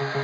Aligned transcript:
Hello, 0.00 0.16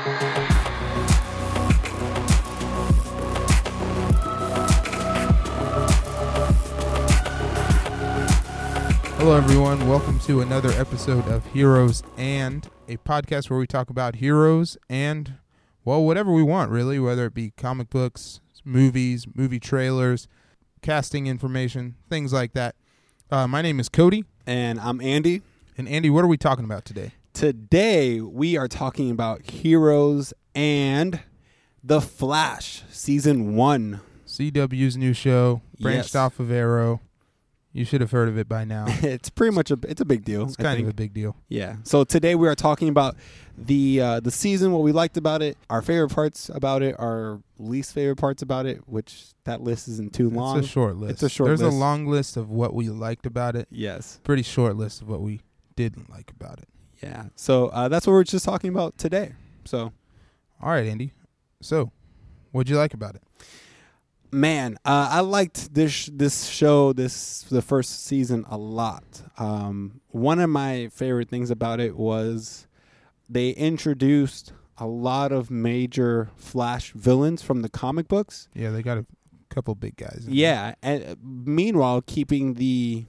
everyone. 9.36 9.86
Welcome 9.86 10.18
to 10.20 10.40
another 10.40 10.70
episode 10.70 11.28
of 11.28 11.44
Heroes 11.48 12.02
and, 12.16 12.66
a 12.88 12.96
podcast 12.96 13.50
where 13.50 13.58
we 13.58 13.66
talk 13.66 13.90
about 13.90 14.14
heroes 14.14 14.78
and, 14.88 15.34
well, 15.84 16.02
whatever 16.02 16.32
we 16.32 16.42
want, 16.42 16.70
really, 16.70 16.98
whether 16.98 17.26
it 17.26 17.34
be 17.34 17.50
comic 17.50 17.90
books, 17.90 18.40
movies, 18.64 19.26
movie 19.34 19.60
trailers, 19.60 20.26
casting 20.80 21.26
information, 21.26 21.96
things 22.08 22.32
like 22.32 22.54
that. 22.54 22.76
Uh, 23.30 23.46
my 23.46 23.60
name 23.60 23.78
is 23.78 23.90
Cody. 23.90 24.24
And 24.46 24.80
I'm 24.80 25.02
Andy. 25.02 25.42
And, 25.76 25.86
Andy, 25.86 26.08
what 26.08 26.24
are 26.24 26.28
we 26.28 26.38
talking 26.38 26.64
about 26.64 26.86
today? 26.86 27.12
Today, 27.36 28.22
we 28.22 28.56
are 28.56 28.66
talking 28.66 29.10
about 29.10 29.42
Heroes 29.42 30.32
and 30.54 31.20
The 31.84 32.00
Flash, 32.00 32.82
Season 32.88 33.54
1. 33.54 34.00
CW's 34.26 34.96
new 34.96 35.12
show, 35.12 35.60
branched 35.78 36.14
Yes. 36.14 36.14
off 36.14 36.40
of 36.40 36.50
Arrow. 36.50 37.02
You 37.74 37.84
should 37.84 38.00
have 38.00 38.10
heard 38.10 38.30
of 38.30 38.38
it 38.38 38.48
by 38.48 38.64
now. 38.64 38.86
it's 38.88 39.28
pretty 39.28 39.54
much 39.54 39.70
a 39.70 39.78
it's 39.82 40.00
a 40.00 40.06
big 40.06 40.24
deal. 40.24 40.44
It's 40.44 40.56
kind 40.56 40.80
of 40.80 40.88
a 40.88 40.94
big 40.94 41.12
deal. 41.12 41.36
Yeah. 41.50 41.76
So 41.84 42.04
today 42.04 42.34
we 42.36 42.48
are 42.48 42.54
talking 42.54 42.88
about 42.88 43.16
the 43.58 44.00
uh, 44.00 44.20
the 44.20 44.30
season, 44.30 44.72
what 44.72 44.80
we 44.80 44.92
liked 44.92 45.18
about 45.18 45.42
it, 45.42 45.58
our 45.68 45.82
favorite 45.82 46.14
parts 46.14 46.48
about 46.48 46.82
it, 46.82 46.96
our 46.98 47.42
least 47.58 47.92
favorite 47.92 48.16
parts 48.16 48.40
about 48.40 48.64
it, 48.64 48.88
which 48.88 49.34
that 49.44 49.60
list 49.60 49.88
isn't 49.88 50.14
too 50.14 50.30
long. 50.30 50.56
It's 50.56 50.68
a 50.68 50.70
short 50.70 50.96
list. 50.96 51.12
It's 51.12 51.22
a 51.24 51.28
short 51.28 51.48
There's 51.48 51.60
list. 51.60 51.74
a 51.74 51.78
long 51.78 52.06
list 52.06 52.38
of 52.38 52.48
what 52.48 52.72
we 52.72 52.88
liked 52.88 53.26
about 53.26 53.56
it. 53.56 53.68
yes. 53.70 54.20
Pretty 54.24 54.42
short 54.42 54.76
list 54.76 55.02
of 55.02 55.08
what 55.10 55.20
we 55.20 55.42
didn't 55.76 56.08
like 56.08 56.30
about 56.30 56.60
it. 56.60 56.68
Yeah. 57.02 57.26
So 57.36 57.68
uh, 57.68 57.88
that's 57.88 58.06
what 58.06 58.12
we're 58.14 58.24
just 58.24 58.44
talking 58.44 58.70
about 58.70 58.96
today. 58.98 59.32
So 59.64 59.92
All 60.62 60.70
right, 60.70 60.86
Andy. 60.86 61.12
So, 61.60 61.90
what'd 62.52 62.68
you 62.70 62.76
like 62.76 62.94
about 62.94 63.14
it? 63.14 63.22
man, 64.32 64.76
uh, 64.84 65.08
I 65.10 65.20
liked 65.20 65.74
this 65.74 66.06
this 66.12 66.46
show, 66.46 66.92
this 66.92 67.42
the 67.50 67.62
first 67.62 68.04
season 68.04 68.44
a 68.48 68.58
lot. 68.58 69.22
Um, 69.38 70.00
one 70.08 70.40
of 70.40 70.50
my 70.50 70.88
favorite 70.92 71.28
things 71.28 71.50
about 71.50 71.80
it 71.80 71.96
was 71.96 72.66
they 73.28 73.50
introduced 73.50 74.52
a 74.78 74.86
lot 74.86 75.32
of 75.32 75.50
major 75.50 76.30
Flash 76.36 76.92
villains 76.92 77.42
from 77.42 77.62
the 77.62 77.68
comic 77.68 78.08
books. 78.08 78.48
Yeah, 78.54 78.70
they 78.70 78.82
got 78.82 78.98
a 78.98 79.06
couple 79.48 79.74
big 79.74 79.96
guys. 79.96 80.24
in 80.26 80.26
there. 80.26 80.34
Yeah, 80.34 80.74
and 80.82 81.04
uh, 81.04 81.14
meanwhile 81.22 82.02
keeping 82.02 82.54
the 82.54 83.06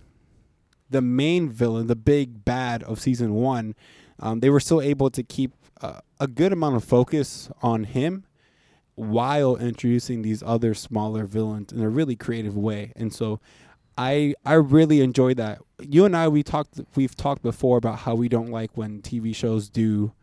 the 0.89 1.01
main 1.01 1.49
villain, 1.49 1.87
the 1.87 1.95
big 1.95 2.45
bad 2.45 2.83
of 2.83 2.99
season 2.99 3.33
one, 3.33 3.75
um, 4.19 4.39
they 4.39 4.49
were 4.49 4.59
still 4.59 4.81
able 4.81 5.09
to 5.09 5.23
keep 5.23 5.53
uh, 5.81 5.99
a 6.19 6.27
good 6.27 6.51
amount 6.51 6.75
of 6.75 6.83
focus 6.83 7.49
on 7.61 7.83
him 7.83 8.25
while 8.95 9.55
introducing 9.55 10.23
these 10.23 10.41
other 10.41 10.73
smaller 10.73 11.25
villains 11.25 11.71
in 11.71 11.81
a 11.81 11.89
really 11.89 12.15
creative 12.15 12.57
way. 12.57 12.91
And 12.95 13.13
so 13.13 13.39
I 13.97 14.33
I 14.45 14.53
really 14.53 15.01
enjoyed 15.01 15.37
that. 15.37 15.59
You 15.81 16.05
and 16.05 16.15
I 16.15 16.27
we 16.27 16.43
talked 16.43 16.81
we've 16.95 17.15
talked 17.15 17.43
before 17.43 17.77
about 17.77 17.99
how 17.99 18.15
we 18.15 18.27
don't 18.27 18.49
like 18.49 18.71
when 18.75 19.01
TV 19.01 19.35
shows 19.35 19.69
do 19.69 20.13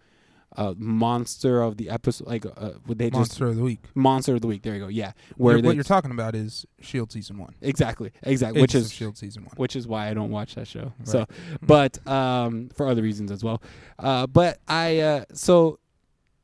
uh, 0.56 0.72
monster 0.76 1.60
of 1.62 1.76
the 1.78 1.90
episode 1.90 2.28
like 2.28 2.46
uh, 2.46 2.70
would 2.86 2.98
they 2.98 3.10
just 3.10 3.18
Monster 3.18 3.46
of 3.46 3.56
the 3.56 3.62
Week. 3.62 3.80
monster 3.94 4.34
of 4.34 4.40
the 4.40 4.46
week. 4.46 4.62
There 4.62 4.74
you 4.74 4.80
go. 4.80 4.88
Yeah, 4.88 5.12
where 5.36 5.56
You're- 5.56 5.66
what 5.66 5.74
you're 5.74 5.82
talking 5.84 6.10
about 6.12 6.34
is 6.34 6.64
Shield 6.80 7.10
season 7.12 7.38
one. 7.38 7.54
exactly 7.60 8.12
exactly 8.22 8.60
which 8.60 8.74
is 8.74 8.92
Shield 8.92 9.16
season 9.18 9.44
one. 9.44 9.54
which 9.56 9.74
is 9.74 9.86
why 9.88 10.08
I 10.08 10.14
don't 10.14 10.30
watch 10.30 10.54
that 10.54 10.68
show. 10.68 10.92
Right. 10.98 11.08
So, 11.08 11.26
but 11.62 12.06
um, 12.06 12.68
for 12.74 12.86
other 12.88 13.02
reasons 13.02 13.30
as 13.32 13.42
well. 13.42 13.60
Uh, 13.98 14.26
but 14.28 14.60
I 14.68 14.98
uh, 15.00 15.24
so 15.32 15.78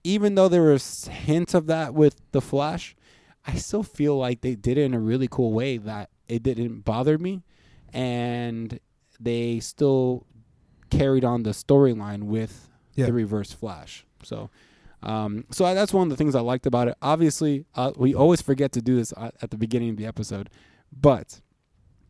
even 0.02 0.34
though 0.34 0.48
there 0.48 0.62
was 0.62 1.06
hints 1.08 1.54
of 1.54 1.66
that 1.66 1.94
with 1.94 2.16
the 2.32 2.40
Flash, 2.40 2.96
I 3.46 3.54
still 3.56 3.82
feel 3.82 4.16
like 4.16 4.40
they 4.40 4.54
did 4.54 4.78
it 4.78 4.82
in 4.82 4.94
a 4.94 4.98
really 5.00 5.28
cool 5.30 5.52
way 5.52 5.76
that 5.76 6.10
it 6.26 6.42
didn't 6.42 6.80
bother 6.86 7.18
me, 7.18 7.42
and 7.92 8.80
they 9.20 9.60
still 9.60 10.26
carried 10.90 11.24
on 11.24 11.42
the 11.42 11.50
storyline 11.50 12.24
with 12.24 12.69
Yeah. 13.00 13.06
the 13.06 13.12
Reverse 13.12 13.52
Flash. 13.52 14.04
So. 14.22 14.50
Um, 15.02 15.44
so 15.50 15.64
I- 15.64 15.72
that's 15.72 15.94
one 15.94 16.02
of 16.02 16.10
the 16.10 16.16
things 16.16 16.34
I 16.34 16.40
liked 16.40 16.66
about 16.66 16.86
it. 16.88 16.94
Obviously, 17.00 17.64
uh, 17.74 17.92
we 17.96 18.14
always 18.14 18.42
forget 18.42 18.70
to 18.72 18.82
do 18.82 18.96
this 18.96 19.14
at 19.16 19.34
at 19.40 19.50
the 19.50 19.56
beginning 19.56 19.88
of 19.90 19.96
the 19.96 20.04
episode, 20.04 20.50
but 20.92 21.40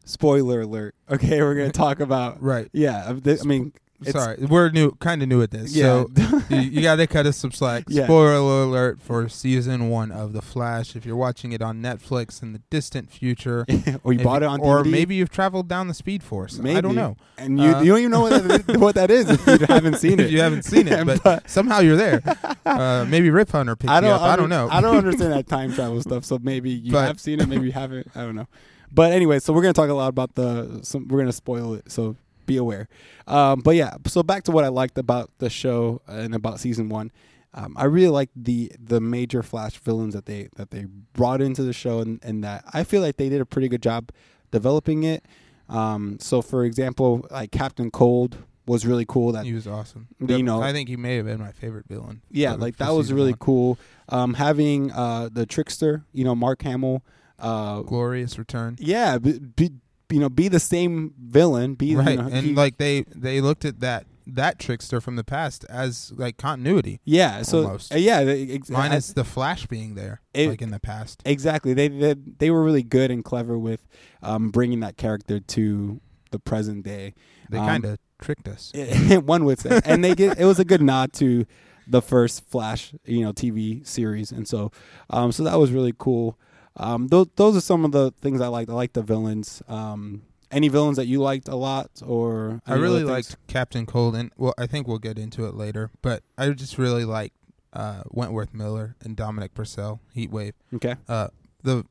spoiler 0.04 0.62
alert. 0.62 0.94
Okay, 1.10 1.40
we're 1.40 1.54
gonna 1.54 1.70
talk 1.70 2.00
about 2.00 2.42
Right. 2.42 2.68
yeah. 2.72 3.04
uh, 3.04 3.36
I 3.40 3.44
mean, 3.44 3.72
it's, 4.02 4.12
Sorry, 4.12 4.36
we're 4.38 4.70
new, 4.70 4.92
kind 4.92 5.22
of 5.22 5.28
new 5.28 5.42
at 5.42 5.50
this. 5.50 5.74
Yeah. 5.74 6.04
So 6.14 6.42
you, 6.50 6.60
you 6.60 6.82
got 6.82 6.96
to 6.96 7.06
cut 7.06 7.26
us 7.26 7.36
some 7.36 7.52
slack. 7.52 7.84
Yeah. 7.88 8.04
Spoiler 8.04 8.34
alert 8.34 9.00
for 9.00 9.28
season 9.28 9.90
one 9.90 10.10
of 10.10 10.32
The 10.32 10.40
Flash. 10.42 10.96
If 10.96 11.04
you're 11.04 11.16
watching 11.16 11.52
it 11.52 11.60
on 11.60 11.82
Netflix 11.82 12.42
in 12.42 12.52
the 12.52 12.60
distant 12.70 13.10
future, 13.10 13.66
or 14.04 14.12
you 14.12 14.24
bought 14.24 14.42
it 14.42 14.46
on 14.46 14.60
or 14.60 14.82
DVD, 14.82 14.90
maybe 14.90 15.14
you've 15.16 15.30
traveled 15.30 15.68
down 15.68 15.88
the 15.88 15.94
Speed 15.94 16.22
Force. 16.22 16.58
Maybe. 16.58 16.76
I 16.76 16.80
don't 16.80 16.94
know. 16.94 17.16
and 17.36 17.58
you 17.58 17.70
uh, 17.74 17.82
you 17.82 17.92
don't 17.92 17.98
even 17.98 18.10
know 18.10 18.20
what 18.22 18.48
that, 18.48 18.76
what 18.78 18.94
that 18.94 19.10
is 19.10 19.28
if 19.28 19.46
you 19.46 19.66
haven't 19.68 19.96
seen 19.96 20.14
it. 20.14 20.26
if 20.26 20.30
you 20.30 20.40
haven't 20.40 20.64
seen 20.64 20.88
it, 20.88 21.22
but, 21.22 21.48
somehow 21.48 21.80
you're 21.80 21.96
there. 21.96 22.22
Uh, 22.64 23.04
maybe 23.08 23.30
Rip 23.30 23.50
Hunter 23.50 23.76
picked 23.76 23.90
I 23.90 24.00
don't. 24.00 24.10
up. 24.12 24.22
I 24.22 24.36
don't 24.36 24.48
know. 24.48 24.68
I 24.70 24.80
don't 24.80 24.96
understand 24.96 25.32
that 25.32 25.46
time 25.46 25.72
travel 25.74 26.00
stuff. 26.00 26.24
So 26.24 26.38
maybe 26.40 26.70
you 26.70 26.92
But- 26.92 27.06
have 27.06 27.20
seen 27.20 27.40
it, 27.40 27.48
maybe 27.48 27.66
you 27.66 27.72
haven't. 27.72 28.08
I 28.14 28.22
don't 28.22 28.34
know. 28.34 28.46
But 28.92 29.12
anyway, 29.12 29.38
so 29.38 29.52
we're 29.52 29.62
gonna 29.62 29.72
talk 29.72 29.88
a 29.88 29.94
lot 29.94 30.08
about 30.08 30.34
the. 30.34 30.80
Some, 30.82 31.06
we're 31.08 31.20
gonna 31.20 31.32
spoil 31.32 31.74
it, 31.74 31.90
so 31.92 32.16
be 32.50 32.56
aware. 32.56 32.88
Um, 33.26 33.60
but 33.60 33.74
yeah, 33.76 33.94
so 34.06 34.22
back 34.22 34.42
to 34.44 34.50
what 34.52 34.64
I 34.64 34.68
liked 34.68 34.98
about 34.98 35.30
the 35.38 35.48
show 35.50 36.02
and 36.06 36.34
about 36.34 36.58
season 36.60 36.88
one. 36.88 37.10
Um, 37.54 37.74
I 37.76 37.84
really 37.86 38.08
liked 38.20 38.32
the 38.36 38.70
the 38.78 39.00
major 39.00 39.42
Flash 39.42 39.78
villains 39.78 40.14
that 40.14 40.26
they 40.26 40.48
that 40.56 40.70
they 40.70 40.86
brought 41.14 41.40
into 41.40 41.62
the 41.62 41.72
show, 41.72 41.98
and, 42.00 42.20
and 42.22 42.44
that 42.44 42.64
I 42.72 42.84
feel 42.84 43.02
like 43.02 43.16
they 43.16 43.28
did 43.28 43.40
a 43.40 43.46
pretty 43.46 43.68
good 43.68 43.82
job 43.82 44.10
developing 44.50 45.02
it. 45.04 45.24
Um, 45.68 46.18
so, 46.20 46.42
for 46.42 46.64
example, 46.64 47.26
like 47.30 47.50
Captain 47.52 47.90
Cold 47.90 48.36
was 48.66 48.86
really 48.86 49.04
cool. 49.04 49.32
That 49.32 49.44
He 49.46 49.52
was 49.52 49.66
awesome. 49.66 50.06
You 50.20 50.42
know- 50.44 50.62
I 50.62 50.72
think 50.72 50.88
he 50.88 50.96
may 50.96 51.16
have 51.16 51.26
been 51.26 51.40
my 51.40 51.52
favorite 51.52 51.86
villain. 51.88 52.22
yeah, 52.30 52.52
like 52.54 52.76
that 52.76 52.90
was 52.92 53.12
really 53.12 53.32
one. 53.32 53.38
cool. 53.38 53.78
Um, 54.08 54.34
having 54.34 54.90
uh, 54.92 55.28
the 55.32 55.44
trickster, 55.46 56.04
you 56.12 56.24
know, 56.24 56.34
Mark 56.36 56.62
Hamill. 56.62 57.02
Uh, 57.38 57.80
Glorious 57.82 58.38
return. 58.38 58.76
yeah, 58.78 59.18
be, 59.18 59.38
be, 59.38 59.70
you 60.12 60.18
know, 60.20 60.28
be 60.28 60.48
the 60.48 60.60
same 60.60 61.14
villain. 61.18 61.74
Be 61.74 61.94
right 61.96 62.10
you 62.10 62.16
know, 62.16 62.28
and 62.30 62.46
he- 62.46 62.54
like 62.54 62.78
they 62.78 63.02
they 63.14 63.40
looked 63.40 63.64
at 63.64 63.80
that 63.80 64.06
that 64.26 64.58
trickster 64.60 65.00
from 65.00 65.16
the 65.16 65.24
past 65.24 65.64
as 65.68 66.12
like 66.14 66.36
continuity 66.36 67.00
yeah. 67.04 67.42
So 67.42 67.64
almost. 67.64 67.92
yeah, 67.94 68.22
they- 68.22 68.48
ex- 68.50 68.70
minus 68.70 69.12
the 69.12 69.24
flash 69.24 69.66
being 69.66 69.94
there 69.96 70.20
It- 70.34 70.48
like 70.50 70.62
in 70.62 70.70
the 70.70 70.78
past 70.78 71.22
exactly. 71.24 71.74
They, 71.74 71.88
they 71.88 72.14
they 72.14 72.50
were 72.50 72.62
really 72.62 72.82
good 72.84 73.10
and 73.10 73.24
clever 73.24 73.58
with 73.58 73.86
um, 74.22 74.50
bringing 74.50 74.80
that 74.80 74.96
character 74.96 75.40
to 75.40 76.00
the 76.30 76.38
present 76.38 76.84
day. 76.84 77.14
they 77.48 77.58
Um, 77.58 77.66
kind 77.66 77.84
of 77.84 77.98
tricked 78.20 78.46
us 78.46 78.70
one 79.24 79.44
would 79.46 79.58
say, 79.58 79.80
and 79.84 80.04
they 80.04 80.14
get 80.14 80.38
it 80.38 80.44
was 80.44 80.60
a 80.60 80.64
good 80.64 80.82
nod 80.82 81.12
to 81.14 81.44
the 81.88 82.00
first 82.02 82.48
Flash, 82.48 82.94
you 83.04 83.22
know, 83.22 83.32
TV 83.32 83.84
series, 83.84 84.30
and 84.30 84.46
so, 84.46 84.70
um, 85.08 85.32
so 85.32 85.42
that 85.42 85.58
was 85.58 85.72
really 85.72 85.92
cool. 85.98 86.38
Um, 86.76 87.08
those 87.08 87.28
those 87.36 87.56
are 87.56 87.60
some 87.60 87.84
of 87.84 87.92
the 87.92 88.12
things 88.20 88.40
I 88.40 88.48
liked. 88.48 88.70
I 88.70 88.74
liked 88.74 88.94
the 88.94 89.02
villains. 89.02 89.62
Um, 89.68 90.22
any 90.50 90.68
villains 90.68 90.96
that 90.96 91.06
you 91.06 91.20
liked 91.20 91.48
a 91.48 91.54
lot, 91.54 91.90
or 92.04 92.60
i 92.66 92.74
really 92.74 93.04
liked 93.04 93.36
captain 93.46 93.86
cold 93.86 94.16
and 94.16 94.32
well 94.36 94.54
i 94.58 94.66
think 94.66 94.88
we'll 94.88 94.98
get 94.98 95.18
into 95.18 95.46
it 95.46 95.54
later 95.54 95.90
but 96.02 96.22
i 96.36 96.48
just 96.50 96.76
really 96.76 97.04
liked 97.04 97.36
uh 97.72 98.02
wentworth 98.10 98.52
miller 98.52 98.96
and 99.02 99.14
dominic 99.14 99.54
purcell 99.54 100.00
heatwave 100.16 100.54
Okay, 100.74 100.96
uh 101.08 101.28
the 101.62 101.84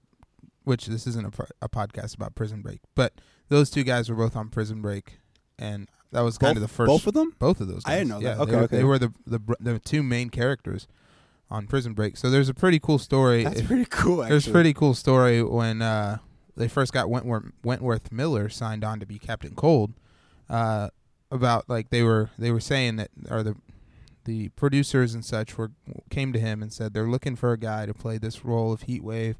which 0.66 0.88
this 0.88 1.08
isn't 1.08 1.26
a, 1.26 1.48
a 1.62 1.70
podcast 1.70 2.16
about 2.16 2.36
prison 2.36 2.62
break 2.62 2.82
but 2.96 3.14
those 3.48 3.70
two 3.70 3.84
guys 3.84 4.10
were 4.10 4.16
both 4.16 4.36
on 4.36 4.50
prison 4.50 4.82
break 4.82 5.20
and 5.58 5.88
that 6.12 6.22
was 6.22 6.38
kind 6.38 6.56
both, 6.56 6.64
of 6.64 6.70
the 6.70 6.74
first 6.74 6.88
both 6.88 7.08
of 7.08 7.14
them. 7.14 7.36
Both 7.38 7.62
of 7.62 7.68
those. 7.68 7.84
Guys. 7.84 7.94
I 7.94 7.98
didn't 8.00 8.10
know 8.10 8.20
yeah, 8.20 8.36
that. 8.36 8.42
Okay, 8.42 8.52
they 8.52 8.58
okay. 8.58 8.78
They 8.78 8.84
were 8.84 8.98
the, 8.98 9.14
the 9.28 9.40
the 9.60 9.80
two 9.80 10.02
main 10.02 10.30
characters 10.30 10.88
on 11.52 11.68
Prison 11.68 11.94
Break. 11.94 12.16
So 12.18 12.30
there's 12.30 12.50
a 12.50 12.54
pretty 12.54 12.80
cool 12.80 13.00
story. 13.00 13.44
That's 13.44 13.62
If- 13.62 13.68
pretty 13.68 13.86
cool. 13.86 14.22
Actually. 14.24 14.30
there's 14.34 14.48
a 14.48 14.52
pretty 14.52 14.74
cool 14.74 14.94
story 14.94 15.42
when 15.44 15.82
uh, 15.82 16.18
they 16.56 16.68
first 16.68 16.94
got 16.94 17.10
Wentworth 17.10 17.52
Wentworth 17.64 18.12
Miller 18.12 18.50
signed 18.50 18.84
on 18.84 19.00
to 19.00 19.06
be 19.06 19.18
Captain 19.20 19.56
Cold. 19.56 19.94
Uh, 20.50 20.90
about 21.32 21.70
like 21.70 21.90
they 21.92 22.02
were 22.04 22.30
they 22.40 22.52
were 22.52 22.60
saying 22.60 22.96
that 22.96 23.10
or 23.30 23.44
the 23.44 23.56
the 24.26 24.50
producers 24.50 25.14
and 25.14 25.24
such 25.24 25.58
were 25.58 25.72
came 26.10 26.34
to 26.34 26.40
him 26.40 26.62
and 26.62 26.74
said 26.74 26.94
they're 26.94 27.08
looking 27.08 27.36
for 27.36 27.52
a 27.52 27.58
guy 27.58 27.86
to 27.86 27.94
play 27.94 28.18
this 28.18 28.44
role 28.44 28.72
of 28.74 28.82
Heatwave. 28.82 29.36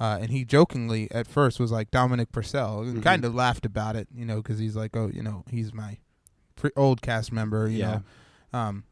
Uh, 0.00 0.18
and 0.20 0.30
he 0.32 0.44
jokingly 0.44 1.08
at 1.12 1.28
first 1.28 1.60
was 1.60 1.70
like 1.70 1.90
Dominic 1.92 2.32
Purcell, 2.32 2.82
Mhm. 2.84 3.02
kind 3.04 3.24
of 3.24 3.34
laughed 3.36 3.64
about 3.64 3.94
it, 3.94 4.08
you 4.12 4.24
know, 4.24 4.36
because 4.42 4.58
he's 4.58 4.74
like, 4.74 4.96
oh, 4.96 5.08
you 5.12 5.22
know, 5.22 5.44
he's 5.48 5.72
my 5.72 5.98
pre- 6.56 6.72
old 6.76 7.00
cast 7.02 7.30
member, 7.30 7.68
you 7.68 7.78
Yeah. 7.78 8.00
know. 8.52 8.58
Um, 8.58 8.84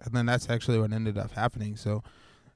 and 0.00 0.14
then 0.14 0.26
that's 0.26 0.48
actually 0.50 0.78
what 0.78 0.92
ended 0.92 1.18
up 1.18 1.32
happening. 1.32 1.76
So 1.76 2.02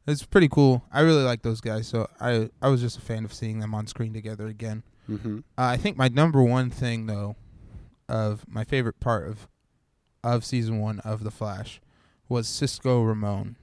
it's 0.06 0.25
pretty 0.25 0.49
cool. 0.49 0.85
I 0.93 1.00
really 1.00 1.23
like 1.23 1.43
those 1.43 1.61
guys. 1.61 1.87
So 1.87 2.08
I 2.20 2.50
I 2.62 2.69
was 2.69 2.81
just 2.81 2.99
a 2.99 3.00
fan 3.00 3.25
of 3.25 3.32
seeing 3.32 3.61
them 3.61 3.75
on 3.75 3.87
screen 3.87 4.12
together 4.12 4.46
again. 4.46 4.82
Mm-hmm. 5.08 5.38
Uh, 5.38 5.40
I 5.56 5.76
think 5.76 5.96
my 5.96 6.08
number 6.08 6.43
one 6.43 6.70
thing 6.70 7.06
though, 7.06 7.37
of 8.08 8.44
my 8.49 8.64
favorite 8.64 9.00
part 9.00 9.29
of 9.29 9.49
of 10.25 10.44
season 10.44 10.81
one 10.81 11.00
of 11.00 11.25
The 11.25 11.31
Flash, 11.31 11.81
was 12.29 12.49
Cisco 12.49 13.02
Ramon. 13.02 13.56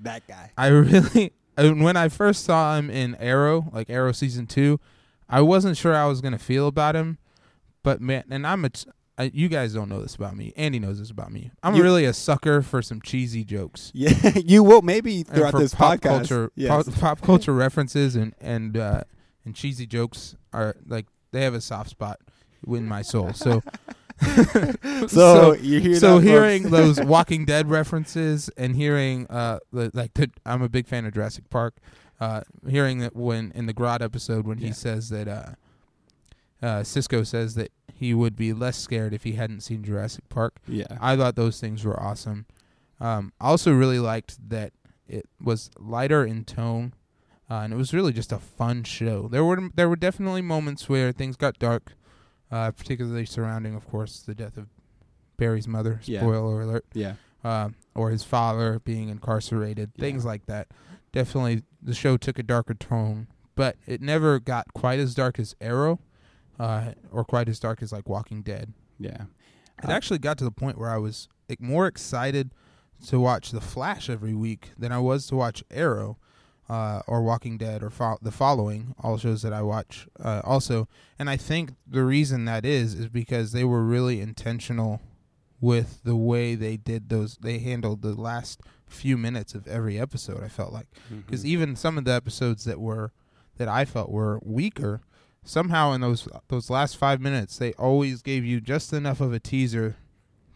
that 0.00 0.26
guy. 0.26 0.50
I 0.56 0.66
really 0.68 1.32
when 1.56 1.96
I 1.96 2.08
first 2.08 2.44
saw 2.44 2.76
him 2.76 2.90
in 2.90 3.14
Arrow, 3.16 3.70
like 3.72 3.88
Arrow 3.88 4.12
season 4.12 4.46
two, 4.46 4.80
I 5.28 5.40
wasn't 5.40 5.76
sure 5.76 5.94
I 5.94 6.06
was 6.06 6.20
gonna 6.20 6.38
feel 6.38 6.66
about 6.66 6.96
him. 6.96 7.18
But 7.82 8.00
man, 8.00 8.24
and 8.30 8.46
I'm 8.46 8.64
a 8.64 8.70
t- 8.70 8.90
I, 9.16 9.30
you 9.32 9.48
guys 9.48 9.72
don't 9.74 9.88
know 9.88 10.02
this 10.02 10.16
about 10.16 10.36
me. 10.36 10.52
Andy 10.56 10.80
knows 10.80 10.98
this 10.98 11.10
about 11.10 11.30
me. 11.30 11.50
I'm 11.62 11.74
You- 11.76 11.82
really 11.84 12.04
a 12.04 12.12
sucker 12.12 12.62
for 12.62 12.82
some 12.82 13.00
cheesy 13.00 13.44
jokes. 13.44 13.92
Yeah, 13.94 14.10
you 14.44 14.62
will 14.64 14.82
maybe 14.82 15.22
throughout 15.22 15.54
this 15.54 15.74
pop 15.74 15.98
podcast. 16.00 16.00
culture, 16.02 16.52
Yes. 16.56 16.88
pop, 16.88 16.94
pop 17.00 17.20
culture 17.20 17.54
references 17.54 18.16
and 18.16 18.34
and 18.40 18.76
uh, 18.76 19.04
and 19.44 19.54
cheesy 19.54 19.86
jokes 19.86 20.34
are 20.52 20.74
like 20.86 21.06
they 21.32 21.42
have 21.42 21.54
a 21.54 21.60
soft 21.60 21.90
spot 21.90 22.18
in 22.66 22.86
my 22.88 23.02
soul. 23.02 23.32
So, 23.34 23.62
so, 25.08 25.54
you 25.54 25.80
hear 25.80 25.96
so 25.96 26.18
hearing 26.18 26.70
those 26.70 27.00
Walking 27.00 27.44
Dead 27.44 27.68
references 27.70 28.48
and 28.56 28.74
hearing 28.76 29.26
uh 29.28 29.58
the, 29.72 29.90
like 29.94 30.14
the, 30.14 30.30
I'm 30.46 30.62
a 30.62 30.68
big 30.68 30.86
fan 30.86 31.04
of 31.06 31.14
Jurassic 31.14 31.50
Park. 31.50 31.76
Uh, 32.20 32.42
hearing 32.68 33.00
that 33.00 33.14
when 33.16 33.50
in 33.54 33.66
the 33.66 33.74
Grodd 33.74 34.00
episode 34.00 34.46
when 34.46 34.58
Yeah. 34.58 34.68
he 34.68 34.72
says 34.72 35.08
that 35.10 35.28
uh, 35.28 35.50
uh, 36.64 36.82
Cisco 36.84 37.22
says 37.24 37.54
that 37.56 37.70
he 37.94 38.12
would 38.14 38.36
be 38.36 38.52
less 38.52 38.76
scared 38.76 39.14
if 39.14 39.24
he 39.24 39.32
hadn't 39.32 39.60
seen 39.62 39.82
Jurassic 39.84 40.28
Park. 40.28 40.56
yeah, 40.66 40.86
I 41.00 41.16
thought 41.16 41.36
those 41.36 41.60
things 41.60 41.84
were 41.84 41.98
awesome. 42.00 42.46
Um, 43.00 43.32
I 43.40 43.48
also 43.48 43.72
really 43.72 43.98
liked 43.98 44.48
that 44.50 44.72
it 45.08 45.26
was 45.42 45.70
lighter 45.78 46.24
in 46.24 46.44
tone, 46.44 46.94
uh, 47.50 47.56
and 47.56 47.72
it 47.72 47.76
was 47.76 47.92
really 47.92 48.12
just 48.12 48.32
a 48.32 48.38
fun 48.38 48.84
show. 48.84 49.28
There 49.28 49.44
were 49.44 49.68
there 49.74 49.88
were 49.88 49.96
definitely 49.96 50.42
moments 50.42 50.88
where 50.88 51.12
things 51.12 51.36
got 51.36 51.58
dark, 51.58 51.92
uh, 52.50 52.70
particularly 52.72 53.26
surrounding, 53.26 53.74
of 53.74 53.86
course, 53.88 54.20
the 54.20 54.34
death 54.34 54.56
of 54.56 54.68
Barry's 55.36 55.68
mother. 55.68 56.00
Yeah. 56.04 56.20
Spoiler 56.20 56.62
alert. 56.62 56.84
yeah, 56.94 57.14
Uh, 57.42 57.70
or 57.94 58.10
his 58.10 58.22
father 58.24 58.80
being 58.84 59.08
incarcerated. 59.08 59.92
Yeah. 59.96 60.02
Things 60.02 60.24
like 60.24 60.46
that. 60.46 60.68
Definitely, 61.12 61.62
the 61.82 61.94
show 61.94 62.16
took 62.16 62.38
a 62.38 62.42
darker 62.42 62.74
tone, 62.74 63.26
but 63.54 63.76
it 63.86 64.00
never 64.00 64.40
got 64.40 64.72
quite 64.72 64.98
as 64.98 65.14
dark 65.14 65.38
as 65.38 65.54
Arrow, 65.60 66.00
uh, 66.58 66.92
or 67.10 67.24
quite 67.24 67.48
as 67.48 67.58
dark 67.58 67.82
as 67.82 67.92
like 67.92 68.08
Walking 68.08 68.42
Dead. 68.42 68.72
yeah. 68.98 69.24
It 69.82 69.90
actually 69.90 70.20
got 70.20 70.38
to 70.38 70.44
the 70.44 70.52
point 70.52 70.78
where 70.78 70.88
I 70.90 70.98
was 70.98 71.28
like, 71.48 71.60
more 71.60 71.86
excited 71.88 72.52
to 73.08 73.18
watch 73.18 73.50
The 73.50 73.60
Flash 73.60 74.08
every 74.08 74.32
week 74.32 74.70
than 74.78 74.92
I 74.92 74.98
was 74.98 75.26
to 75.26 75.34
watch 75.36 75.64
Arrow 75.70 76.16
uh, 76.70 77.02
or 77.08 77.22
Walking 77.22 77.58
Dead 77.58 77.82
or 77.82 77.90
fo- 77.90 78.18
the 78.22 78.30
following, 78.30 78.94
all 79.02 79.18
shows 79.18 79.42
that 79.42 79.52
I 79.52 79.62
watch 79.62 80.06
uh, 80.22 80.40
also. 80.44 80.88
And 81.18 81.28
I 81.28 81.36
think 81.36 81.72
the 81.86 82.04
reason 82.04 82.44
that 82.44 82.64
is 82.64 82.94
is 82.94 83.08
because 83.08 83.50
they 83.52 83.64
were 83.64 83.82
really 83.82 84.20
intentional 84.20 85.02
with 85.60 86.02
the 86.04 86.16
way 86.16 86.54
they 86.54 86.76
did 86.76 87.08
those. 87.08 87.36
They 87.36 87.58
handled 87.58 88.00
the 88.02 88.14
last 88.14 88.60
few 88.86 89.16
minutes 89.18 89.54
of 89.54 89.66
every 89.66 89.98
episode. 89.98 90.42
I 90.42 90.48
felt 90.48 90.72
like 90.72 90.86
because 91.26 91.42
Mhm. 91.42 91.46
even 91.48 91.76
some 91.76 91.98
of 91.98 92.04
the 92.04 92.12
episodes 92.12 92.64
that 92.64 92.80
were 92.80 93.12
that 93.56 93.68
I 93.68 93.84
felt 93.84 94.10
were 94.10 94.38
weaker, 94.42 95.00
somehow 95.44 95.92
in 95.92 96.00
those 96.00 96.26
those 96.48 96.70
last 96.70 96.96
five 96.96 97.20
minutes, 97.20 97.58
they 97.58 97.72
always 97.74 98.22
gave 98.22 98.44
you 98.44 98.60
just 98.60 98.92
enough 98.92 99.20
of 99.20 99.32
a 99.32 99.38
teaser 99.38 99.96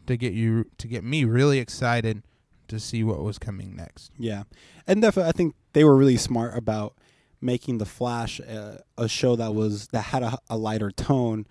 to 0.07 0.17
get 0.17 0.33
you 0.33 0.67
to 0.79 0.89
get 0.89 1.05
me 1.05 1.25
really 1.25 1.59
excited 1.59 2.23
to 2.69 2.81
see 2.81 3.05
what 3.05 3.23
was 3.23 3.39
coming 3.39 3.77
next. 3.77 4.11
Yeah, 4.19 4.45
and 4.87 5.01
definitely, 5.01 5.29
I 5.29 5.33
think 5.33 5.55
they 5.73 5.85
were 5.85 5.97
really 5.97 6.17
smart 6.17 6.57
about 6.57 6.95
making 7.41 7.79
the 7.79 7.87
Flash 7.87 8.41
uh, 8.41 8.79
a 8.97 9.09
show 9.09 9.37
that 9.37 9.55
was 9.55 9.89
that 9.89 10.03
had 10.03 10.23
a, 10.23 10.39
a 10.51 10.57
lighter 10.57 10.91
tone 10.91 11.47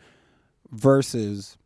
versus, 0.72 1.58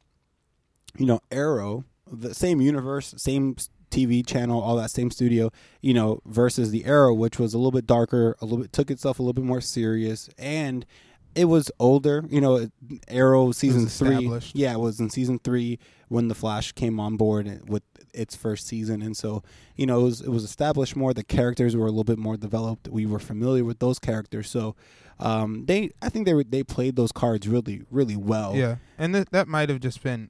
you 0.98 1.06
know, 1.06 1.22
Arrow, 1.32 1.86
the 2.12 2.34
same 2.34 2.62
universe, 2.62 3.14
same 3.18 3.56
TV 3.90 4.26
channel, 4.26 4.62
all 4.62 4.76
that 4.78 4.92
same 4.92 5.12
studio, 5.12 5.52
you 5.82 5.94
know, 5.94 6.22
versus 6.26 6.72
the 6.72 6.86
Arrow, 6.86 7.14
which 7.14 7.40
was 7.40 7.54
a 7.54 7.58
little 7.58 7.72
bit 7.72 7.86
darker, 7.86 8.36
a 8.42 8.46
little 8.46 8.60
bit 8.60 8.72
took 8.72 8.92
itself 8.92 9.20
a 9.20 9.22
little 9.22 9.34
bit 9.34 9.44
more 9.44 9.62
serious, 9.62 10.30
and 10.38 10.86
it 11.36 11.46
was 11.46 11.72
older. 11.80 12.24
You 12.30 12.42
know, 12.42 12.68
Arrow 13.08 13.52
season 13.52 13.88
three, 13.88 14.30
yeah, 14.54 14.74
it 14.74 14.80
was 14.80 15.00
in 15.00 15.10
season 15.10 15.40
three 15.40 15.80
when 16.10 16.28
the 16.28 16.36
Flash 16.36 16.72
came 16.74 17.00
on 17.00 17.16
board 17.18 17.70
with 17.70 17.84
its 18.14 18.36
first 18.36 18.68
season, 18.68 19.02
and 19.02 19.16
so 19.16 19.42
you 19.76 19.86
know 19.86 20.02
it 20.02 20.04
was 20.04 20.22
it 20.22 20.30
was 20.30 20.44
established 20.44 20.96
more. 20.96 21.14
The 21.14 21.24
characters 21.24 21.76
were 21.76 21.86
a 21.86 21.90
little 21.90 22.04
bit 22.04 22.18
more 22.18 22.38
developed. 22.38 22.88
We 22.90 23.06
were 23.06 23.20
familiar 23.20 23.64
with 23.64 23.80
those 23.80 24.00
characters, 24.00 24.50
so 24.50 24.76
um, 25.20 25.66
they 25.68 25.92
I 26.02 26.10
think 26.10 26.26
they 26.26 26.34
were, 26.34 26.44
they 26.44 26.64
played 26.64 26.96
those 26.96 27.12
cards 27.12 27.48
really 27.48 27.84
really 27.90 28.18
well. 28.18 28.56
Yeah, 28.56 28.76
and 28.98 29.14
th- 29.14 29.28
that 29.32 29.48
might 29.48 29.70
have 29.70 29.80
just 29.80 30.04
been, 30.04 30.30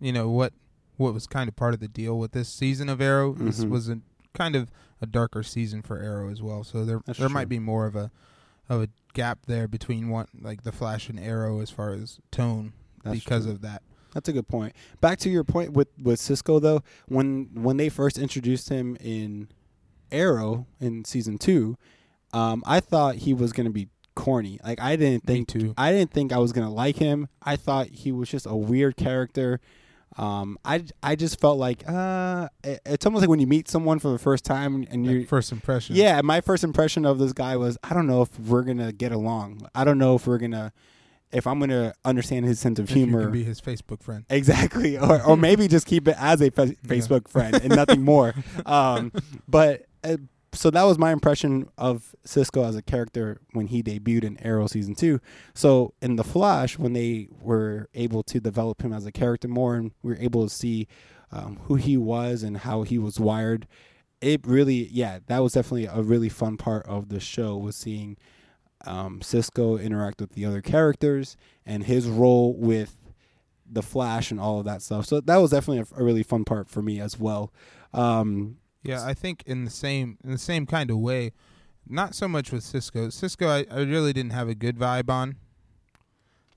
you 0.00 0.12
know, 0.12 0.28
what 0.28 0.52
what 0.96 1.14
was 1.14 1.26
kind 1.26 1.48
of 1.48 1.56
part 1.56 1.72
of 1.72 1.80
the 1.80 1.88
deal 1.88 2.18
with 2.18 2.32
this 2.32 2.48
season 2.48 2.88
of 2.90 3.00
Arrow. 3.00 3.32
This 3.32 3.64
Mhm. 3.64 3.70
was 3.70 3.88
a 3.88 4.00
kind 4.34 4.54
of 4.54 4.70
a 5.00 5.06
darker 5.06 5.42
season 5.42 5.80
for 5.82 5.98
Arrow 5.98 6.30
as 6.30 6.42
well. 6.42 6.62
So 6.62 6.84
there 6.84 7.00
That's 7.06 7.18
there 7.18 7.28
true. 7.28 7.34
might 7.34 7.48
be 7.48 7.58
more 7.58 7.86
of 7.86 7.96
a 7.96 8.10
of 8.70 8.82
a 8.82 8.88
gap 9.12 9.40
there 9.46 9.68
between 9.68 10.08
one 10.08 10.26
like 10.40 10.62
the 10.62 10.72
Flash 10.72 11.10
and 11.10 11.20
Arrow 11.20 11.60
as 11.60 11.68
far 11.68 11.92
as 11.92 12.18
tone 12.30 12.72
That's 13.04 13.18
because 13.18 13.44
true. 13.44 13.52
of 13.52 13.60
that. 13.60 13.82
That's 14.14 14.28
a 14.28 14.32
good 14.32 14.48
point. 14.48 14.74
Back 15.00 15.18
to 15.20 15.28
your 15.28 15.44
point 15.44 15.72
with 15.72 15.88
with 16.02 16.18
Cisco 16.18 16.58
though, 16.58 16.82
when 17.06 17.50
when 17.52 17.76
they 17.76 17.88
first 17.88 18.16
introduced 18.18 18.68
him 18.70 18.96
in 19.00 19.48
Arrow 20.10 20.66
in 20.80 21.04
season 21.04 21.36
two, 21.38 21.76
um, 22.32 22.62
I 22.66 22.80
thought 22.80 23.16
he 23.16 23.34
was 23.34 23.52
gonna 23.52 23.70
be 23.70 23.88
corny. 24.14 24.58
Like 24.64 24.80
I 24.80 24.96
didn't 24.96 25.24
think. 25.24 25.52
I 25.76 25.92
didn't 25.92 26.12
think 26.12 26.32
I 26.32 26.38
was 26.38 26.52
gonna 26.52 26.72
like 26.72 26.96
him. 26.96 27.28
I 27.42 27.56
thought 27.56 27.88
he 27.88 28.10
was 28.12 28.28
just 28.28 28.46
a 28.46 28.56
weird 28.56 28.96
character. 28.96 29.60
Um, 30.16 30.58
I 30.64 30.84
I 31.02 31.14
just 31.14 31.40
felt 31.40 31.58
like 31.58 31.84
uh, 31.88 32.48
it- 32.64 32.80
it's 32.84 33.06
almost 33.06 33.20
like 33.22 33.30
when 33.30 33.38
you 33.40 33.46
meet 33.46 33.68
someone 33.68 33.98
for 34.00 34.10
the 34.10 34.18
first 34.18 34.44
time 34.44 34.86
and 34.90 35.06
you 35.06 35.20
Like, 35.20 35.28
first 35.28 35.52
impression. 35.52 35.94
yeah, 35.96 36.20
my 36.22 36.40
first 36.40 36.64
impression 36.64 37.04
of 37.06 37.18
this 37.18 37.32
guy 37.32 37.56
was 37.56 37.78
I 37.84 37.94
don't 37.94 38.06
know 38.06 38.22
if 38.22 38.38
we're 38.40 38.62
gonna 38.62 38.92
get 38.92 39.12
along. 39.12 39.68
I 39.74 39.84
don't 39.84 39.98
know 39.98 40.16
if 40.16 40.26
we're 40.26 40.38
gonna 40.38 40.72
if 41.32 41.46
I'm 41.46 41.60
gonna 41.60 41.94
understand 42.04 42.44
his 42.44 42.58
sense 42.58 42.80
of 42.80 42.90
If 42.90 42.96
you 42.96 43.04
humor. 43.04 43.22
can 43.22 43.32
be 43.32 43.44
his 43.44 43.60
Facebook 43.60 44.02
friend. 44.02 44.24
Exactly, 44.30 44.98
or 44.98 45.22
or 45.22 45.36
maybe 45.48 45.68
just 45.68 45.86
keep 45.86 46.08
it 46.08 46.16
as 46.18 46.40
a 46.42 46.50
fa- 46.50 46.74
Facebook 46.86 47.28
friend 47.28 47.54
and 47.54 47.68
nothing 47.76 48.02
more. 48.02 48.34
Um, 48.66 49.12
but 49.48 49.86
uh, 50.02 50.16
so 50.52 50.70
that 50.70 50.82
was 50.82 50.98
my 50.98 51.12
impression 51.12 51.68
of 51.78 52.14
Cisco 52.24 52.64
as 52.64 52.76
a 52.76 52.82
character 52.82 53.40
when 53.52 53.68
he 53.68 53.82
debuted 53.82 54.24
in 54.24 54.42
Arrow 54.44 54.66
season 54.66 54.94
two. 54.94 55.20
So 55.54 55.94
in 56.02 56.16
the 56.16 56.24
Flash, 56.24 56.78
when 56.78 56.92
they 56.92 57.28
were 57.40 57.88
able 57.94 58.22
to 58.24 58.40
develop 58.40 58.82
him 58.82 58.92
as 58.92 59.06
a 59.06 59.12
character 59.12 59.48
more, 59.48 59.76
and 59.76 59.92
we 60.02 60.12
were 60.12 60.20
able 60.20 60.44
to 60.44 60.54
see 60.54 60.88
um, 61.30 61.60
who 61.64 61.76
he 61.76 61.96
was 61.96 62.42
and 62.42 62.58
how 62.58 62.82
he 62.82 62.98
was 62.98 63.20
wired, 63.20 63.68
it 64.20 64.46
really, 64.46 64.88
yeah, 64.90 65.20
that 65.26 65.38
was 65.38 65.52
definitely 65.52 65.86
a 65.86 66.02
really 66.02 66.28
fun 66.28 66.56
part 66.56 66.84
of 66.86 67.08
the 67.08 67.20
show 67.20 67.56
was 67.56 67.76
seeing 67.76 68.16
um, 68.86 69.22
Cisco 69.22 69.76
interact 69.76 70.20
with 70.20 70.32
the 70.32 70.44
other 70.44 70.60
characters 70.60 71.36
and 71.64 71.84
his 71.84 72.06
role 72.06 72.54
with 72.54 72.96
the 73.70 73.82
Flash 73.82 74.30
and 74.30 74.40
all 74.40 74.58
of 74.58 74.64
that 74.64 74.82
stuff. 74.82 75.06
So 75.06 75.20
that 75.20 75.36
was 75.36 75.52
definitely 75.52 75.86
a, 75.96 76.00
a 76.00 76.04
really 76.04 76.24
fun 76.24 76.44
part 76.44 76.68
for 76.68 76.82
me 76.82 77.00
as 77.00 77.18
well. 77.18 77.52
Um, 77.94 78.56
Yeah, 78.82 79.04
I 79.04 79.14
think 79.14 79.42
in 79.46 79.64
the 79.64 79.70
same 79.70 80.18
in 80.24 80.30
the 80.30 80.38
same 80.38 80.66
kind 80.66 80.90
of 80.90 80.98
way. 80.98 81.32
Not 81.88 82.14
so 82.14 82.28
much 82.28 82.52
with 82.52 82.62
Cisco. 82.62 83.10
Cisco, 83.10 83.48
I, 83.48 83.66
I 83.70 83.80
really 83.80 84.12
didn't 84.12 84.32
have 84.32 84.48
a 84.48 84.54
good 84.54 84.78
vibe 84.78 85.10
on. 85.10 85.36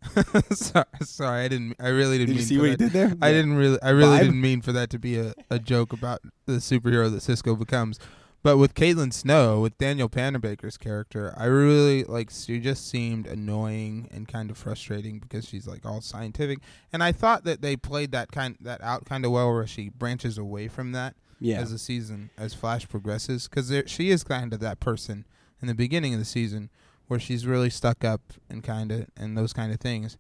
sorry, 0.52 0.86
sorry, 1.02 1.46
I 1.46 1.48
didn't. 1.48 1.76
I 1.80 1.88
really 1.88 2.18
didn't 2.18 2.36
did 2.36 2.36
you 2.36 2.40
mean 2.40 2.48
see 2.48 2.56
for 2.58 2.62
what 2.62 2.72
that. 2.72 2.78
did 2.78 2.92
there? 2.92 3.14
I 3.22 3.32
didn't 3.32 3.56
really. 3.56 3.82
I 3.82 3.90
really 3.90 4.18
Vibe? 4.18 4.22
didn't 4.22 4.42
mean 4.42 4.62
for 4.62 4.72
that 4.74 4.90
to 4.92 5.00
be 5.00 5.18
a, 5.18 5.34
a 5.50 5.60
joke 5.60 5.94
about 5.94 6.22
the 6.46 6.54
superhero 6.54 7.10
that 7.12 7.22
Cisco 7.22 7.56
becomes. 7.56 8.00
But 8.44 8.58
with 8.58 8.74
Caitlin 8.74 9.14
Snow, 9.14 9.62
with 9.62 9.78
Danielle 9.78 10.10
Panabaker's 10.10 10.78
character, 10.78 11.34
I 11.38 11.46
really 11.46 12.04
like. 12.04 12.30
She 12.30 12.60
just 12.60 12.90
seemed 12.90 13.26
annoying 13.26 14.10
and 14.12 14.28
kind 14.28 14.52
of 14.52 14.58
frustrating 14.58 15.20
because 15.20 15.48
she's 15.48 15.66
like 15.66 15.86
all 15.86 16.02
scientific. 16.02 16.60
And 16.92 17.02
I 17.02 17.14
thought 17.14 17.46
that 17.46 17.62
they 17.62 17.78
played 17.78 18.12
that 18.12 18.32
kind 18.32 18.58
that 18.60 18.84
out 18.84 19.06
kind 19.06 19.24
of 19.26 19.32
well, 19.32 19.54
where 19.54 19.66
she 19.66 19.88
branches 19.90 20.38
away 20.38 20.68
from 20.68 20.92
that 20.92 21.16
Yeah, 21.44 21.60
as 21.60 21.72
the 21.72 21.78
season 21.78 22.30
as 22.38 22.54
Flash 22.54 22.88
progresses 22.88 23.48
because 23.48 23.72
she 23.88 24.10
is 24.10 24.24
kind 24.24 24.54
of 24.54 24.60
that 24.62 24.80
person 24.80 25.26
in 25.62 25.68
the 25.68 25.76
beginning 25.76 26.14
of 26.14 26.20
the 26.20 26.26
season 26.26 26.70
where 27.08 27.20
she's 27.20 27.46
really 27.46 27.70
stuck 27.70 28.04
up 28.04 28.22
and 28.50 28.64
kind 28.64 28.92
of 28.92 29.08
and 29.18 29.38
those 29.38 29.54
kind 29.54 29.74
of 29.74 29.80
things. 29.80 30.18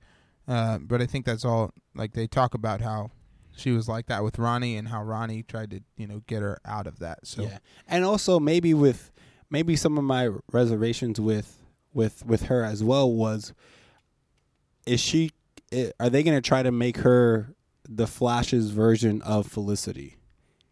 Uh, 0.47 0.77
but 0.77 1.01
I 1.01 1.05
think 1.05 1.25
that's 1.25 1.45
all 1.45 1.71
like 1.95 2.11
they 2.11 2.27
talk 2.27 2.53
about 2.53 2.81
how 2.81 3.11
she 3.55 3.71
was 3.71 3.87
like 3.87 4.07
that 4.07 4.23
with 4.23 4.37
Ronnie 4.37 4.75
and 4.75 4.89
how 4.89 5.01
Ronnie 5.03 5.43
tried 5.43 5.71
to 5.71 5.81
you 5.95 6.07
know 6.07 6.21
get 6.27 6.41
her 6.41 6.59
out 6.65 6.87
of 6.87 6.99
that. 6.99 7.25
So 7.25 7.43
yeah, 7.43 7.59
and 7.87 8.03
also 8.03 8.39
maybe 8.39 8.73
with 8.73 9.11
maybe 9.49 9.75
some 9.75 9.97
of 9.97 10.03
my 10.03 10.29
reservations 10.51 11.21
with 11.21 11.57
with 11.93 12.25
with 12.25 12.43
her 12.43 12.63
as 12.63 12.83
well 12.83 13.09
was 13.09 13.53
is 14.85 14.99
she 14.99 15.31
are 15.99 16.09
they 16.09 16.23
going 16.23 16.37
to 16.37 16.41
try 16.41 16.61
to 16.63 16.71
make 16.71 16.97
her 16.97 17.55
the 17.87 18.07
Flash's 18.07 18.69
version 18.69 19.21
of 19.21 19.47
Felicity? 19.47 20.17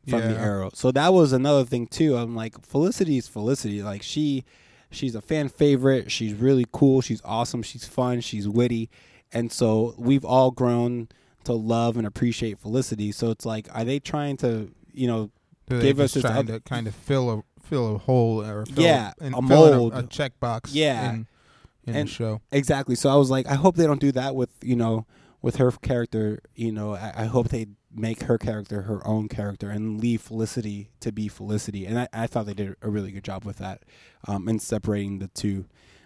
From 0.07 0.21
the 0.21 0.37
Arrow. 0.37 0.69
So 0.73 0.91
that 0.91 1.13
was 1.13 1.31
another 1.33 1.63
thing 1.65 1.87
too. 1.87 2.17
I'm 2.17 2.35
like 2.35 2.59
Felicity 2.65 3.17
is 3.17 3.27
Felicity. 3.27 3.81
Like 3.83 4.01
she 4.03 4.43
she's 4.89 5.15
a 5.15 5.21
fan 5.21 5.47
favorite. 5.49 6.11
She's 6.11 6.33
really 6.33 6.65
cool. 6.71 7.01
She's 7.01 7.21
awesome. 7.23 7.61
She's 7.63 7.85
fun. 7.85 8.21
She's 8.21 8.47
witty. 8.47 8.89
And 9.31 9.51
so 9.51 9.95
we've 9.97 10.25
all 10.25 10.51
grown 10.51 11.07
to 11.45 11.53
love 11.53 11.97
and 11.97 12.05
appreciate 12.05 12.59
Felicity. 12.59 13.11
So 13.11 13.29
it's 13.31 13.45
like 13.45 13.67
are 13.73 13.83
they 13.85 13.99
trying 13.99 14.37
to, 14.37 14.71
you 14.93 15.07
know, 15.07 15.31
So 15.69 15.79
they're 15.79 15.99
us 16.03 16.13
this 16.13 16.23
trying 16.23 16.47
to 16.47 16.59
kind 16.61 16.87
of 16.87 16.95
fill 16.95 17.29
a 17.31 17.43
fill 17.63 17.95
a 17.95 17.97
hole 17.99 18.43
or 18.43 18.65
fill 18.65 18.83
Yeah, 18.83 19.13
and 19.21 19.33
a 19.35 19.41
mold. 19.41 19.93
a, 19.93 19.99
a 19.99 20.03
checkbox. 20.03 20.69
Yeah. 20.71 21.11
in, 21.11 21.27
in 21.85 21.95
And- 21.95 22.07
the 22.09 22.11
show. 22.11 22.41
Exactly. 22.51 22.95
So 22.95 23.09
I 23.09 23.15
was 23.15 23.29
like, 23.31 23.47
I 23.47 23.53
hope 23.55 23.75
they 23.75 23.85
don't 23.85 24.01
do 24.01 24.11
that 24.13 24.35
with 24.35 24.49
you 24.61 24.75
know 24.75 25.05
with 25.41 25.55
her 25.55 25.71
character. 25.71 26.39
You 26.55 26.71
know, 26.73 26.95
I, 26.95 27.13
I 27.15 27.25
hope 27.25 27.47
they 27.49 27.67
make 27.93 28.23
her 28.23 28.37
character 28.37 28.83
her 28.83 29.05
own 29.05 29.27
character 29.27 29.69
and 29.69 29.99
leave 29.99 30.21
Felicity 30.21 30.89
to 30.99 31.11
be 31.11 31.27
Felicity. 31.27 31.85
And 31.85 31.99
I, 31.99 32.07
I 32.13 32.27
thought 32.27 32.45
they 32.45 32.53
did 32.53 32.75
a 32.81 32.89
really 32.89 33.11
good 33.11 33.23
job 33.23 33.45
with 33.45 33.57
that, 33.57 33.83
um, 34.27 34.47
in 34.47 34.59
separating 34.59 35.19
the 35.19 35.27
two. 35.27 35.65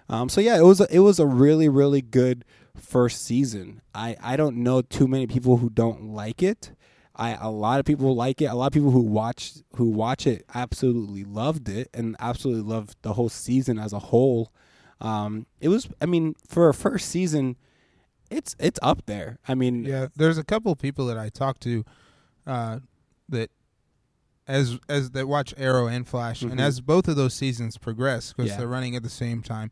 Um, 0.10 0.30
so 0.30 0.42
yeah, 0.42 0.58
it 0.58 0.63
was 0.63 0.82
a, 0.82 0.88
it 0.89 1.00
was 1.00 1.20
a 1.20 1.25
really 1.25 1.70
really 1.70 2.01
good 2.01 2.46
first 2.75 3.24
season. 3.24 3.82
I 3.94 4.15
I 4.22 4.36
don't 4.36 4.58
know 4.58 4.82
too 4.82 5.08
many 5.08 5.27
people 5.27 5.58
who 5.58 5.70
don't 5.70 6.04
like 6.13 6.44
it. 6.44 6.72
I 7.15 7.38
a 7.39 7.50
lot 7.50 7.80
of 7.80 7.86
people 7.86 8.15
like 8.15 8.42
it. 8.42 8.46
A 8.46 8.56
lot 8.56 8.68
of 8.68 8.74
people 8.74 8.92
who 8.92 9.01
watch 9.01 9.54
who 9.75 9.86
watch 9.86 10.27
it 10.27 10.46
absolutely 10.54 11.24
loved 11.24 11.70
it 11.70 11.89
and 11.94 12.15
absolutely 12.20 12.63
loved 12.63 12.98
the 13.01 13.13
whole 13.13 13.30
season 13.30 13.80
as 13.80 13.94
a 13.94 14.00
whole. 14.00 14.51
Um, 15.01 15.46
it 15.60 15.70
was, 15.70 15.89
I 16.01 16.06
mean, 16.06 16.36
for 16.48 16.70
a 16.70 16.74
first 16.74 17.10
season, 17.10 17.58
it's 18.29 18.55
it's 18.60 18.79
up 18.82 19.05
there. 19.05 19.38
I 19.48 19.55
mean, 19.55 19.86
Yeah, 19.86 20.08
there's 20.15 20.38
a 20.38 20.44
couple 20.44 20.72
of 20.72 20.77
people 20.79 21.05
that 21.08 21.17
I 21.17 21.29
talked 21.29 21.62
to 21.63 21.84
uh, 22.48 22.79
that 23.29 23.50
as 24.48 24.77
as 24.88 25.12
that 25.12 25.27
watch 25.27 25.53
Arrow 25.58 25.88
and 25.88 26.08
Flash, 26.08 26.41
Mhm. 26.41 26.51
and 26.53 26.62
as 26.62 26.82
both 26.82 27.08
of 27.08 27.15
those 27.15 27.34
seasons 27.34 27.77
progress 27.77 28.34
because 28.34 28.51
Yeah. 28.51 28.58
they're 28.58 28.67
running 28.67 28.96
at 28.96 29.03
the 29.03 29.10
same 29.10 29.41
time. 29.41 29.72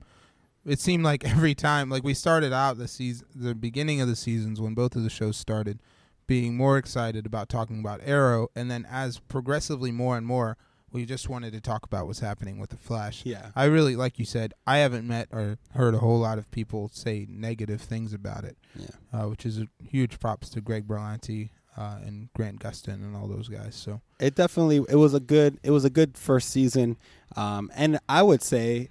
It 0.65 0.79
seemed 0.79 1.03
like 1.03 1.23
every 1.29 1.53
time, 1.55 1.89
like 1.89 2.03
we 2.03 2.13
started 2.13 2.53
out 2.53 2.77
the 2.77 2.87
season, 2.87 3.27
the 3.35 3.53
beginning 3.55 4.01
of 4.01 4.07
the 4.07 4.15
seasons 4.15 4.59
when 4.61 4.73
both 4.73 4.95
of 4.95 5.03
the 5.03 5.09
shows 5.09 5.37
started, 5.37 5.79
being 6.25 6.55
more 6.55 6.77
excited 6.77 7.25
about 7.25 7.49
talking 7.49 7.79
about 7.79 7.99
Arrow, 8.03 8.47
and 8.55 8.71
then 8.71 8.85
as 8.89 9.19
progressively 9.19 9.91
more 9.91 10.17
and 10.17 10.25
more, 10.25 10.57
we 10.93 11.05
just 11.05 11.27
wanted 11.27 11.51
to 11.53 11.59
talk 11.59 11.85
about 11.85 12.05
what's 12.05 12.19
happening 12.19 12.59
with 12.59 12.69
the 12.69 12.77
Flash. 12.77 13.25
yeah, 13.25 13.49
I 13.55 13.65
really, 13.65 13.95
like 13.95 14.19
you 14.19 14.25
said, 14.25 14.53
I 14.65 14.77
haven't 14.77 15.07
met 15.07 15.27
or 15.31 15.57
heard 15.73 15.95
a 15.95 15.97
whole 15.97 16.19
lot 16.19 16.37
of 16.37 16.49
people 16.51 16.89
say 16.93 17.25
negative 17.27 17.81
things 17.81 18.13
about 18.13 18.43
it, 18.43 18.55
yeah, 18.75 18.87
uh, 19.11 19.27
which 19.27 19.45
is 19.45 19.57
a 19.57 19.67
huge 19.83 20.19
props 20.19 20.49
to 20.51 20.61
Greg 20.61 20.87
Berlanti 20.87 21.49
uh, 21.75 21.97
and 22.05 22.31
Grant 22.33 22.59
Gustin 22.59 22.93
and 22.93 23.15
all 23.15 23.27
those 23.27 23.49
guys. 23.49 23.75
So 23.75 24.01
it 24.19 24.35
definitely 24.35 24.85
it 24.87 24.95
was 24.95 25.15
a 25.15 25.19
good 25.19 25.59
it 25.63 25.71
was 25.71 25.83
a 25.83 25.89
good 25.89 26.17
first 26.17 26.49
season, 26.49 26.97
um, 27.35 27.71
and 27.75 27.99
I 28.07 28.21
would 28.21 28.43
say, 28.43 28.89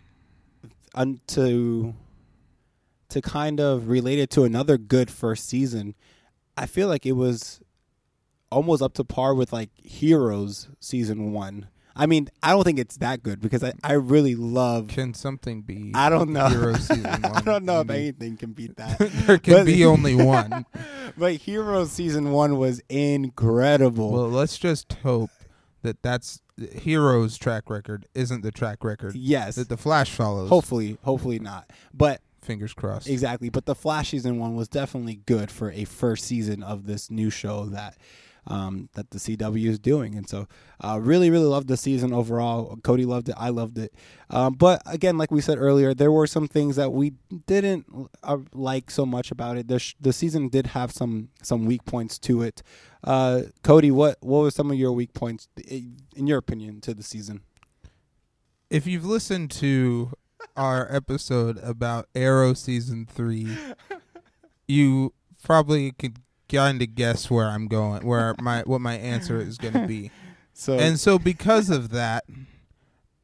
un, 0.94 1.20
to 1.28 1.94
to 3.10 3.22
kind 3.22 3.60
of 3.60 3.88
relate 3.88 4.18
it 4.18 4.30
to 4.30 4.42
another 4.42 4.76
good 4.76 5.10
first 5.10 5.48
season, 5.48 5.94
I 6.56 6.66
feel 6.66 6.88
like 6.88 7.06
it 7.06 7.12
was 7.12 7.60
almost 8.50 8.82
up 8.82 8.94
to 8.94 9.04
par 9.04 9.34
with 9.34 9.52
like 9.52 9.70
Heroes 9.76 10.68
season 10.80 11.32
one. 11.32 11.68
I 11.94 12.06
mean, 12.06 12.28
I 12.42 12.50
don't 12.50 12.64
think 12.64 12.78
it's 12.78 12.96
that 12.98 13.22
good 13.22 13.40
because 13.40 13.62
I, 13.62 13.72
mm. 13.72 13.78
I 13.84 13.92
really 13.94 14.34
love. 14.34 14.88
can 14.88 15.14
something 15.14 15.62
be? 15.62 15.92
I 15.94 16.08
don't 16.08 16.30
know. 16.30 16.48
Hero 16.48 16.74
season 16.74 17.02
one, 17.22 17.34
I 17.36 17.40
don't 17.42 17.64
know 17.64 17.80
if 17.80 17.90
anything 17.90 18.36
can 18.36 18.52
beat 18.52 18.76
that. 18.76 18.98
there 19.26 19.38
can 19.38 19.54
But- 19.54 19.66
be 19.66 19.84
only 19.84 20.14
one. 20.14 20.64
but 21.16 21.34
Heroes 21.34 21.92
season 21.92 22.32
one 22.32 22.56
was 22.58 22.80
incredible. 22.88 24.10
Well, 24.12 24.28
let's 24.30 24.58
just 24.58 24.92
hope 25.02 25.30
that 25.82 26.02
that's 26.02 26.40
Hero's 26.74 27.36
track 27.38 27.68
record 27.70 28.06
isn't 28.14 28.42
the 28.42 28.52
track 28.52 28.84
record 28.84 29.14
yes, 29.16 29.56
that 29.56 29.68
the 29.68 29.76
Flash 29.76 30.10
follows. 30.12 30.48
hopefully, 30.48 30.98
hopefully 31.02 31.38
not. 31.38 31.70
But 31.92 32.20
Fingers 32.42 32.74
crossed. 32.74 33.08
exactly, 33.08 33.48
but 33.48 33.66
the 33.66 33.74
Flash 33.74 34.10
season 34.10 34.38
one 34.38 34.54
was 34.54 34.68
definitely 34.68 35.20
good 35.26 35.50
for 35.50 35.70
a 35.72 35.84
first 35.84 36.24
season 36.24 36.62
of 36.62 36.86
this 36.86 37.10
new 37.10 37.30
show 37.30 37.66
that 37.66 37.96
um, 38.46 38.88
that 38.94 39.10
the 39.10 39.18
CW 39.18 39.66
is 39.68 39.78
doing, 39.78 40.14
and 40.14 40.28
so 40.28 40.46
uh, 40.80 40.98
really, 41.00 41.30
really 41.30 41.46
loved 41.46 41.68
the 41.68 41.76
season 41.76 42.12
overall. 42.12 42.76
Cody 42.82 43.04
loved 43.04 43.28
it, 43.28 43.34
I 43.38 43.50
loved 43.50 43.78
it, 43.78 43.94
um, 44.30 44.54
but 44.54 44.82
again, 44.86 45.18
like 45.18 45.30
we 45.30 45.40
said 45.40 45.58
earlier, 45.58 45.94
there 45.94 46.12
were 46.12 46.26
some 46.26 46.48
things 46.48 46.76
that 46.76 46.92
we 46.92 47.14
didn't 47.46 47.86
uh, 48.22 48.38
like 48.52 48.90
so 48.90 49.06
much 49.06 49.30
about 49.30 49.56
it. 49.56 49.68
The 49.68 49.78
sh- 49.78 49.94
the 50.00 50.12
season 50.12 50.48
did 50.48 50.68
have 50.68 50.92
some 50.92 51.28
some 51.42 51.64
weak 51.66 51.84
points 51.84 52.18
to 52.20 52.42
it. 52.42 52.62
Uh, 53.04 53.42
Cody, 53.62 53.90
what 53.90 54.18
what 54.20 54.40
were 54.40 54.50
some 54.50 54.70
of 54.70 54.76
your 54.76 54.92
weak 54.92 55.14
points, 55.14 55.48
in 55.68 56.26
your 56.26 56.38
opinion, 56.38 56.80
to 56.82 56.94
the 56.94 57.02
season? 57.02 57.42
if 58.72 58.86
you've 58.86 59.04
listened 59.04 59.50
to 59.50 60.10
our 60.56 60.90
episode 60.90 61.58
about 61.58 62.08
Arrow 62.14 62.54
season 62.54 63.06
three, 63.06 63.54
you 64.66 65.12
probably 65.44 65.92
could 65.92 66.16
kind 66.52 66.82
of 66.82 66.94
guess 66.94 67.30
where 67.30 67.46
I'm 67.46 67.66
going, 67.68 68.06
where 68.06 68.34
my 68.40 68.62
what 68.62 68.80
my 68.80 68.94
answer 68.96 69.40
is 69.40 69.58
going 69.58 69.74
to 69.74 69.86
be. 69.86 70.10
So 70.54 70.78
And 70.78 71.00
so 71.00 71.18
because 71.18 71.70
of 71.70 71.88
that, 71.90 72.24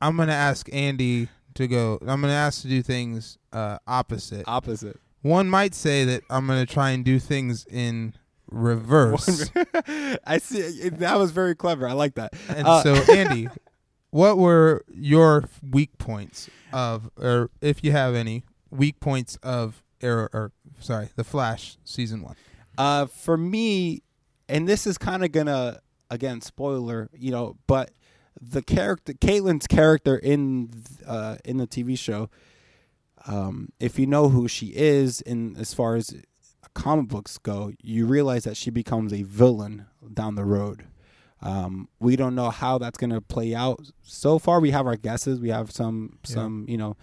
I'm 0.00 0.16
going 0.16 0.28
to 0.28 0.34
ask 0.34 0.66
Andy 0.72 1.28
to 1.54 1.68
go. 1.68 1.98
I'm 2.00 2.22
going 2.22 2.30
to 2.32 2.38
ask 2.46 2.62
to 2.62 2.68
do 2.68 2.82
things 2.82 3.36
uh, 3.52 3.78
opposite. 3.86 4.44
opposite. 4.48 4.98
One 5.20 5.50
might 5.50 5.74
say 5.74 6.04
that 6.06 6.22
I'm 6.30 6.46
going 6.46 6.64
to 6.64 6.72
try 6.72 6.90
and 6.90 7.04
do 7.04 7.18
things 7.18 7.66
in 7.70 8.14
reverse. 8.50 9.50
I 10.26 10.38
see. 10.38 10.88
That 10.88 11.18
was 11.18 11.30
very 11.30 11.54
clever. 11.54 11.86
I 11.86 11.92
like 11.92 12.14
that. 12.14 12.32
And 12.48 12.66
Uh, 12.66 12.82
so, 12.82 12.94
Andy, 13.12 13.48
what 14.10 14.38
were 14.38 14.84
your 14.94 15.44
weak 15.70 15.98
points 15.98 16.48
of, 16.72 17.10
or 17.18 17.50
if 17.60 17.84
you 17.84 17.92
have 17.92 18.14
any 18.14 18.44
weak 18.70 19.00
points 19.00 19.36
of 19.42 19.82
Arrow, 20.00 20.28
or 20.32 20.52
sorry, 20.80 21.10
the 21.14 21.24
Flash 21.24 21.76
season 21.84 22.22
one? 22.22 22.36
Uh, 22.78 23.06
for 23.06 23.36
me, 23.36 24.02
and 24.48 24.66
this 24.68 24.86
is 24.86 24.96
kind 24.96 25.24
of 25.24 25.32
gonna 25.32 25.80
again 26.10 26.40
spoiler, 26.40 27.10
you 27.12 27.30
know, 27.30 27.56
but 27.66 27.90
the 28.40 28.62
character, 28.62 29.12
Caitlin's 29.12 29.66
character 29.66 30.16
in 30.16 30.70
uh 31.06 31.36
in 31.44 31.56
the 31.58 31.66
TV 31.66 31.98
show, 31.98 32.30
um, 33.26 33.70
if 33.80 33.98
you 33.98 34.06
know 34.06 34.28
who 34.28 34.46
she 34.48 34.68
is, 34.74 35.20
in 35.22 35.56
as 35.56 35.74
far 35.74 35.96
as 35.96 36.14
comic 36.74 37.08
books 37.08 37.36
go, 37.38 37.72
you 37.82 38.06
realize 38.06 38.44
that 38.44 38.56
she 38.56 38.70
becomes 38.70 39.12
a 39.12 39.22
villain 39.24 39.86
down 40.14 40.36
the 40.36 40.44
road. 40.44 40.84
Um, 41.42 41.88
we 42.00 42.16
don't 42.16 42.34
know 42.34 42.50
how 42.50 42.78
that's 42.78 42.96
gonna 42.98 43.20
play 43.20 43.54
out. 43.54 43.80
So 44.02 44.38
far, 44.38 44.60
we 44.60 44.70
have 44.70 44.86
our 44.86 44.96
guesses. 44.96 45.40
We 45.40 45.48
have 45.50 45.70
some 45.72 46.18
Yeah. 46.28 46.34
some 46.34 46.64
you 46.68 46.76
know 46.76 46.96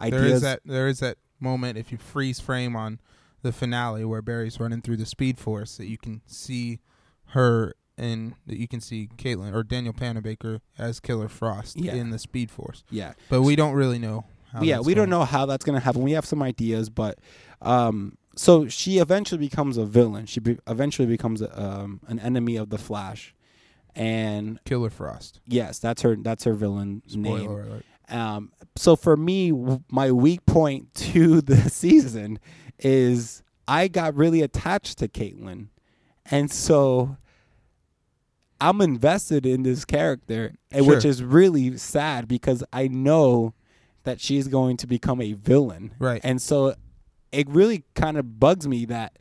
ideas. 0.00 0.20
There 0.22 0.34
is 0.34 0.40
that 0.42 0.60
there 0.64 0.88
is 0.88 0.98
that 1.00 1.18
moment 1.38 1.78
if 1.78 1.90
you 1.92 1.98
freeze 1.98 2.38
frame 2.40 2.74
on 2.76 2.98
the 3.42 3.52
finale 3.52 4.04
where 4.04 4.22
Barry's 4.22 4.58
running 4.60 4.82
through 4.82 4.96
the 4.98 5.06
Speed 5.06 5.38
Force 5.38 5.76
that 5.76 5.86
you 5.86 5.98
can 5.98 6.22
see 6.26 6.80
her 7.28 7.74
and 7.98 8.34
that 8.46 8.58
you 8.58 8.66
can 8.66 8.80
see 8.80 9.08
Caitlin 9.16 9.54
or 9.54 9.62
Danielle 9.62 9.92
Panabaker 9.92 10.60
as 10.78 11.00
Killer 11.00 11.28
Frost 11.28 11.76
Yeah. 11.78 11.94
in 11.94 12.10
the 12.10 12.18
Speed 12.18 12.50
Force, 12.50 12.82
yeah, 12.90 13.12
but 13.28 13.42
we 13.42 13.56
don't 13.56 13.74
really 13.74 13.98
know. 13.98 14.24
How 14.52 14.62
yeah, 14.62 14.76
that's 14.76 14.86
we 14.86 14.94
don't 14.94 15.10
going. 15.10 15.20
know 15.20 15.24
how 15.26 15.46
that's 15.46 15.64
going 15.64 15.78
to 15.78 15.84
happen. 15.84 16.02
We 16.02 16.12
have 16.12 16.24
some 16.26 16.42
ideas, 16.42 16.88
but 16.90 17.18
um, 17.62 18.16
so 18.36 18.66
she 18.68 18.98
eventually 18.98 19.38
becomes 19.38 19.76
a 19.76 19.84
villain. 19.84 20.26
She 20.26 20.40
be- 20.40 20.58
eventually 20.66 21.06
becomes 21.06 21.40
a, 21.42 21.62
um, 21.62 22.00
an 22.08 22.18
enemy 22.18 22.56
of 22.56 22.70
the 22.70 22.78
Flash, 22.78 23.34
and 23.94 24.58
Killer 24.64 24.90
Frost. 24.90 25.40
yes, 25.46 25.78
that's 25.78 26.02
her. 26.02 26.16
That's 26.16 26.44
her 26.44 26.54
villain 26.54 27.02
name. 27.14 27.48
Alert. 27.50 27.84
Um, 28.10 28.52
so 28.76 28.96
for 28.96 29.16
me, 29.16 29.52
my 29.90 30.10
weak 30.12 30.44
point 30.46 30.92
to 31.12 31.40
the 31.40 31.56
season 31.70 32.38
is 32.78 33.42
I 33.68 33.88
got 33.88 34.14
really 34.14 34.42
attached 34.42 34.98
to 34.98 35.08
Caitlin, 35.08 35.68
and 36.26 36.50
so 36.50 37.16
I'm 38.60 38.80
invested 38.80 39.46
in 39.46 39.62
this 39.62 39.84
character, 39.84 40.54
and 40.70 40.86
which 40.86 41.04
is 41.04 41.22
really 41.22 41.76
sad 41.78 42.28
because 42.28 42.62
I 42.72 42.88
know 42.88 43.54
that 44.04 44.20
she's 44.20 44.48
going 44.48 44.76
to 44.78 44.86
become 44.86 45.20
a 45.20 45.32
villain, 45.34 45.94
Right. 45.98 46.20
and 46.24 46.40
so 46.42 46.74
it 47.32 47.48
really 47.48 47.84
kind 47.94 48.16
of 48.18 48.40
bugs 48.40 48.66
me 48.66 48.84
that 48.86 49.18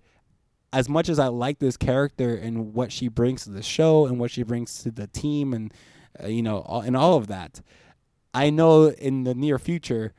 as 0.74 0.88
much 0.90 1.10
as 1.10 1.20
I 1.20 1.28
like 1.28 1.60
this 1.60 1.78
character 1.78 2.34
and 2.36 2.74
what 2.74 2.92
she 2.92 3.08
brings 3.08 3.44
to 3.44 3.50
the 3.50 3.62
show 3.64 4.06
and 4.06 4.20
what 4.20 4.32
she 4.32 4.44
brings 4.44 4.82
to 4.84 4.92
the 4.92 5.08
team 5.08 5.54
and 5.54 5.74
uh, 6.24 6.28
you 6.28 6.42
know 6.42 6.60
all, 6.60 6.82
and 6.82 6.96
all 6.98 7.16
of 7.16 7.28
that, 7.28 7.62
I 8.34 8.50
know 8.50 8.90
in 8.90 9.24
the 9.24 9.34
near 9.36 9.58
future 9.60 10.14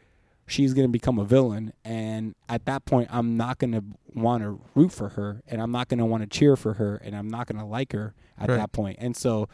she's 0.47 0.75
going 0.75 0.87
to 0.87 0.90
become 0.93 1.19
a 1.19 1.25
villain 1.25 1.73
and 1.85 2.35
at 2.49 2.64
that 2.67 2.85
point 2.85 3.09
I'm 3.12 3.37
not 3.37 3.59
going 3.59 3.73
to 3.73 3.85
want 4.14 4.43
to 4.43 4.61
root 4.75 4.90
for 4.93 5.11
her 5.11 5.43
and 5.47 5.62
I'm 5.62 5.71
not 5.71 5.88
going 5.88 5.99
to 5.99 6.05
want 6.05 6.23
to 6.23 6.29
cheer 6.29 6.57
for 6.57 6.75
her 6.75 6.97
and 6.97 7.14
I'm 7.17 7.29
not 7.29 7.47
going 7.47 7.59
to 7.61 7.64
like 7.64 7.93
her 7.93 8.14
at 8.38 8.49
Right. 8.49 8.57
that 8.57 8.73
point. 8.73 8.97
And 9.00 9.17
so 9.17 9.49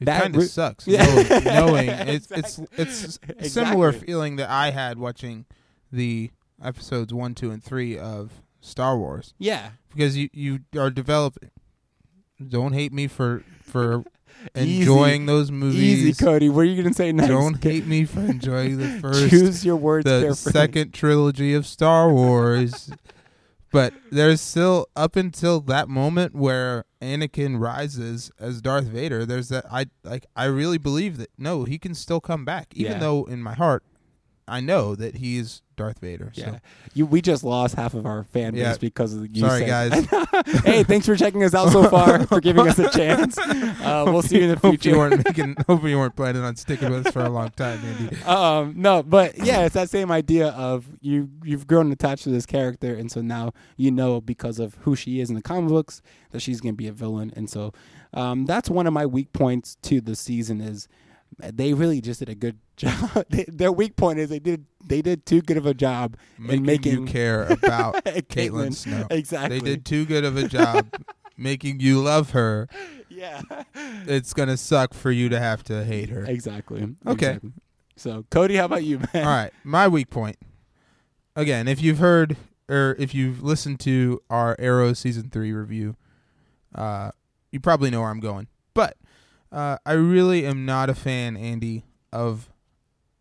It 0.00 0.06
that 0.06 0.22
kind 0.22 0.34
of 0.34 0.40
re- 0.40 0.48
sucks 0.48 0.86
Yeah. 0.86 1.04
knowing, 1.28 1.44
knowing 1.44 1.88
it's 2.08 2.30
it's 2.30 2.58
it's 2.78 3.16
Exactly. 3.18 3.48
similar 3.50 3.92
feeling 3.92 4.36
that 4.36 4.48
I 4.48 4.70
had 4.70 4.98
watching 4.98 5.44
the 5.92 6.30
episodes 6.62 7.12
one, 7.12 7.34
two, 7.34 7.50
and 7.50 7.62
three 7.62 7.98
of 7.98 8.42
Star 8.62 8.96
Wars 8.98 9.34
yeah, 9.38 9.70
because 9.90 10.16
you 10.16 10.28
you 10.32 10.60
are 10.78 10.90
developing. 10.90 11.50
Don't 12.46 12.72
hate 12.72 12.92
me 12.92 13.06
for 13.08 13.42
for 13.62 14.04
Easy. 14.56 14.80
enjoying 14.80 15.26
those 15.26 15.50
movies. 15.50 15.80
easy 16.04 16.24
Cody, 16.24 16.48
what 16.48 16.60
are 16.62 16.64
you 16.64 16.76
going 16.80 16.88
to 16.88 16.94
say 16.94 17.12
next? 17.12 17.28
Don't 17.28 17.62
hate 17.62 17.86
me 17.86 18.04
for 18.04 18.20
enjoying 18.20 18.78
the 18.78 18.88
first, 19.00 19.30
Choose 19.30 19.64
your 19.64 19.76
words 19.76 20.04
the 20.04 20.20
carefully. 20.22 20.52
second 20.52 20.92
trilogy 20.94 21.54
of 21.54 21.66
Star 21.66 22.12
Wars. 22.12 22.90
but 23.72 23.92
there's 24.10 24.40
still 24.40 24.86
up 24.96 25.14
until 25.16 25.60
that 25.60 25.88
moment 25.88 26.34
where 26.34 26.84
Anakin 27.02 27.60
rises 27.60 28.30
as 28.38 28.60
Darth 28.60 28.86
Vader. 28.86 29.24
There's 29.26 29.48
that 29.50 29.64
I 29.70 29.86
like. 30.04 30.26
I 30.34 30.46
really 30.46 30.78
believe 30.78 31.18
that 31.18 31.30
no, 31.38 31.64
he 31.64 31.78
can 31.78 31.94
still 31.94 32.20
come 32.20 32.44
back, 32.44 32.68
even 32.74 32.92
Yeah. 32.92 32.98
though 32.98 33.24
in 33.24 33.42
my 33.42 33.54
heart, 33.54 33.82
I 34.48 34.60
know 34.60 34.94
that 34.96 35.16
he's 35.16 35.62
Darth 35.80 35.98
Vader. 36.00 36.30
Yeah, 36.34 36.58
you. 36.94 37.06
We 37.06 37.20
just 37.22 37.42
lost 37.42 37.74
half 37.74 37.94
of 37.94 38.04
our 38.06 38.24
fan 38.24 38.52
base 38.52 38.60
Yeah. 38.62 38.76
because 38.78 39.14
of 39.14 39.34
you. 39.34 39.40
Sorry, 39.46 39.66
saying- 39.66 40.04
guys. 40.10 40.62
hey, 40.64 40.82
thanks 40.84 41.06
for 41.06 41.16
checking 41.16 41.42
us 41.42 41.54
out 41.54 41.70
so 41.72 41.88
far, 41.88 42.26
for 42.28 42.40
giving 42.40 42.68
us 42.68 42.78
a 42.78 42.88
chance. 42.90 43.38
Uh, 43.38 44.04
we'll 44.06 44.22
see 44.22 44.36
you 44.38 44.42
in 44.44 44.48
the 44.50 44.56
Hope 44.56 44.72
future. 44.72 44.90
you 44.90 44.98
weren't 44.98 45.24
making. 45.24 45.56
Hope 45.66 45.82
you 45.84 45.98
weren't 45.98 46.14
planning 46.16 46.42
on 46.42 46.56
sticking 46.56 46.90
with 46.90 47.06
us 47.06 47.12
for 47.12 47.20
a 47.24 47.30
long 47.30 47.50
time, 47.50 47.80
Andy. 47.84 48.22
um, 48.24 48.74
no, 48.76 49.02
but 49.02 49.38
yeah, 49.38 49.64
it's 49.64 49.74
that 49.74 49.88
same 49.90 50.10
idea 50.12 50.48
of 50.48 50.86
you. 51.00 51.30
You've 51.42 51.66
grown 51.66 51.90
attached 51.92 52.24
to 52.24 52.30
this 52.30 52.46
character, 52.46 52.94
and 52.94 53.10
so 53.10 53.20
now 53.22 53.52
you 53.76 53.90
know 53.90 54.20
because 54.20 54.58
of 54.58 54.74
who 54.82 54.94
she 54.94 55.20
is 55.20 55.30
in 55.30 55.34
the 55.34 55.42
comic 55.42 55.70
books 55.70 56.02
that 56.32 56.40
she's 56.40 56.60
going 56.60 56.74
to 56.74 56.76
be 56.76 56.86
a 56.88 56.92
villain, 56.92 57.32
and 57.34 57.48
so 57.48 57.72
um, 58.12 58.44
that's 58.44 58.68
one 58.68 58.86
of 58.86 58.92
my 58.92 59.06
weak 59.06 59.32
points 59.32 59.76
to 59.82 60.00
the 60.00 60.14
season 60.14 60.60
is 60.60 60.88
they 61.52 61.74
really 61.74 62.00
just 62.00 62.20
did 62.20 62.28
a 62.28 62.34
good 62.34 62.58
job. 62.76 63.24
They- 63.28 63.44
Their 63.48 63.72
weak 63.72 63.96
point 63.96 64.18
is 64.18 64.28
they 64.30 64.38
did 64.38 64.66
they 64.84 65.02
did 65.02 65.26
too 65.26 65.42
good 65.42 65.56
of 65.56 65.66
a 65.66 65.74
job 65.74 66.16
Making, 66.38 66.56
in 66.58 66.66
making 66.66 66.92
you 66.92 67.04
care 67.06 67.44
about 67.44 67.94
Caitlin. 68.04 68.26
Caitlin 68.28 68.74
Snow. 68.74 69.06
Exactly. 69.10 69.58
They 69.60 69.64
did 69.64 69.84
too 69.84 70.04
good 70.06 70.24
of 70.24 70.36
a 70.36 70.48
job 70.48 70.92
making 71.36 71.80
you 71.80 72.00
love 72.00 72.30
her. 72.30 72.68
Yeah. 73.08 73.42
It's 73.74 74.32
gonna 74.34 74.56
suck 74.56 74.94
for 74.94 75.10
you 75.10 75.28
to 75.28 75.38
have 75.38 75.62
to 75.64 75.84
hate 75.84 76.08
her. 76.10 76.24
Exactly. 76.24 76.82
Okay. 77.06 77.26
Exactly. 77.28 77.52
So 77.96 78.24
Cody, 78.30 78.56
how 78.56 78.64
about 78.64 78.84
you, 78.84 78.98
man? 78.98 79.24
All 79.26 79.30
right, 79.30 79.52
my 79.64 79.86
weak 79.88 80.08
point. 80.10 80.36
Again, 81.36 81.68
if 81.68 81.82
you've 81.82 81.98
heard 81.98 82.36
or 82.68 82.96
if 82.98 83.14
you've 83.14 83.42
listened 83.42 83.78
to 83.80 84.20
our 84.30 84.56
Arrow 84.58 84.92
season 84.94 85.28
three 85.30 85.52
review, 85.52 85.96
uh, 86.74 87.10
you 87.52 87.60
probably 87.60 87.90
know 87.90 88.00
where 88.00 88.10
I'm 88.10 88.20
going. 88.20 88.46
But 88.74 88.96
uh, 89.52 89.76
I 89.84 89.92
really 89.92 90.46
am 90.46 90.64
not 90.64 90.88
a 90.90 90.94
fan, 90.94 91.36
Andy, 91.36 91.84
of 92.12 92.50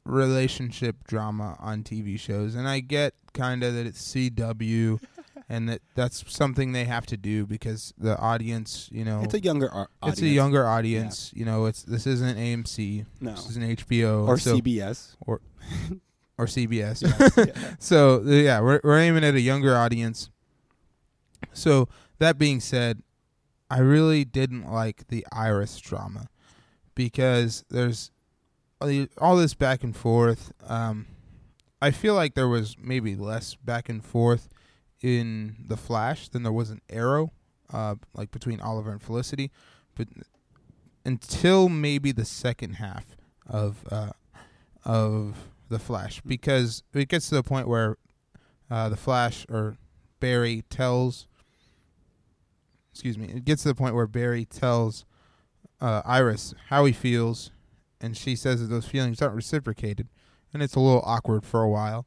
relationship 0.05 1.03
drama 1.05 1.55
on 1.59 1.83
TV 1.83 2.19
shows, 2.19 2.55
and 2.55 2.67
I 2.67 2.79
get 2.79 3.13
kind 3.33 3.63
of 3.63 3.73
that 3.75 3.85
it's 3.85 4.01
CW. 4.13 4.99
And 5.51 5.67
that 5.67 5.81
that's 5.95 6.23
something 6.31 6.73
they 6.73 6.83
have 6.85 7.07
to 7.07 7.17
do 7.17 7.47
because 7.47 7.91
the 7.97 8.15
audience, 8.19 8.87
you 8.91 9.03
know, 9.03 9.21
It's 9.23 9.33
a 9.33 9.39
younger 9.41 9.67
ar- 9.73 9.89
it's 10.03 10.19
a 10.19 10.21
audience. 10.21 10.35
younger 10.35 10.67
audience. 10.67 11.31
You 11.35 11.43
know, 11.43 11.65
it's 11.65 11.81
this 11.81 12.05
isn't 12.05 12.37
AMC, 12.37 13.07
no 13.19 13.31
this 13.31 13.49
isn't 13.49 13.63
HBO 13.79 14.27
or 14.27 14.37
so- 14.37 14.55
CBS. 14.59 15.15
or 15.25 15.41
or 16.37 16.45
CBS. 16.45 17.01
Yes, 17.01 17.33
yeah. 17.47 17.73
So 17.79 18.21
yeah, 18.27 18.61
we're 18.61 18.79
we're 18.83 18.99
aiming 18.99 19.23
at 19.23 19.33
a 19.33 19.41
younger 19.41 19.75
audience. 19.75 20.29
So 21.53 21.89
that 22.19 22.37
being 22.37 22.59
said, 22.59 23.01
I 23.69 23.79
really 23.79 24.25
didn't 24.25 24.71
like 24.71 25.07
the 25.07 25.25
Iris 25.31 25.79
drama 25.79 26.27
because 26.95 27.63
there's 27.69 28.11
all 29.17 29.35
this 29.35 29.53
back 29.53 29.83
and 29.83 29.95
forth. 29.95 30.51
Um, 30.67 31.07
I 31.81 31.91
feel 31.91 32.13
like 32.13 32.33
there 32.33 32.47
was 32.47 32.75
maybe 32.79 33.15
less 33.15 33.55
back 33.55 33.89
and 33.89 34.03
forth 34.03 34.49
in 35.01 35.55
the 35.67 35.77
Flash 35.77 36.29
than 36.29 36.43
there 36.43 36.51
was 36.51 36.69
in 36.69 36.81
Arrow, 36.89 37.31
uh, 37.71 37.95
like 38.13 38.31
between 38.31 38.59
Oliver 38.59 38.91
and 38.91 39.01
Felicity, 39.01 39.51
but 39.95 40.07
until 41.05 41.69
maybe 41.69 42.11
the 42.11 42.25
second 42.25 42.73
half 42.73 43.05
of 43.47 43.85
uh, 43.91 44.11
of 44.83 45.49
the 45.69 45.79
Flash, 45.79 46.21
because 46.25 46.83
it 46.93 47.07
gets 47.07 47.29
to 47.29 47.35
the 47.35 47.43
point 47.43 47.67
where 47.67 47.97
uh, 48.69 48.89
the 48.89 48.97
Flash 48.97 49.45
or 49.49 49.77
Barry 50.19 50.63
tells, 50.69 51.27
excuse 52.91 53.17
me, 53.17 53.27
it 53.27 53.45
gets 53.45 53.63
to 53.63 53.69
the 53.69 53.75
point 53.75 53.95
where 53.95 54.07
Barry 54.07 54.45
tells 54.45 55.05
uh, 55.81 56.01
Iris 56.05 56.53
how 56.69 56.85
he 56.85 56.93
feels, 56.93 57.51
and 58.01 58.15
she 58.17 58.35
says 58.35 58.61
that 58.61 58.67
those 58.67 58.85
feelings 58.85 59.21
aren't 59.21 59.35
reciprocated, 59.35 60.07
and 60.53 60.61
it's 60.63 60.75
a 60.75 60.79
little 60.79 61.01
awkward 61.05 61.45
for 61.45 61.61
a 61.61 61.69
while. 61.69 62.05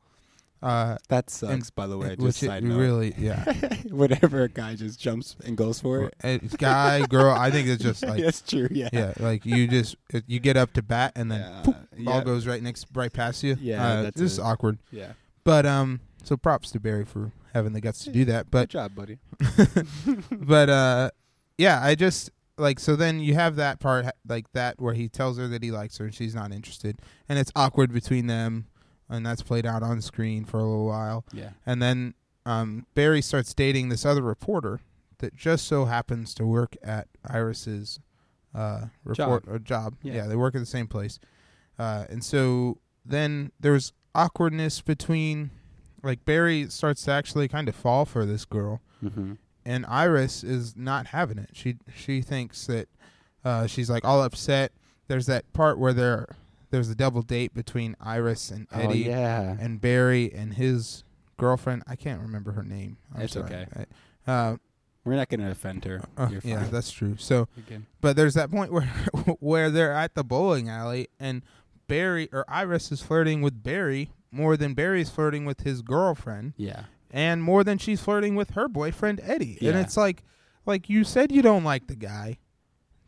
Uh, 0.63 0.97
That 1.09 1.29
sucks, 1.29 1.53
And- 1.53 1.75
by 1.75 1.89
the 1.89 1.99
way. 1.99 2.11
which 2.11 2.21
Just 2.21 2.43
it 2.45 2.47
side 2.47 2.63
note. 2.63 2.79
really, 2.79 3.15
yeah. 3.19 3.45
Whatever 3.91 4.43
a 4.43 4.49
guy 4.49 4.77
just 4.77 5.01
jumps 5.01 5.35
and 5.45 5.57
goes 5.57 5.81
for 5.81 6.05
it. 6.05 6.15
It's 6.23 6.55
guy, 6.55 7.05
girl. 7.07 7.33
I 7.35 7.51
think 7.51 7.67
it's 7.67 7.83
just 7.83 8.03
like, 8.07 8.23
That's 8.23 8.41
true. 8.43 8.69
Yeah. 8.71 8.89
yeah, 8.93 9.13
like 9.19 9.45
you 9.45 9.67
just 9.67 9.97
you 10.29 10.39
get 10.39 10.57
up 10.57 10.73
to 10.75 10.83
bat 10.83 11.15
and 11.17 11.33
then 11.33 11.41
Yeah, 11.41 11.63
poop, 11.65 11.77
yeah. 11.97 12.05
ball 12.05 12.21
goes 12.23 12.47
right 12.47 12.63
next, 12.63 12.87
right 12.95 13.13
past 13.13 13.43
you. 13.43 13.57
Yeah, 13.61 13.85
uh, 13.85 14.03
that's 14.03 14.21
this 14.21 14.33
is 14.33 14.39
awkward. 14.39 14.79
Yeah. 14.93 15.15
But 15.43 15.67
um, 15.67 15.99
so 16.23 16.37
props 16.37 16.71
to 16.73 16.81
Barry 16.81 17.05
for 17.05 17.33
having 17.55 17.73
the 17.73 17.81
guts 17.81 18.05
to 18.05 18.11
do 18.11 18.25
that. 18.27 18.51
But 18.51 18.63
Good 18.63 18.71
job, 18.71 18.95
buddy. 18.95 19.19
but 20.31 20.69
uh, 20.71 21.11
yeah, 21.59 21.81
I 21.83 21.95
just 21.95 22.31
like 22.59 22.79
so 22.79 22.97
then 22.97 23.21
you 23.21 23.35
have 23.35 23.57
that 23.57 23.81
part 23.81 24.07
like 24.29 24.51
that 24.53 24.81
where 24.81 24.95
he 24.95 25.09
tells 25.09 25.39
her 25.39 25.49
that 25.49 25.63
he 25.63 25.71
likes 25.71 25.99
her 25.99 26.05
and 26.07 26.15
she's 26.15 26.35
not 26.35 26.53
interested, 26.53 26.99
and 27.29 27.39
it's 27.39 27.53
awkward 27.57 27.93
between 27.93 28.27
them, 28.27 28.67
and 29.09 29.25
that's 29.25 29.43
played 29.43 29.67
out 29.67 29.83
on 29.83 30.01
screen 30.01 30.45
for 30.45 30.59
a 30.59 30.65
little 30.65 30.87
while, 30.87 31.25
Yeah. 31.33 31.51
and 31.67 31.83
then 31.83 32.15
um, 32.45 32.87
Barry 32.95 33.23
starts 33.23 33.55
dating 33.55 33.89
this 33.89 34.05
other 34.05 34.23
reporter 34.23 34.81
that 35.19 35.37
just 35.37 35.67
so 35.67 35.85
happens 35.85 36.35
to 36.35 36.45
work 36.47 36.77
at 36.83 37.07
Iris's 37.29 38.01
uh, 38.55 38.87
report 39.05 39.45
or 39.47 39.59
job. 39.61 39.95
Yeah. 40.03 40.15
Yeah. 40.15 40.27
they 40.27 40.37
work 40.37 40.55
at 40.55 40.59
the 40.59 40.67
same 40.67 40.89
place, 40.89 41.19
uh, 41.79 42.05
and 42.11 42.25
so 42.25 42.79
then 43.05 43.53
there's 43.61 43.93
awkwardness 44.15 44.81
between 44.83 45.51
like 46.03 46.25
Barry 46.25 46.67
starts 46.69 47.03
to 47.05 47.11
actually 47.13 47.49
kind 47.49 47.69
of 47.69 47.75
fall 47.75 48.05
for 48.05 48.25
this 48.25 48.45
girl 48.45 48.81
Mm-hmm. 49.05 49.33
and 49.65 49.85
Iris 49.87 50.45
is 50.45 50.77
not 50.77 51.09
having 51.09 51.39
it. 51.39 51.51
She 51.53 51.77
she 51.97 52.23
thinks 52.23 52.67
that 52.69 52.89
uh, 53.45 53.67
she's 53.67 53.91
like 53.91 54.05
all 54.05 54.23
upset. 54.23 54.71
There's 55.09 55.27
that 55.27 55.53
part 55.53 55.79
where 55.79 55.93
there 55.93 56.37
there's 56.71 56.89
a 56.89 56.95
double 56.95 57.23
date 57.23 57.53
between 57.53 57.97
Iris 58.01 58.51
and 58.51 58.67
Oh 58.73 58.79
Eddie 58.81 59.01
yeah. 59.01 59.57
and 59.59 59.81
Barry 59.81 60.33
and 60.33 60.55
his 60.55 61.03
girlfriend. 61.37 61.83
I 61.89 61.97
can't 61.97 62.21
remember 62.23 62.53
her 62.53 62.63
name. 62.63 62.97
I'm 63.15 63.23
It's 63.23 63.33
sorry. 63.35 63.47
okay. 63.47 63.67
I- 63.77 64.31
Uh, 64.33 64.57
We're 65.05 65.17
not 65.17 65.29
gonna 65.29 65.51
offend 65.51 65.85
her. 65.85 66.01
uh, 66.17 66.29
You're 66.31 66.41
yeah, 66.45 66.69
that's 66.71 66.93
true. 66.93 67.17
So, 67.19 67.49
You're 67.69 67.81
but 68.01 68.15
there's 68.15 68.35
that 68.35 68.53
point 68.53 68.73
where 68.73 68.83
where 69.41 69.69
they're 69.69 69.93
at 69.93 70.15
the 70.15 70.23
bowling 70.23 70.69
alley 70.69 71.09
and 71.19 71.43
Barry 71.89 72.29
or 72.33 72.45
Iris 72.49 72.93
is 72.93 73.03
flirting 73.03 73.43
with 73.43 73.65
Barry 73.65 74.13
more 74.33 74.57
than 74.57 74.75
Barry's 74.75 75.11
flirting 75.11 75.45
with 75.45 75.61
his 75.61 75.83
girlfriend 75.83 76.55
Yeah. 76.57 76.85
and 77.11 77.43
more 77.43 77.63
than 77.63 77.79
she's 77.79 78.01
flirting 78.01 78.35
with 78.35 78.51
her 78.51 78.67
boyfriend 78.69 79.21
Eddie. 79.23 79.59
And 79.61 79.77
it's 79.79 79.97
like 79.97 80.25
like 80.67 80.89
you 80.89 81.05
said 81.05 81.31
you 81.31 81.43
don't 81.43 81.65
like 81.65 81.87
the 81.87 81.97
guy. 81.97 82.39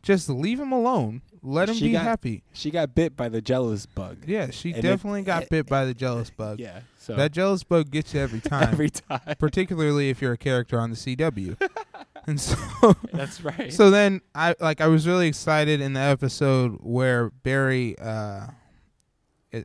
Just 0.03 0.29
leave 0.29 0.59
him 0.59 0.71
alone. 0.71 1.23
Let 1.41 1.67
him 1.67 1.75
She 1.75 1.87
be 1.87 1.91
got- 1.93 2.03
happy. 2.03 2.43
She 2.53 2.69
got 2.69 2.93
bit 2.93 3.15
by 3.17 3.27
the 3.27 3.41
jealous 3.41 3.87
bug. 3.87 4.17
Yeah, 4.27 4.51
she 4.51 4.71
And 4.71 4.83
definitely 4.83 5.23
got 5.23 5.43
eh, 5.43 5.47
bit 5.49 5.65
by 5.65 5.85
the 5.85 5.93
jealous 6.05 6.29
bug. 6.29 6.59
Yeah. 6.59 6.81
So 6.99 7.15
That 7.15 7.31
jealous 7.31 7.63
bug 7.63 7.89
gets 7.89 8.13
you 8.13 8.19
every 8.21 8.39
time. 8.53 8.69
every 8.69 8.89
time. 8.91 9.21
particularly 9.39 10.09
if 10.11 10.21
you're 10.21 10.33
a 10.33 10.37
character 10.37 10.79
on 10.79 10.91
the 10.91 10.95
CW. 10.95 11.57
and 12.27 12.39
so 12.39 12.55
That's 13.13 13.41
right. 13.41 13.73
so 13.73 13.89
then 13.89 14.21
I 14.35 14.53
like 14.59 14.79
I 14.81 14.87
was 14.87 15.07
really 15.07 15.27
excited 15.27 15.81
in 15.81 15.93
the 15.93 15.99
episode 16.01 16.77
where 16.81 17.29
Barry 17.31 17.97
uh 17.97 18.47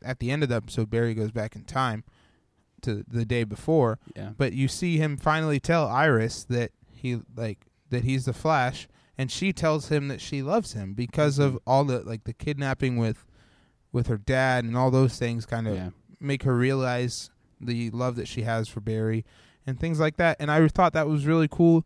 at 0.03 0.19
the 0.19 0.31
end 0.31 0.43
of 0.43 0.49
the 0.49 0.55
episode 0.55 0.89
Barry 0.89 1.13
goes 1.13 1.31
back 1.31 1.55
in 1.55 1.63
time 1.63 2.03
to 2.81 3.03
the 3.07 3.25
day 3.25 3.43
before 3.43 3.99
yeah. 4.15 4.31
but 4.37 4.53
you 4.53 4.67
see 4.67 4.97
him 4.97 5.15
finally 5.17 5.59
tell 5.59 5.87
Iris 5.87 6.43
that 6.45 6.71
he 6.91 7.19
like 7.35 7.65
that 7.89 8.03
he's 8.03 8.25
the 8.25 8.33
Flash, 8.33 8.87
and 9.17 9.29
she 9.31 9.51
tells 9.51 9.89
him 9.89 10.07
that 10.07 10.21
she 10.21 10.41
loves 10.41 10.73
him 10.73 10.93
because 10.93 11.37
of 11.39 11.53
Mhm. 11.53 11.59
all 11.67 11.83
the 11.83 11.99
like 12.01 12.23
the 12.23 12.33
kidnapping 12.33 12.97
with 12.97 13.25
with 13.91 14.07
her 14.07 14.17
dad 14.17 14.63
and 14.63 14.77
all 14.77 14.89
those 14.91 15.17
things 15.19 15.45
kind 15.45 15.67
of 15.67 15.75
Yeah. 15.75 15.89
make 16.19 16.43
her 16.43 16.55
realize 16.55 17.29
the 17.59 17.89
love 17.91 18.15
that 18.15 18.27
she 18.27 18.43
has 18.43 18.67
for 18.69 18.79
Barry 18.79 19.25
and 19.67 19.79
things 19.79 19.99
like 19.99 20.15
that. 20.17 20.37
And 20.39 20.49
I 20.49 20.65
thought 20.69 20.93
that 20.93 21.07
was 21.07 21.25
really 21.27 21.47
cool. 21.49 21.85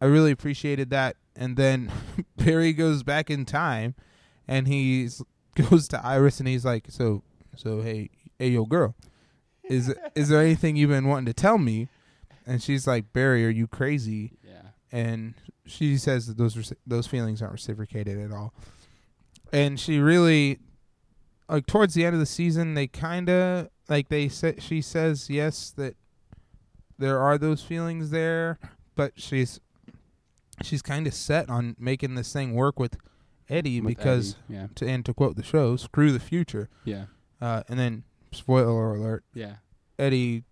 I 0.00 0.04
really 0.04 0.30
appreciated 0.30 0.90
that. 0.90 1.16
And 1.34 1.56
then 1.56 1.90
Barry 2.36 2.72
goes 2.74 3.02
back 3.02 3.30
in 3.30 3.44
time, 3.46 3.94
and 4.46 4.68
he 4.68 5.08
goes 5.70 5.88
to 5.88 6.04
Iris 6.04 6.38
and 6.38 6.48
he's 6.48 6.64
like, 6.64 6.86
"So, 6.88 7.22
so 7.56 7.80
hey, 7.82 8.10
hey, 8.38 8.48
yo, 8.48 8.64
girl, 8.64 8.94
is 9.64 9.94
is 10.14 10.28
there 10.28 10.40
anything 10.40 10.76
you've 10.76 10.90
been 10.90 11.06
wanting 11.06 11.26
to 11.26 11.34
tell 11.34 11.58
me?" 11.58 11.88
And 12.46 12.62
she's 12.62 12.86
like, 12.86 13.12
"Barry, 13.12 13.44
are 13.46 13.50
you 13.50 13.66
crazy?" 13.66 14.32
Yeah. 14.44 14.62
and 14.90 15.34
she 15.66 15.96
says 15.96 16.26
that 16.26 16.36
those 16.36 16.56
reci- 16.56 16.76
those 16.86 17.06
feelings 17.06 17.40
aren't 17.40 17.52
reciprocated 17.52 18.18
at 18.18 18.32
all. 18.32 18.52
And 19.52 19.78
she 19.78 19.98
really, 19.98 20.58
like 21.48 21.66
towards 21.66 21.94
the 21.94 22.04
end 22.04 22.14
of 22.14 22.20
the 22.20 22.26
season, 22.26 22.74
they 22.74 22.86
kind 22.86 23.28
of 23.28 23.68
like 23.88 24.08
they 24.08 24.28
said 24.28 24.62
she 24.62 24.80
says 24.80 25.28
yes 25.28 25.70
that 25.76 25.96
there 26.98 27.18
are 27.18 27.36
those 27.38 27.62
feelings 27.62 28.10
there, 28.10 28.58
but 28.96 29.12
she's 29.16 29.60
she's 30.62 30.82
kind 30.82 31.06
of 31.06 31.14
set 31.14 31.50
on 31.50 31.76
making 31.78 32.14
this 32.14 32.32
thing 32.32 32.54
work 32.54 32.78
with 32.78 32.96
Eddie 33.52 33.80
With 33.80 33.96
because 33.96 34.36
Eddie. 34.48 34.54
yeah. 34.58 34.66
to 34.76 34.86
and 34.88 35.04
to 35.06 35.14
quote 35.14 35.36
the 35.36 35.42
show, 35.42 35.76
screw 35.76 36.10
the 36.12 36.20
future. 36.20 36.68
Yeah. 36.84 37.06
Uh, 37.40 37.62
and 37.68 37.78
then 37.78 38.04
spoiler 38.32 38.94
alert, 38.94 39.24
Yeah. 39.34 39.56
Eddie 39.98 40.44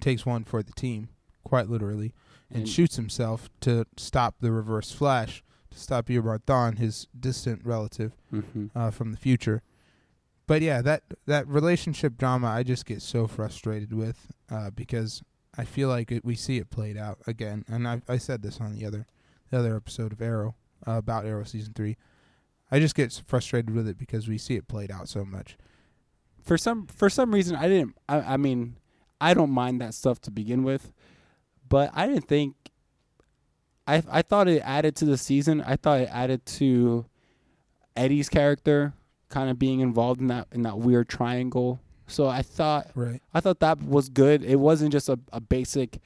takes 0.00 0.24
one 0.24 0.44
for 0.44 0.62
the 0.62 0.72
team 0.72 1.08
quite 1.44 1.68
literally, 1.68 2.14
and, 2.50 2.60
And- 2.60 2.68
shoots 2.68 2.96
himself 2.96 3.48
to 3.60 3.84
stop 3.96 4.36
the 4.40 4.52
Reverse 4.52 4.92
Flash, 4.92 5.42
to 5.70 5.78
stop 5.78 6.06
Eobard 6.06 6.78
his 6.78 7.06
distant 7.18 7.64
relative 7.64 8.12
Mm-hmm. 8.32 8.66
uh, 8.74 8.90
from 8.90 9.12
the 9.12 9.18
future. 9.18 9.62
But 10.46 10.62
yeah, 10.62 10.82
that 10.82 11.02
that 11.26 11.46
relationship 11.46 12.18
drama 12.18 12.48
I 12.48 12.64
just 12.64 12.84
get 12.84 13.02
so 13.02 13.26
frustrated 13.28 13.92
with 13.92 14.32
uh, 14.50 14.70
because 14.70 15.22
I 15.56 15.64
feel 15.64 15.88
like 15.88 16.10
it, 16.10 16.24
we 16.24 16.34
see 16.34 16.56
it 16.58 16.70
played 16.70 16.96
out 16.96 17.18
again, 17.26 17.64
and 17.68 17.86
I 17.86 18.02
I 18.08 18.18
said 18.18 18.42
this 18.42 18.60
on 18.60 18.74
the 18.74 18.84
other 18.84 19.06
the 19.50 19.58
other 19.58 19.76
episode 19.76 20.12
of 20.12 20.20
Arrow 20.20 20.56
uh, 20.88 20.92
about 20.92 21.24
Arrow 21.24 21.44
season 21.44 21.72
three. 21.74 21.96
I 22.70 22.78
just 22.78 22.94
get 22.94 23.22
frustrated 23.26 23.74
with 23.74 23.88
it 23.88 23.98
because 23.98 24.28
we 24.28 24.38
see 24.38 24.54
it 24.56 24.68
played 24.68 24.90
out 24.90 25.08
so 25.08 25.24
much. 25.24 25.56
For 26.42 26.56
some 26.56 26.86
for 26.86 27.10
some 27.10 27.34
reason, 27.34 27.56
I 27.56 27.68
didn't. 27.68 27.96
I, 28.08 28.20
I 28.20 28.36
mean, 28.36 28.76
I 29.20 29.34
don't 29.34 29.50
mind 29.50 29.80
that 29.80 29.94
stuff 29.94 30.20
to 30.22 30.30
begin 30.30 30.62
with, 30.62 30.92
but 31.68 31.90
I 31.94 32.06
didn't 32.06 32.28
think. 32.28 32.54
I 33.86 34.02
I 34.10 34.22
thought 34.22 34.48
it 34.48 34.62
added 34.64 34.96
to 34.96 35.04
the 35.04 35.18
season. 35.18 35.60
I 35.60 35.76
thought 35.76 36.00
it 36.00 36.08
added 36.12 36.46
to 36.46 37.06
Eddie's 37.96 38.28
character 38.28 38.94
kind 39.28 39.48
of 39.50 39.58
being 39.58 39.80
involved 39.80 40.20
in 40.20 40.28
that 40.28 40.48
in 40.52 40.62
that 40.62 40.78
weird 40.78 41.08
triangle. 41.08 41.80
So 42.06 42.26
I 42.26 42.42
thought 42.42 42.88
Right. 42.94 43.20
I 43.32 43.40
thought 43.40 43.60
that 43.60 43.82
was 43.82 44.08
good. 44.08 44.44
It 44.44 44.56
wasn't 44.56 44.92
just 44.92 45.08
a, 45.08 45.18
a 45.32 45.40
basic 45.40 46.00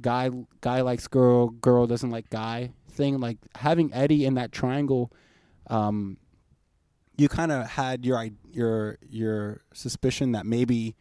guy 0.00 0.30
guy 0.60 0.80
likes 0.82 1.08
girl, 1.08 1.48
girl 1.48 1.86
doesn't 1.86 2.10
like 2.10 2.28
guy 2.30 2.72
thing. 2.90 3.18
Like 3.18 3.38
having 3.56 3.92
Eddie 3.94 4.24
in 4.26 4.34
that 4.34 4.52
triangle, 4.52 5.10
um, 5.68 6.16
you 7.16 7.28
kind 7.28 7.52
of 7.52 7.66
had 7.66 8.04
your 8.04 8.28
your 8.52 8.98
your 9.08 9.60
suspicion 9.72 10.32
that 10.32 10.46
maybe 10.46 10.94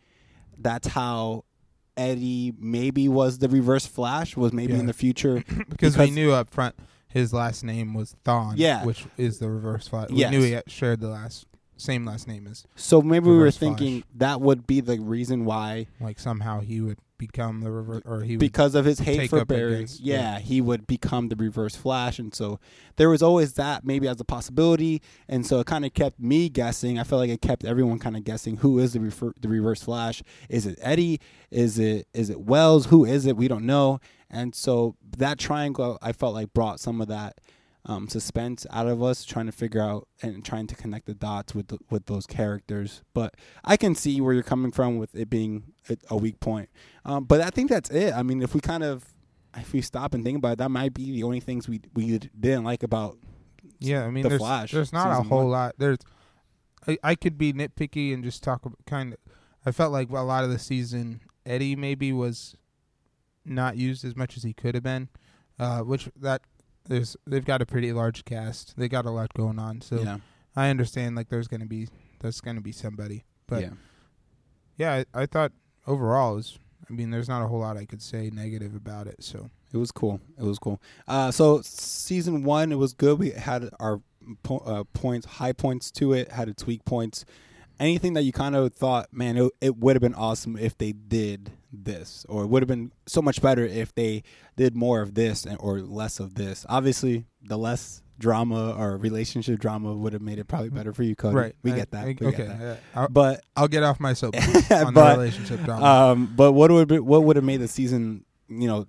that's 0.58 0.88
how 0.88 1.44
Eddie 1.98 2.54
maybe 2.58 3.08
was 3.08 3.40
the 3.40 3.50
Reverse 3.50 3.86
Flash 3.86 4.36
was 4.38 4.54
maybe 4.54 4.74
Yeah. 4.74 4.80
in 4.80 4.86
the 4.86 4.94
future. 4.94 5.44
because, 5.70 5.98
we 5.98 6.12
knew 6.12 6.32
up 6.32 6.50
front 6.50 6.76
his 7.08 7.32
last 7.32 7.64
name 7.64 7.94
was 7.94 8.16
Thawne, 8.26 8.54
Yeah. 8.58 8.84
which 8.84 9.06
is 9.18 9.40
the 9.40 9.50
Reverse 9.50 9.88
Flash. 9.88 10.10
Yes. 10.12 10.32
We 10.32 10.38
knew 10.38 10.44
he 10.44 10.62
shared 10.68 11.00
the 11.00 11.08
last 11.10 11.46
same 11.78 12.06
last 12.06 12.28
name 12.28 12.48
as 12.48 12.66
So 12.76 13.02
maybe 13.02 13.28
we 13.30 13.38
were 13.38 13.52
thinking 13.52 14.02
Flash. 14.02 14.10
that 14.16 14.42
would 14.42 14.66
be 14.68 14.80
the 14.82 14.98
reason 15.00 15.44
why 15.46 15.88
like 16.00 16.20
somehow 16.20 16.62
he 16.62 16.80
would 16.82 16.98
become 17.18 17.62
the 17.62 17.72
reverse 17.72 18.02
or 18.06 18.22
he 18.22 18.34
would 18.36 18.40
because 18.40 18.76
of 18.76 18.86
his 18.86 19.00
hate 19.00 19.30
for 19.30 19.46
Barry, 19.46 19.76
against- 19.76 20.00
yeah, 20.02 20.34
yeah. 20.34 20.40
he 20.40 20.62
would 20.62 20.88
become 20.88 21.30
the 21.30 21.36
Reverse 21.36 21.76
Flash, 21.76 22.20
and 22.20 22.34
so 22.34 22.60
there 22.98 23.10
was 23.10 23.22
always 23.22 23.54
that 23.54 23.86
maybe 23.86 24.08
as 24.08 24.20
a 24.20 24.26
possibility, 24.26 25.02
and 25.28 25.46
so 25.46 25.60
it 25.60 25.68
kind 25.68 25.86
of 25.86 25.94
kept 25.94 26.20
me 26.20 26.50
guessing. 26.50 27.00
I 27.00 27.04
felt 27.04 27.20
like 27.20 27.30
it 27.30 27.42
kept 27.42 27.64
everyone 27.66 28.00
kind 28.00 28.16
of 28.18 28.24
guessing 28.24 28.58
who 28.58 28.80
is 28.80 28.94
the 28.94 29.00
refer- 29.00 29.34
the 29.40 29.48
Reverse 29.48 29.84
Flash? 29.84 30.24
Is 30.50 30.66
it 30.66 30.78
Eddie? 30.82 31.20
Is 31.52 31.80
it 31.80 32.08
is 32.14 32.30
it 32.30 32.42
Wells? 32.42 32.88
Who 32.88 33.06
is 33.06 33.26
it? 33.26 33.38
We 33.38 33.48
don't 33.48 33.66
know, 33.66 34.00
and 34.30 34.54
so 34.56 34.96
that 35.18 35.40
triangle 35.40 35.98
I 36.02 36.12
felt 36.12 36.34
like 36.34 36.54
brought 36.54 36.80
some 36.80 37.02
of 37.02 37.08
that. 37.08 37.40
Um, 37.88 38.10
suspense 38.10 38.66
out 38.72 38.88
of 38.88 39.04
us 39.04 39.24
trying 39.24 39.46
to 39.46 39.52
figure 39.52 39.80
out 39.80 40.08
and 40.24 40.44
trying 40.44 40.66
to 40.68 40.76
connect 40.76 41.06
the 41.06 41.14
dots 41.14 41.54
with 41.54 41.68
the, 41.68 41.78
with 41.92 42.08
those 42.08 42.26
characters, 42.26 43.04
but 43.14 43.36
I 43.64 43.78
can 43.78 43.94
see 43.94 44.20
where 44.20 44.34
you're 44.34 44.42
coming 44.42 44.72
from 44.72 44.98
with 44.98 45.14
it 45.14 45.30
being 45.30 45.66
a, 45.88 45.96
a 46.10 46.18
weak 46.18 46.40
point. 46.40 46.70
Um, 47.06 47.26
but 47.26 47.42
I 47.42 47.52
think 47.52 47.70
that's 47.70 47.92
it. 47.92 48.12
I 48.16 48.24
mean, 48.24 48.42
if 48.42 48.56
we 48.56 48.60
kind 48.60 48.84
of 48.84 49.06
if 49.56 49.72
we 49.72 49.82
stop 49.82 50.16
and 50.16 50.24
think 50.24 50.40
about 50.40 50.54
it, 50.54 50.58
that 50.58 50.72
might 50.72 50.96
be 50.96 51.12
the 51.12 51.22
only 51.22 51.40
things 51.40 51.70
we 51.70 51.80
we 51.94 52.18
didn't 52.18 52.64
like 52.64 52.82
about. 52.82 53.20
Yeah, 53.80 54.04
I 54.04 54.10
mean, 54.10 54.24
The 54.24 54.30
there's, 54.30 54.42
Flash, 54.42 54.72
there's 54.72 54.92
not 54.92 55.12
a 55.12 55.22
whole 55.22 55.44
one. 55.44 55.50
lot. 55.52 55.76
There's, 55.78 56.00
I, 56.88 56.98
I 57.04 57.14
could 57.16 57.38
be 57.38 57.54
nitpicky 57.54 58.16
and 58.16 58.24
just 58.24 58.42
talk 58.42 58.66
about 58.66 58.80
kind 58.88 59.14
of. 59.14 59.20
I 59.64 59.72
felt 59.72 59.92
like 59.92 60.10
a 60.10 60.14
lot 60.22 60.44
of 60.44 60.50
the 60.50 60.58
season, 60.58 61.22
Eddie 61.46 61.76
maybe 61.76 62.12
was 62.12 62.56
not 63.46 63.78
used 63.78 64.04
as 64.04 64.16
much 64.16 64.38
as 64.38 64.42
he 64.44 64.54
could 64.54 64.74
have 64.74 64.84
been, 64.84 65.10
uh, 65.60 65.82
which 65.82 66.10
that 66.20 66.42
there's 66.88 67.16
they've 67.26 67.46
got 67.46 67.62
a 67.62 67.66
pretty 67.66 67.92
large 67.94 68.26
cast. 68.26 68.78
They 68.78 68.88
got 68.88 69.06
a 69.06 69.12
lot 69.12 69.34
going 69.34 69.60
on, 69.60 69.82
so 69.82 70.02
yeah, 70.02 70.18
I 70.56 70.70
understand 70.70 71.16
like 71.16 71.30
there's 71.30 71.48
gonna 71.48 71.66
be 71.66 71.88
there's 72.20 72.42
gonna 72.42 72.62
be 72.62 72.72
somebody, 72.72 73.24
but 73.48 73.62
yeah, 73.62 73.70
yeah, 74.78 75.04
I, 75.14 75.22
I 75.22 75.26
thought 75.26 75.52
overall 75.88 76.36
was. 76.36 76.60
I 76.88 76.94
mean, 76.94 77.10
there's 77.10 77.28
not 77.28 77.42
a 77.42 77.48
whole 77.48 77.62
lot 77.62 77.78
I 77.78 77.86
could 77.86 78.02
say 78.02 78.30
negative 78.32 78.76
about 78.76 79.08
it. 79.08 79.24
So 79.24 79.50
it 79.74 79.78
was 79.78 79.92
cool. 79.92 80.22
It 80.38 80.44
was 80.44 80.60
cool. 80.60 80.80
Uh, 81.08 81.32
so 81.32 81.62
season 81.64 82.44
one, 82.44 82.72
it 82.72 82.76
was 82.76 82.94
good. 82.94 83.18
We 83.18 83.32
had 83.32 83.70
our 83.80 84.02
po- 84.44 84.60
uh, 84.60 84.84
points, 84.94 85.26
high 85.26 85.54
points 85.54 85.90
to 85.94 86.14
it. 86.14 86.32
Had 86.32 86.48
its 86.48 86.68
weak 86.68 86.86
points. 86.86 87.26
Anything 87.80 88.14
that 88.14 88.22
you 88.22 88.32
kind 88.32 88.56
of 88.56 88.72
thought, 88.72 89.12
man, 89.12 89.36
it, 89.36 89.52
it 89.62 89.78
would 89.78 89.96
have 89.96 90.02
been 90.02 90.14
awesome 90.14 90.56
if 90.58 90.78
they 90.78 90.92
did 90.92 91.54
this, 91.84 92.26
or 92.30 92.44
it 92.44 92.48
would 92.48 92.62
have 92.64 92.68
been 92.68 92.92
so 93.06 93.22
much 93.22 93.42
better 93.42 93.66
if 93.66 93.94
they 93.94 94.24
did 94.56 94.76
more 94.76 95.02
of 95.02 95.14
this 95.16 95.46
and, 95.46 95.58
or 95.60 95.80
less 95.80 96.20
of 96.20 96.36
this. 96.36 96.66
Obviously, 96.70 97.26
the 97.44 97.58
less 97.58 98.02
drama 98.18 98.72
or 98.78 98.96
relationship 98.98 99.60
drama 99.60 99.94
would 99.94 100.14
have 100.14 100.22
made 100.22 100.40
it 100.40 100.46
probably 100.46 100.70
better 100.70 100.94
for 100.94 101.04
you, 101.04 101.16
Cody. 101.16 101.36
right, 101.36 101.56
we 101.64 101.74
I- 101.74 101.76
get 101.76 101.92
that. 101.92 102.04
I- 102.04 102.08
we 102.08 102.14
get 102.14 102.28
okay, 102.34 102.46
that. 102.48 102.60
yeah, 102.62 102.76
I'll, 102.96 103.10
But 103.10 103.44
I'll 103.58 103.68
get 103.68 103.84
off 103.84 104.00
my 104.00 104.14
soapbox 104.14 104.48
on 104.72 104.86
the 104.88 104.92
but 104.94 105.18
relationship 105.18 105.64
drama. 105.66 105.86
um, 105.86 106.34
but 106.36 106.54
what 106.54 106.72
would 106.72 106.88
be, 106.88 107.00
what 107.00 107.24
would 107.26 107.36
have 107.36 107.44
made 107.46 107.58
the 107.58 107.68
season 107.68 108.24
you 108.48 108.68
know 108.68 108.86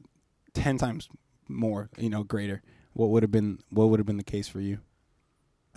ten 0.55 0.79
times 0.79 1.09
more 1.49 1.90
you 1.99 2.09
know 2.09 2.22
greater? 2.22 2.62
What 2.92 3.11
would 3.11 3.22
have 3.25 3.33
been 3.33 3.59
what 3.70 3.87
would 3.90 3.99
have 3.99 4.07
been 4.07 4.16
the 4.16 4.22
case 4.25 4.46
for 4.49 4.61
you? 4.61 4.79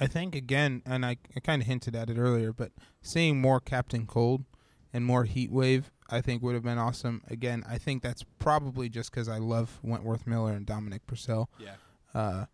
I 0.01 0.07
think 0.07 0.33
again, 0.35 0.81
and 0.85 1.05
I, 1.05 1.17
I 1.35 1.39
kind 1.41 1.61
of 1.61 1.67
hinted 1.67 1.93
at 1.95 2.09
it 2.09 2.17
earlier, 2.17 2.53
but 2.53 2.71
seeing 3.01 3.41
more 3.41 3.59
Captain 3.59 4.05
Cold 4.05 4.45
and 4.93 5.03
more 5.03 5.25
Heat 5.25 5.51
Wave, 5.51 5.91
I 6.11 6.21
think 6.21 6.41
would 6.43 6.53
have 6.55 6.63
been 6.63 6.77
awesome. 6.77 7.21
Again, 7.29 7.63
I 7.69 7.77
think 7.77 8.01
that's 8.03 8.23
probably 8.39 8.89
just 8.89 9.11
because 9.11 9.27
I 9.29 9.37
love 9.37 9.79
Wentworth 9.83 10.25
Miller 10.27 10.51
and 10.53 10.65
Dominic 10.65 11.05
Purcell. 11.07 11.49
Yeah. 11.59 11.75
Uh, 12.13 12.45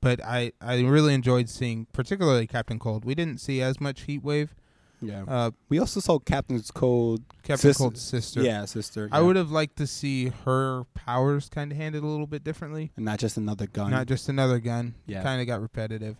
but 0.00 0.22
I, 0.24 0.52
I 0.60 0.80
really 0.80 1.14
enjoyed 1.14 1.48
seeing, 1.48 1.86
particularly 1.92 2.46
Captain 2.46 2.78
Cold. 2.78 3.04
We 3.04 3.14
didn't 3.14 3.40
see 3.40 3.62
as 3.62 3.80
much 3.80 4.02
Heat 4.02 4.22
Wave. 4.24 4.54
Yeah. 5.00 5.24
Uh, 5.26 5.50
we 5.68 5.78
also 5.80 5.98
saw 6.00 6.18
Captain's 6.20 6.70
Cold. 6.70 7.22
Captain 7.42 7.56
Sister- 7.58 7.78
Cold's 7.82 8.00
sister. 8.00 8.40
Yeah, 8.42 8.64
sister. 8.66 9.08
I 9.10 9.20
would 9.20 9.34
have 9.36 9.50
liked 9.50 9.76
to 9.76 9.86
see 9.86 10.28
her 10.44 10.84
powers 10.94 11.48
kind 11.48 11.72
of 11.72 11.78
handled 11.78 12.04
a 12.04 12.06
little 12.06 12.26
bit 12.28 12.44
differently. 12.44 12.92
and 12.96 13.04
not 13.04 13.18
just 13.18 13.36
another 13.36 13.66
gun. 13.66 13.90
Not 13.90 14.06
just 14.06 14.28
another 14.28 14.58
gun. 14.60 14.94
Yeah. 15.06 15.22
Kind 15.22 15.40
of 15.40 15.46
got 15.48 15.60
repetitive. 15.60 16.16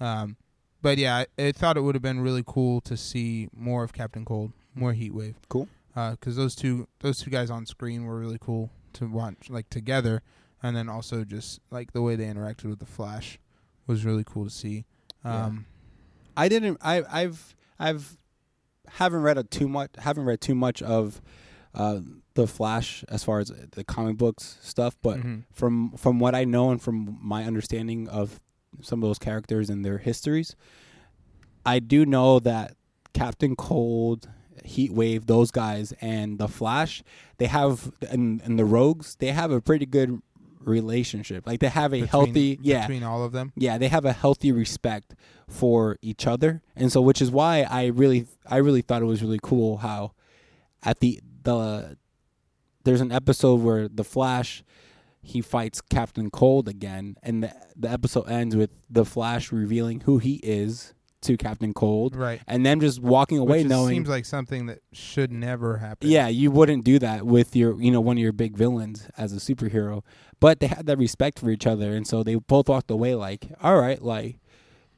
Um, 0.00 0.36
but 0.82 0.98
yeah, 0.98 1.24
I, 1.38 1.42
I 1.42 1.52
thought 1.52 1.76
it 1.76 1.80
would 1.82 1.94
have 1.94 2.02
been 2.02 2.20
really 2.20 2.42
cool 2.46 2.80
to 2.82 2.96
see 2.96 3.48
more 3.56 3.84
of 3.84 3.92
Captain 3.92 4.24
Cold, 4.24 4.52
more 4.74 4.92
Heat 4.92 5.14
Wave. 5.14 5.36
Cool. 5.48 5.68
Because 5.94 6.36
those 6.36 6.54
two 6.54 6.88
those 7.00 7.20
two 7.20 7.30
guys 7.30 7.50
on 7.50 7.66
screen 7.66 8.04
were 8.04 8.18
really 8.18 8.38
cool 8.40 8.70
to 8.94 9.06
watch, 9.06 9.48
like 9.48 9.70
together, 9.70 10.22
and 10.62 10.76
then 10.76 10.88
also 10.88 11.24
just 11.24 11.60
like 11.70 11.92
the 11.92 12.02
way 12.02 12.16
they 12.16 12.24
interacted 12.24 12.64
with 12.64 12.78
the 12.78 12.86
Flash 12.86 13.38
was 13.86 14.04
really 14.04 14.24
cool 14.24 14.44
to 14.44 14.50
see. 14.50 14.84
Yeah. 15.24 15.46
Um, 15.46 15.66
I 16.36 16.48
didn't. 16.48 16.78
I 16.82 17.02
I've 17.10 17.54
I've 17.78 18.16
haven't 18.88 19.22
read 19.22 19.38
a 19.38 19.44
too 19.44 19.68
much. 19.68 19.90
Haven't 19.98 20.24
read 20.24 20.40
too 20.40 20.54
much 20.54 20.82
of 20.82 21.22
uh, 21.74 22.00
the 22.34 22.46
Flash 22.46 23.04
as 23.08 23.24
far 23.24 23.40
as 23.40 23.52
the 23.72 23.84
comic 23.84 24.16
books 24.16 24.58
stuff, 24.62 24.96
but 25.02 25.18
mhm. 25.18 25.44
from 25.52 25.92
from 25.92 26.18
what 26.18 26.34
I 26.34 26.44
know 26.44 26.70
and 26.70 26.80
from 26.80 27.18
my 27.20 27.44
understanding 27.44 28.08
of 28.08 28.40
some 28.80 29.02
of 29.02 29.08
those 29.08 29.18
characters 29.18 29.70
and 29.70 29.84
their 29.84 29.98
histories, 29.98 30.56
I 31.64 31.78
do 31.78 32.04
know 32.04 32.40
that 32.40 32.76
Captain 33.12 33.54
Cold, 33.54 34.28
Heat 34.64 34.92
Wave, 34.92 35.26
those 35.26 35.50
guys, 35.50 35.92
and 36.00 36.38
the 36.38 36.48
Flash, 36.48 37.02
they 37.38 37.46
have 37.46 37.92
and, 38.10 38.40
and 38.42 38.58
the 38.58 38.64
Rogues, 38.64 39.16
they 39.20 39.28
have 39.32 39.50
a 39.50 39.60
pretty 39.60 39.86
good 39.86 40.20
relationship. 40.60 41.46
Like 41.46 41.60
they 41.60 41.68
have 41.68 41.92
a 41.92 42.00
Between- 42.00 42.08
healthy, 42.08 42.58
yeah, 42.62 42.86
between 42.86 43.02
all 43.02 43.22
of 43.22 43.32
them. 43.32 43.52
yeah, 43.56 43.78
they 43.78 43.88
have 43.88 44.04
a 44.04 44.12
healthy 44.12 44.52
respect 44.52 45.14
for 45.48 45.98
each 46.02 46.26
other, 46.26 46.62
and 46.74 46.90
so 46.90 47.00
which 47.02 47.20
is 47.20 47.30
why 47.30 47.62
I 47.68 47.86
really, 47.86 48.26
I 48.46 48.56
really 48.56 48.80
thought 48.82 49.02
it 49.02 49.06
was 49.06 49.22
really 49.22 49.40
cool 49.42 49.78
how 49.78 50.12
at 50.82 51.00
the 51.00 51.20
the 51.42 51.96
there's 52.84 53.00
an 53.00 53.12
episode 53.12 53.60
where 53.60 53.88
the 53.88 54.04
Flash 54.04 54.62
he 55.26 55.40
fights 55.40 55.80
Captain 55.80 56.30
Cold 56.30 56.68
again, 56.68 57.16
and 57.22 57.42
the 57.42 57.52
the 57.76 57.90
episode 57.90 58.28
ends 58.30 58.56
with 58.56 58.70
the 58.90 59.04
Flash 59.04 59.52
revealing 59.52 60.00
who 60.00 60.18
he 60.18 60.36
is 60.42 60.94
to 61.24 61.36
Captain 61.36 61.74
Cold, 61.74 62.14
Right. 62.16 62.40
and 62.46 62.64
them 62.64 62.80
just 62.80 63.00
walking 63.00 63.38
away 63.38 63.58
Which 63.62 63.68
knowing. 63.68 63.94
seems 63.94 64.08
like 64.08 64.24
something 64.24 64.66
that 64.66 64.80
should 64.92 65.32
never 65.32 65.78
happen. 65.78 66.08
yeah, 66.08 66.28
you 66.28 66.50
wouldn't 66.50 66.84
do 66.84 66.98
that 67.00 67.26
with 67.26 67.54
your, 67.56 67.80
you 67.80 67.90
know, 67.90 68.00
one 68.00 68.16
of 68.16 68.22
your 68.22 68.32
big 68.32 68.56
villains 68.56 69.08
as 69.18 69.32
a 69.32 69.36
superhero. 69.36 70.02
But 70.40 70.60
they 70.60 70.66
had 70.66 70.86
that 70.86 70.98
respect 70.98 71.38
for 71.38 71.50
each 71.50 71.66
other, 71.66 71.94
and 71.94 72.06
so 72.06 72.22
they 72.22 72.34
both 72.36 72.68
walked 72.68 72.90
away 72.90 73.14
like, 73.14 73.46
all 73.62 73.78
right, 73.80 74.00
like, 74.02 74.36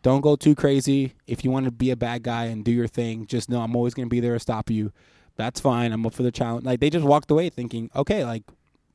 don't 0.03 0.21
go 0.21 0.37
too 0.37 0.55
crazy. 0.55 1.15
If 1.27 1.45
you 1.45 1.51
want 1.51 1.65
to 1.67 1.73
be 1.73 1.91
a 1.91 1.97
bad 1.97 2.23
guy 2.23 2.45
and 2.45 2.65
do 2.65 2.71
your 2.71 2.87
thing, 2.87 3.27
just 3.27 3.49
know 3.51 3.61
I'm 3.61 3.75
always 3.75 3.93
gonna 3.95 4.09
be 4.09 4.21
there 4.21 4.35
to 4.35 4.39
stop 4.41 4.71
you. 4.71 4.93
That's 5.37 5.61
fine. 5.61 5.93
I'm 5.93 6.07
up 6.07 6.15
for 6.15 6.23
the 6.23 6.31
challenge. 6.31 6.65
Like 6.65 6.81
they 6.81 6.91
just 6.91 7.05
walked 7.05 7.31
away 7.31 7.51
thinking, 7.51 7.91
okay, 7.95 8.25
like 8.25 8.43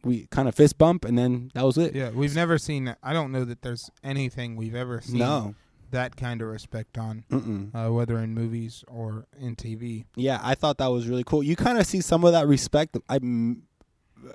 we 0.04 0.26
kind 0.32 0.48
of 0.48 0.56
fist 0.56 0.78
bump, 0.78 1.06
and 1.06 1.18
then 1.18 1.52
that 1.54 1.64
was 1.66 1.78
it. 1.78 1.94
Yeah, 1.94 2.10
we've 2.10 2.34
never 2.36 2.58
seen. 2.58 2.96
I 3.04 3.14
don't 3.14 3.32
know 3.32 3.44
that 3.46 3.62
there's 3.62 3.92
anything 4.04 4.56
we've 4.56 4.74
ever 4.74 5.02
seen 5.02 5.20
No. 5.20 5.54
That 5.92 6.16
kind 6.16 6.42
of 6.42 6.48
respect 6.50 6.98
on, 6.98 7.24
uh, 7.74 7.90
whether 7.90 8.18
in 8.20 8.34
movies 8.34 8.84
or 8.88 9.28
in 9.40 9.56
TV. 9.56 10.06
Yeah, 10.16 10.40
I 10.42 10.56
thought 10.56 10.78
that 10.80 10.88
was 10.88 11.08
really 11.08 11.24
cool. 11.24 11.44
You 11.44 11.56
kind 11.56 11.78
of 11.78 11.86
see 11.86 12.02
some 12.02 12.24
of 12.26 12.32
that 12.34 12.48
respect. 12.48 12.98
I 13.08 13.16
m- 13.18 13.64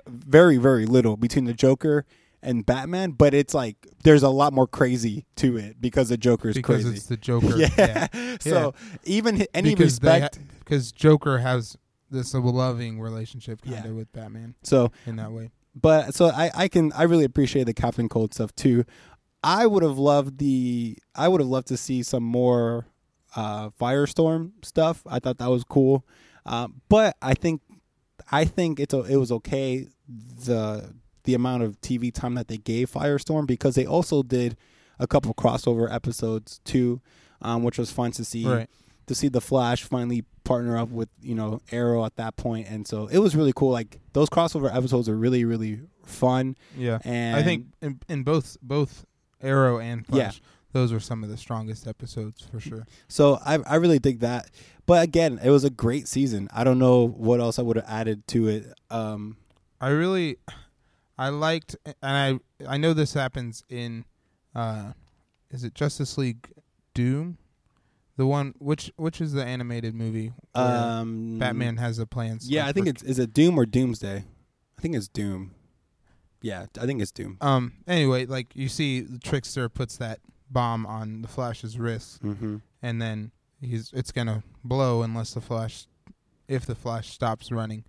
very 0.07 0.57
very 0.57 0.85
little 0.85 1.17
between 1.17 1.45
the 1.45 1.53
Joker 1.53 2.05
and 2.41 2.65
Batman, 2.65 3.11
but 3.11 3.33
it's 3.33 3.53
like 3.53 3.75
there's 4.03 4.23
a 4.23 4.29
lot 4.29 4.53
more 4.53 4.67
crazy 4.67 5.25
to 5.37 5.57
it 5.57 5.79
because 5.81 6.09
the 6.09 6.17
Joker's 6.17 6.55
because 6.55 6.83
crazy. 6.83 6.97
it's 6.97 7.05
the 7.07 7.17
Joker. 7.17 7.57
yeah. 7.77 8.07
So 8.39 8.73
even 9.03 9.45
any 9.53 9.71
because 9.75 9.93
respect. 9.93 10.37
ha- 10.37 10.41
because 10.59 10.91
Joker 10.91 11.39
has 11.39 11.77
this 12.11 12.33
loving 12.33 12.99
relationship 12.99 13.61
kind 13.61 13.79
of 13.79 13.85
Yeah. 13.85 13.91
with 13.91 14.11
Batman 14.13 14.55
so 14.63 14.91
in 15.05 15.15
that 15.17 15.31
way. 15.31 15.51
but 15.75 16.13
so 16.13 16.27
I, 16.27 16.51
I 16.55 16.67
can 16.67 16.91
I 16.93 17.03
really 17.03 17.25
appreciate 17.25 17.63
the 17.65 17.73
Captain 17.73 18.07
Cold 18.09 18.33
stuff 18.33 18.53
too. 18.55 18.85
I 19.43 19.65
would 19.67 19.83
have 19.83 19.97
loved 19.97 20.39
the 20.39 20.97
I 21.15 21.27
would 21.27 21.41
have 21.41 21.49
loved 21.49 21.67
to 21.67 21.77
see 21.77 22.03
some 22.03 22.23
more 22.23 22.87
uh, 23.35 23.69
Firestorm 23.79 24.51
stuff. 24.63 25.03
I 25.07 25.19
thought 25.19 25.37
that 25.37 25.49
was 25.49 25.63
cool, 25.63 26.05
uh, 26.45 26.67
but 26.89 27.15
I 27.21 27.33
think 27.33 27.61
I 28.31 28.45
think 28.45 28.79
it's 28.79 28.93
a, 28.93 29.01
it 29.01 29.17
was 29.17 29.31
okay 29.31 29.87
the 30.07 30.93
the 31.23 31.33
amount 31.33 31.63
of 31.63 31.79
TV 31.81 32.13
time 32.13 32.35
that 32.35 32.47
they 32.47 32.57
gave 32.57 32.91
Firestorm 32.91 33.45
because 33.47 33.75
they 33.75 33.85
also 33.85 34.23
did 34.23 34.55
a 34.99 35.05
couple 35.07 35.33
crossover 35.33 35.93
episodes 35.93 36.59
too, 36.63 37.01
um, 37.41 37.63
which 37.63 37.77
was 37.77 37.91
fun 37.91 38.11
to 38.13 38.25
see 38.25 38.45
Right. 38.45 38.69
to 39.07 39.13
see 39.15 39.27
the 39.27 39.41
Flash 39.41 39.83
finally 39.83 40.23
partner 40.43 40.77
up 40.77 40.89
with 40.89 41.09
you 41.21 41.35
know 41.35 41.61
Arrow 41.71 42.05
at 42.05 42.15
that 42.15 42.37
point, 42.37 42.67
and 42.69 42.87
so 42.87 43.07
it 43.07 43.19
was 43.19 43.35
really 43.35 43.53
cool. 43.53 43.69
Like 43.71 43.99
those 44.13 44.29
crossover 44.29 44.73
episodes 44.73 45.07
are 45.07 45.15
really 45.17 45.45
really 45.45 45.81
fun, 46.05 46.55
Yeah. 46.75 46.99
and 47.03 47.35
I 47.35 47.43
think 47.43 47.67
in, 47.81 47.99
in 48.09 48.23
both 48.23 48.57
both 48.61 49.05
Arrow 49.41 49.79
and 49.79 50.05
Yeah. 50.09 50.29
Flash, 50.29 50.41
those 50.73 50.91
were 50.93 50.99
some 50.99 51.23
of 51.23 51.29
the 51.29 51.37
strongest 51.37 51.87
episodes 51.87 52.41
for 52.51 52.59
sure. 52.59 52.85
so. 53.07 53.39
I 53.45 53.59
I 53.67 53.75
really 53.75 53.99
dig 53.99 54.19
that. 54.19 54.49
But 54.85 55.03
again, 55.03 55.39
it 55.43 55.49
was 55.49 55.63
a 55.65 55.69
great 55.69 56.07
season. 56.07 56.47
I 56.53 56.63
don't 56.63 56.79
know 56.79 57.07
what 57.07 57.39
else 57.41 57.59
I 57.59 57.61
would 57.61 57.75
have 57.75 57.85
added 57.89 58.25
to 58.29 58.47
it. 58.47 58.73
Um, 58.89 59.35
I 59.81 59.89
really, 59.89 60.37
I 61.17 61.29
liked, 61.29 61.75
and 61.85 62.39
I 62.65 62.73
I 62.73 62.77
know 62.77 62.93
this 62.93 63.13
happens 63.13 63.63
in, 63.69 64.05
uh, 64.55 64.93
is 65.51 65.63
it 65.65 65.73
Justice 65.75 66.17
League 66.17 66.47
Doom, 66.93 67.37
the 68.15 68.25
one 68.25 68.53
which 68.59 68.91
which 68.95 69.19
is 69.19 69.33
the 69.33 69.43
animated 69.45 69.93
movie 69.93 70.31
where 70.53 70.65
um, 70.65 71.37
Batman 71.37 71.77
has 71.77 71.97
the 71.97 72.07
plans. 72.07 72.49
Yeah, 72.49 72.65
I 72.65 72.71
think 72.71 72.87
it's 72.87 73.03
is 73.03 73.19
it 73.19 73.33
Doom 73.33 73.59
or 73.59 73.65
Doomsday. 73.65 74.23
I 74.77 74.81
think 74.81 74.95
it's 74.95 75.07
Doom. 75.07 75.51
Yeah, 76.41 76.65
I 76.79 76.85
think 76.85 77.01
it's 77.01 77.11
Doom. 77.11 77.37
um. 77.41 77.73
Anyway, 77.87 78.25
like 78.25 78.55
you 78.55 78.69
see, 78.69 79.01
the 79.01 79.19
Trickster 79.19 79.69
puts 79.69 79.97
that 79.97 80.19
bomb 80.49 80.85
on 80.85 81.21
the 81.21 81.27
Flash's 81.27 81.77
wrist, 81.79 82.23
Mm-hmm. 82.23 82.57
and 82.81 83.01
then 83.01 83.31
he's 83.61 83.91
it's 83.93 84.11
gonna 84.11 84.43
blow 84.63 85.01
unless 85.01 85.33
the 85.33 85.41
Flash, 85.41 85.87
if 86.47 86.65
the 86.65 86.75
Flash 86.75 87.09
stops 87.11 87.51
running. 87.51 87.83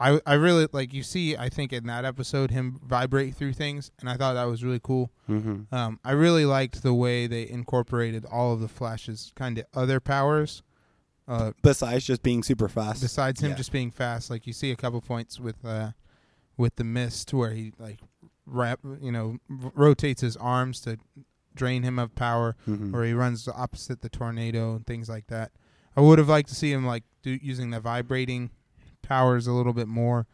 I 0.00 0.20
I 0.26 0.34
really 0.34 0.68
like 0.72 0.94
you 0.94 1.02
see. 1.02 1.36
I 1.36 1.48
think 1.48 1.72
in 1.72 1.86
that 1.88 2.04
episode 2.04 2.50
him 2.52 2.80
vibrate 2.84 3.34
through 3.34 3.52
things, 3.54 3.90
and 4.00 4.08
I 4.08 4.16
thought 4.16 4.34
that 4.34 4.44
was 4.44 4.62
really 4.64 4.80
cool. 4.82 5.10
Mm-hmm. 5.28 5.74
Um, 5.74 5.98
I 6.04 6.12
really 6.12 6.44
liked 6.46 6.82
the 6.82 6.94
way 6.94 7.26
they 7.26 7.48
incorporated 7.48 8.24
all 8.24 8.52
of 8.52 8.60
the 8.60 8.68
Flash's 8.68 9.32
kind 9.34 9.58
of 9.58 9.64
other 9.74 9.98
powers. 10.00 10.62
Uh, 11.26 11.52
Besides 11.62 12.06
just 12.06 12.22
being 12.22 12.42
super 12.42 12.68
fast. 12.70 13.02
besides 13.02 13.42
him 13.42 13.50
Yeah. 13.50 13.56
just 13.56 13.70
being 13.72 13.90
fast, 13.90 14.30
like 14.30 14.46
you 14.46 14.54
see 14.54 14.70
a 14.70 14.76
couple 14.76 15.00
points 15.02 15.38
with 15.38 15.62
uh, 15.64 15.90
with 16.58 16.76
the 16.76 16.84
mist 16.84 17.32
where 17.32 17.52
he 17.52 17.72
like 17.78 18.00
wrap, 18.44 18.80
you 19.00 19.10
know, 19.12 19.38
r- 19.50 19.72
rotates 19.74 20.20
his 20.20 20.36
arms 20.36 20.80
to 20.82 20.98
drain 21.54 21.82
him 21.82 21.98
of 21.98 22.14
power, 22.14 22.54
Mhm. 22.68 22.92
or 22.94 23.04
he 23.04 23.12
runs 23.14 23.48
opposite 23.48 24.00
the 24.02 24.08
tornado 24.10 24.74
and 24.76 24.86
things 24.86 25.08
like 25.08 25.28
that. 25.28 25.52
I 25.96 26.00
would 26.02 26.18
have 26.18 26.28
liked 26.28 26.48
to 26.50 26.54
see 26.54 26.70
him 26.72 26.84
like 26.86 27.04
do 27.22 27.30
using 27.42 27.70
the 27.70 27.80
vibrating 27.80 28.50
powers 29.02 29.46
a 29.46 29.52
little 29.52 29.72
bit 29.72 29.88
more. 29.88 30.26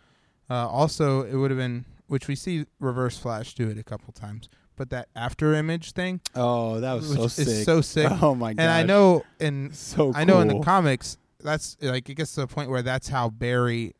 Uh, 0.50 0.68
also, 0.68 1.22
it 1.22 1.36
would 1.36 1.50
have 1.50 1.58
been 1.58 1.84
which 2.06 2.28
we 2.28 2.34
see 2.36 2.66
Reverse 2.80 3.16
Flash 3.16 3.54
do 3.54 3.68
it 3.70 3.78
a 3.78 3.82
couple 3.82 4.12
times, 4.12 4.48
but 4.76 4.90
that 4.90 5.08
after 5.16 5.54
image 5.54 5.92
thing, 5.92 6.20
Oh, 6.34 6.78
that 6.80 6.92
was 6.92 7.10
so 7.12 7.28
sick. 7.28 7.64
so 7.64 7.80
sick. 7.80 8.10
Oh 8.22 8.34
my 8.34 8.52
god! 8.52 8.62
and 8.62 8.70
I 8.70 8.82
know 8.82 9.24
in 9.40 9.72
so 9.72 10.12
I 10.14 10.24
know 10.24 10.40
in 10.40 10.48
the 10.48 10.60
comics 10.60 11.16
that's 11.42 11.76
like 11.80 12.08
it 12.10 12.14
gets 12.14 12.34
to 12.34 12.40
the 12.42 12.46
point 12.46 12.68
where 12.70 12.82
that's 12.82 13.08
how 13.08 13.30
Barry 13.30 13.94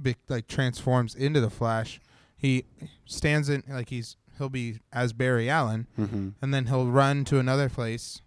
be, 0.00 0.16
like 0.28 0.46
transforms 0.46 1.14
into 1.14 1.40
the 1.40 1.50
Flash. 1.50 2.00
He 2.36 2.64
stands 3.04 3.48
in 3.48 3.62
like 3.68 3.88
he's 3.88 4.16
he'll 4.38 4.48
be 4.50 4.80
as 4.92 5.12
Barry 5.14 5.48
Allen, 5.48 5.86
Mhm. 5.98 6.34
and 6.42 6.52
then 6.52 6.66
he'll 6.66 6.86
run 6.90 7.24
to 7.24 7.38
another 7.38 7.68
place 7.70 8.20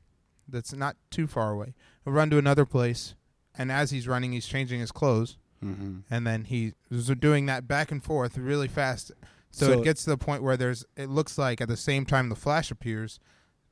that's 0.47 0.73
not 0.73 0.97
too 1.11 1.27
far 1.27 1.51
away. 1.51 1.75
He'll 2.03 2.13
run 2.13 2.29
to 2.31 2.37
another 2.39 2.65
place, 2.65 3.13
and 3.55 3.71
as 3.71 3.91
he's 3.91 4.07
running, 4.07 4.31
he's 4.31 4.47
changing 4.47 4.79
his 4.79 4.91
clothes, 4.91 5.37
Mhm. 5.63 6.03
and 6.09 6.25
then 6.25 6.45
he's 6.45 6.73
doing 7.19 7.45
that 7.45 7.67
back 7.67 7.91
and 7.91 8.03
forth 8.03 8.37
really 8.37 8.67
fast. 8.67 9.11
So, 9.51 9.67
So- 9.67 9.81
it 9.81 9.83
gets 9.83 10.03
to 10.05 10.09
the 10.09 10.17
point 10.17 10.41
where 10.41 10.57
there's 10.57 10.83
it 10.95 11.09
looks 11.09 11.37
like 11.37 11.61
at 11.61 11.67
the 11.67 11.77
same 11.77 12.05
time 12.05 12.29
the 12.29 12.35
Flash 12.35 12.71
appears, 12.71 13.19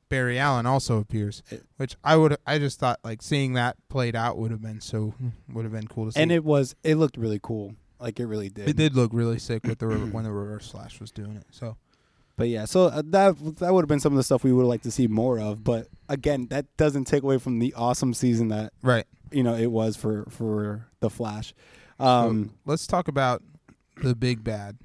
Barry 0.10 0.38
Allen 0.40 0.66
also 0.66 1.00
appears, 1.00 1.42
It- 1.50 1.66
which 1.78 1.96
I 2.04 2.16
would 2.16 2.38
I 2.46 2.60
just 2.60 2.80
thought 2.80 3.00
like 3.04 3.22
seeing 3.24 3.54
that 3.54 3.76
played 3.90 4.16
out 4.16 4.38
would 4.38 4.52
have 4.52 4.62
been 4.62 4.80
so 4.82 5.14
would 5.52 5.66
have 5.66 5.72
been 5.74 5.88
cool 5.88 6.06
to 6.06 6.12
see. 6.12 6.22
And 6.22 6.32
it 6.32 6.44
was 6.46 6.76
it 6.84 6.96
looked 6.96 7.18
really 7.18 7.40
cool. 7.42 7.76
Like 8.00 8.20
it 8.20 8.26
really 8.28 8.50
did. 8.50 8.70
it 8.70 8.78
did 8.78 8.96
look 8.96 9.12
really 9.14 9.40
sick 9.40 9.64
with 9.66 9.80
the 9.80 9.88
re- 9.88 9.96
when 10.12 10.24
the 10.24 10.32
Reverse 10.32 10.70
Flash 10.72 11.00
was 11.00 11.12
doing 11.12 11.36
it. 11.36 11.46
So 11.52 11.78
But 12.36 12.50
yeah, 12.50 12.66
so 12.66 12.86
uh, 12.86 13.02
that 13.08 13.36
that 13.58 13.74
would 13.74 13.82
have 13.82 13.88
been 13.90 14.00
some 14.00 14.14
of 14.14 14.18
the 14.18 14.24
stuff 14.24 14.44
we 14.44 14.54
would 14.54 14.66
like 14.68 14.82
to 14.84 14.92
see 14.92 15.08
more 15.08 15.40
of. 15.40 15.64
But 15.64 15.88
again, 16.08 16.48
that 16.50 16.66
doesn't 16.78 17.06
take 17.06 17.24
away 17.24 17.38
from 17.40 17.60
the 17.60 17.74
awesome 17.76 18.14
season 18.14 18.50
that 18.50 18.74
right, 18.84 19.06
you 19.32 19.42
know 19.44 19.56
it 19.56 19.72
was 19.72 19.96
for 19.98 20.26
for 20.30 20.88
the 21.00 21.10
Flash. 21.10 21.54
so 22.00 22.06
Um, 22.06 22.54
let's 22.66 22.86
talk 22.86 23.08
about 23.08 23.42
the 24.04 24.14
big 24.16 24.44
bad. 24.44 24.78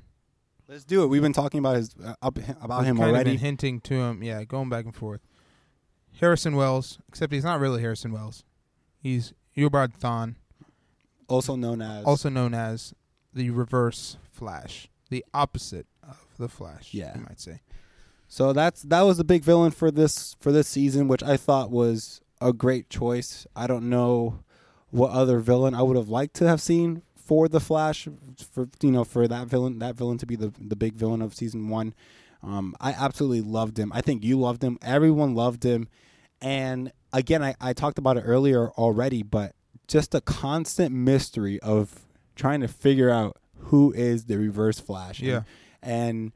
let's 0.69 0.85
do 0.85 1.03
it. 1.03 1.09
We've 1.09 1.21
been 1.21 1.35
talking 1.35 1.59
about 1.59 1.77
his 1.77 1.95
uh, 2.03 2.15
up, 2.23 2.39
about 2.63 2.81
We've 2.81 2.89
him 2.93 3.01
already. 3.01 3.37
Hinting 3.37 3.81
to 3.83 3.95
him, 3.95 4.23
yeah, 4.23 4.45
going 4.45 4.71
back 4.71 4.87
and 4.87 4.95
forth. 4.95 5.21
Harrison 6.21 6.57
Wells, 6.57 6.99
except 7.09 7.33
he's 7.33 7.45
not 7.45 7.61
really 7.61 7.81
Harrison 7.83 8.13
Wells. 8.13 8.45
He's 8.99 9.35
Eobard 9.57 9.99
Thawne, 9.99 10.37
also 11.29 11.57
known 11.57 11.83
as 11.83 12.05
also 12.05 12.29
known 12.31 12.55
as 12.55 12.95
the 13.33 13.51
Reverse 13.51 14.17
Flash, 14.31 14.89
the 15.11 15.25
opposite 15.33 15.87
of 16.03 16.25
the 16.39 16.49
Flash. 16.49 16.93
Yeah. 16.93 17.17
you 17.17 17.25
might 17.29 17.41
say. 17.41 17.61
So 18.29 18.53
that's 18.53 18.83
that 18.83 19.03
was 19.03 19.19
the 19.19 19.25
big 19.25 19.43
villain 19.43 19.73
for 19.73 19.91
this 19.91 20.37
for 20.41 20.53
this 20.53 20.69
season, 20.69 21.07
which 21.07 21.23
I 21.23 21.37
thought 21.37 21.71
was 21.71 22.21
a 22.41 22.53
great 22.53 22.89
choice. 22.89 23.47
I 23.55 23.67
don't 23.67 23.91
know 23.91 24.41
what 24.91 25.11
other 25.11 25.39
villain 25.39 25.75
I 25.75 25.83
would 25.83 25.97
have 25.97 26.09
liked 26.09 26.35
to 26.37 26.49
have 26.49 26.61
seen 26.61 27.03
for 27.15 27.49
the 27.49 27.61
Flash, 27.61 28.09
for 28.51 28.69
you 28.81 28.91
know 28.91 29.05
for 29.05 29.29
that 29.29 29.49
villain 29.49 29.79
that 29.81 29.97
villain 29.97 30.19
to 30.19 30.27
be 30.27 30.37
the 30.37 30.53
the 30.59 30.77
big 30.77 30.95
villain 30.95 31.23
of 31.23 31.35
season 31.35 31.69
one. 31.69 31.95
Um, 32.43 32.75
I 32.81 32.93
absolutely 32.93 33.43
loved 33.43 33.79
him. 33.79 33.93
I 33.95 34.01
think 34.01 34.25
you 34.25 34.39
loved 34.39 34.65
him. 34.65 34.79
Everyone 34.83 35.35
loved 35.35 35.65
him. 35.65 35.89
And 36.41 36.91
again, 37.13 37.43
I, 37.43 37.55
I 37.61 37.73
talked 37.73 37.99
about 37.99 38.17
it 38.17 38.23
earlier 38.23 38.71
already, 38.73 39.23
but 39.23 39.55
just 39.87 40.15
a 40.15 40.21
constant 40.21 40.93
mystery 40.93 41.61
of 41.61 42.05
trying 42.43 42.61
to 42.61 42.69
figure 42.69 43.09
out 43.09 43.37
who 43.71 43.93
is 43.93 44.25
the 44.25 44.37
Reverse 44.37 44.81
Flash. 44.81 45.21
And- 45.21 45.29
Yeah. 45.29 45.43
and 45.83 46.33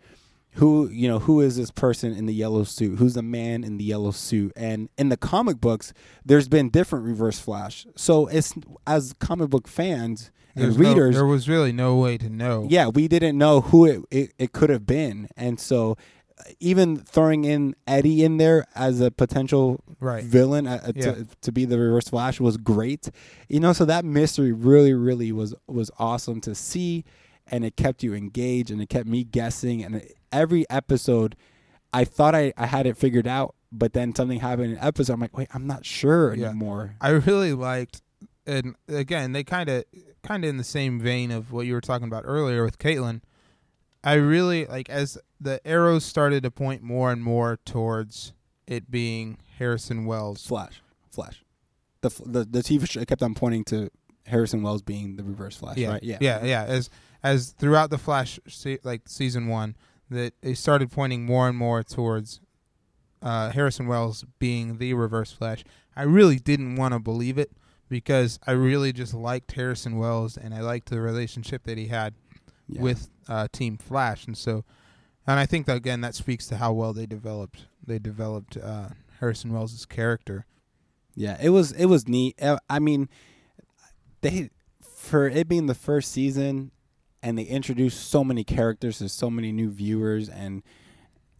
who 0.52 0.88
you 0.88 1.06
know 1.06 1.18
who 1.18 1.40
is 1.42 1.56
this 1.56 1.70
person 1.70 2.12
in 2.14 2.24
the 2.26 2.32
yellow 2.32 2.64
suit 2.64 2.98
who's 2.98 3.12
the 3.14 3.22
man 3.22 3.62
in 3.62 3.76
the 3.76 3.84
yellow 3.84 4.10
suit 4.10 4.52
and 4.56 4.88
in 4.96 5.10
the 5.10 5.16
comic 5.18 5.60
books 5.60 5.92
there's 6.24 6.48
been 6.48 6.70
different 6.70 7.04
reverse 7.04 7.38
flash 7.38 7.86
so 7.94 8.26
it's 8.28 8.54
as 8.86 9.12
comic 9.20 9.50
book 9.50 9.68
fans 9.68 10.30
and 10.54 10.64
There's 10.64 10.78
no- 10.78 10.88
readers 10.88 11.14
there 11.14 11.26
was 11.26 11.46
really 11.46 11.72
no 11.72 11.96
way 11.96 12.16
to 12.16 12.30
know. 12.30 12.66
yeah 12.70 12.88
we 12.88 13.06
didn't 13.06 13.36
know 13.36 13.60
who 13.60 13.84
it, 13.84 14.00
it, 14.10 14.32
it 14.38 14.52
could 14.52 14.70
have 14.70 14.86
been 14.86 15.28
and 15.36 15.60
so 15.60 15.98
even 16.60 16.96
throwing 16.96 17.44
in 17.44 17.74
eddie 17.86 18.24
in 18.24 18.36
there 18.36 18.66
as 18.74 19.00
a 19.00 19.10
potential 19.10 19.80
right. 20.00 20.24
villain 20.24 20.66
uh, 20.66 20.80
uh, 20.86 20.92
Yeah. 20.94 21.02
to, 21.12 21.26
to 21.42 21.52
be 21.52 21.64
the 21.64 21.78
reverse 21.78 22.08
flash 22.08 22.40
was 22.40 22.56
great 22.56 23.08
you 23.48 23.60
know 23.60 23.72
so 23.72 23.84
that 23.84 24.04
mystery 24.04 24.52
really 24.52 24.92
really 24.94 25.32
was 25.32 25.54
was 25.66 25.90
awesome 25.98 26.40
to 26.42 26.54
see 26.54 27.04
and 27.48 27.64
it 27.64 27.76
kept 27.76 28.02
you 28.02 28.14
engaged 28.14 28.70
and 28.70 28.80
it 28.80 28.88
kept 28.88 29.06
me 29.08 29.24
guessing 29.24 29.82
and 29.84 29.96
it- 29.96 30.14
every 30.32 30.68
episode 30.70 31.36
i 31.92 32.04
thought 32.04 32.34
I, 32.34 32.52
I 32.56 32.66
had 32.66 32.86
it 32.86 32.96
figured 32.96 33.26
out 33.26 33.54
but 33.72 33.92
then 33.92 34.14
something 34.14 34.40
happened 34.40 34.72
in 34.72 34.78
an 34.78 34.84
episode 34.84 35.12
i'm 35.14 35.20
like 35.20 35.36
wait 35.36 35.48
i'm 35.54 35.66
not 35.66 35.84
sure 35.86 36.34
Yeah. 36.34 36.46
anymore 36.48 36.94
I 37.00 37.10
really 37.10 37.52
liked, 37.52 38.02
and 38.46 38.76
again, 38.88 39.32
they 39.32 39.42
kind 39.42 39.68
of, 39.68 39.84
kind 40.22 40.44
of 40.44 40.50
in 40.50 40.56
the 40.56 40.62
same 40.64 41.00
vein 41.00 41.32
of 41.32 41.50
what 41.50 41.66
you 41.66 41.74
were 41.74 41.80
talking 41.80 42.06
about 42.06 42.22
earlier 42.26 42.62
with 42.64 42.78
Caitlin. 42.78 43.20
I 44.06 44.14
really 44.14 44.64
like 44.66 44.88
as 44.88 45.18
the 45.40 45.60
arrows 45.66 46.04
started 46.04 46.42
to 46.44 46.50
point 46.50 46.82
more 46.82 47.12
and 47.12 47.22
more 47.22 47.58
towards 47.64 48.32
it 48.66 48.90
being 48.90 49.38
Harrison 49.58 50.06
Wells. 50.06 50.46
flash 50.46 50.82
flash 51.10 51.42
the 52.02 52.10
the, 52.24 52.44
the 52.44 52.60
tv 52.60 52.88
show 52.88 53.04
kept 53.04 53.22
on 53.22 53.34
pointing 53.34 53.64
to 53.64 53.88
harrison 54.26 54.62
wells 54.62 54.82
being 54.82 55.16
the 55.16 55.24
reverse 55.24 55.56
flash 55.56 55.76
yeah, 55.78 55.92
right 55.92 56.02
yeah 56.02 56.18
yeah, 56.20 56.44
yeah. 56.44 56.64
As 56.64 56.90
as 57.22 57.52
throughout 57.58 57.90
the 57.90 57.98
Flash, 57.98 58.38
se- 58.46 58.78
like 58.84 59.08
season 59.08 59.48
one, 59.48 59.74
that 60.10 60.34
they 60.42 60.54
started 60.54 60.92
pointing 60.92 61.24
more 61.26 61.48
and 61.48 61.56
more 61.58 61.82
towards 61.82 62.40
uh, 63.20 63.50
Harrison 63.50 63.88
Wells 63.88 64.24
being 64.38 64.78
the 64.78 64.94
Reverse 64.94 65.32
Flash. 65.32 65.64
I 65.96 66.02
really 66.04 66.36
didn't 66.38 66.76
want 66.76 66.92
to 66.94 67.00
believe 67.00 67.36
it 67.38 67.50
because 67.88 68.38
I 68.46 68.52
really 68.52 68.92
just 68.92 69.12
liked 69.14 69.52
Harrison 69.52 69.96
Wells 69.98 70.36
and 70.36 70.54
I 70.54 70.60
liked 70.60 70.88
the 70.90 71.00
relationship 71.00 71.64
that 71.64 71.76
he 71.78 71.88
had 71.88 72.14
Yeah. 72.68 72.82
with 72.82 73.08
uh, 73.28 73.48
Team 73.52 73.76
Flash, 73.76 74.26
and 74.26 74.36
so, 74.36 74.64
and 75.26 75.38
I 75.38 75.46
think 75.46 75.66
that 75.66 75.76
again 75.76 76.00
that 76.02 76.14
speaks 76.14 76.46
to 76.48 76.56
how 76.56 76.72
well 76.72 76.92
they 76.92 77.06
developed 77.06 77.66
they 77.86 77.98
developed 77.98 78.56
uh, 78.56 78.88
Harrison 79.20 79.52
Wells' 79.52 79.86
character. 79.86 80.46
Yeah, 81.14 81.38
it 81.40 81.50
was 81.50 81.72
it 81.72 81.86
was 81.86 82.06
neat. 82.06 82.40
Uh, 82.42 82.58
I 82.68 82.78
mean, 82.78 83.08
they 84.20 84.50
for 84.80 85.28
it 85.28 85.48
being 85.48 85.66
the 85.66 85.74
first 85.74 86.12
season, 86.12 86.70
and 87.22 87.38
they 87.38 87.44
introduced 87.44 88.08
so 88.10 88.22
many 88.22 88.44
characters 88.44 88.98
to 88.98 89.08
so 89.08 89.30
many 89.30 89.52
new 89.52 89.70
viewers, 89.70 90.28
and 90.28 90.62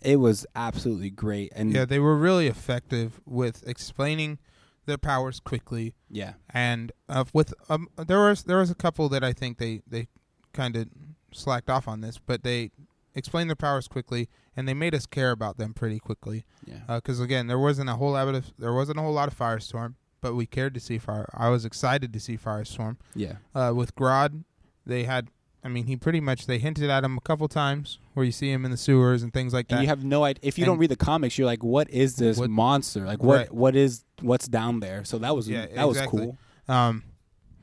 it 0.01 0.16
was 0.16 0.46
absolutely 0.55 1.11
great. 1.11 1.53
And 1.55 1.72
Yeah, 1.72 1.85
they 1.85 1.99
were 1.99 2.16
really 2.16 2.46
effective 2.46 3.20
with 3.27 3.66
explaining 3.66 4.38
their 4.87 4.99
powers 4.99 5.40
quickly, 5.40 5.94
yeah, 6.09 6.35
and 6.49 6.92
uh, 7.09 7.25
with 7.33 7.53
um, 7.68 7.88
there 7.96 8.20
was 8.20 8.44
there 8.44 8.59
was 8.59 8.70
a 8.70 8.75
couple 8.75 9.09
that 9.11 9.25
I 9.25 9.33
think 9.33 9.59
they 9.59 9.83
they 9.87 10.07
kind 10.53 10.77
of 10.77 10.88
slacked 11.33 11.69
off 11.71 11.87
on 11.89 12.01
this, 12.01 12.19
but 12.25 12.43
they 12.43 12.71
explained 13.15 13.49
their 13.51 13.57
powers 13.57 13.89
quickly, 13.89 14.29
and 14.57 14.69
they 14.69 14.75
made 14.75 14.95
us 14.95 15.07
care 15.07 15.31
about 15.31 15.57
them 15.59 15.73
pretty 15.75 15.99
quickly. 15.99 16.45
yeah, 16.67 16.81
Because 16.97 17.21
again, 17.21 17.47
there 17.47 17.59
wasn't 17.59 17.89
a 17.91 17.95
whole 17.95 18.12
lot 18.12 18.29
of 18.29 18.53
there 18.59 18.73
wasn't 18.73 18.99
a 18.99 19.03
whole 19.03 19.12
lot 19.12 19.29
of 19.29 19.37
Firestorm, 19.39 19.95
but 20.21 20.35
we 20.35 20.47
cared 20.47 20.75
to 20.75 20.81
see 20.81 20.99
Fire. 20.99 21.29
I 21.35 21.49
was 21.49 21.65
excited 21.65 22.12
to 22.12 22.21
see 22.21 22.37
Firestorm. 22.37 22.97
yeah, 23.15 23.37
Uh, 23.55 23.73
with 23.75 23.95
Grodd, 23.95 24.45
they 24.85 25.05
had. 25.05 25.29
I 25.65 25.69
mean, 25.69 25.87
he 25.87 25.97
pretty 25.97 26.21
much 26.21 26.47
they 26.47 26.59
hinted 26.59 26.91
at 26.91 27.03
him 27.03 27.19
a 27.19 27.21
couple 27.23 27.49
times 27.49 27.99
where 28.15 28.25
you 28.25 28.31
see 28.31 28.53
him 28.53 28.65
in 28.65 28.71
the 28.71 28.77
sewers 28.77 29.25
and 29.25 29.33
things 29.33 29.53
like 29.53 29.67
that. 29.67 29.77
and 29.77 29.83
you 29.83 29.89
have 29.89 30.05
no 30.05 30.23
idea 30.23 30.39
if 30.45 30.59
you 30.59 30.62
And- 30.62 30.71
don't 30.71 30.79
read 30.79 30.91
the 30.93 30.97
comics. 30.97 31.37
You're 31.39 31.47
like, 31.47 31.65
what 31.65 31.91
is 31.91 32.15
this 32.17 32.39
What- 32.39 32.51
monster? 32.51 33.05
Like, 33.05 33.21
what 33.21 33.37
Right. 33.39 33.53
what 33.53 33.75
is 33.75 34.05
what's 34.21 34.47
down 34.47 34.79
there? 34.79 35.05
So 35.05 35.19
that 35.19 35.35
was 35.35 35.49
Yeah, 35.49 35.67
that 35.67 35.89
exactly. 35.89 36.27
was 36.29 36.37
cool. 36.69 36.73
Um, 36.75 37.03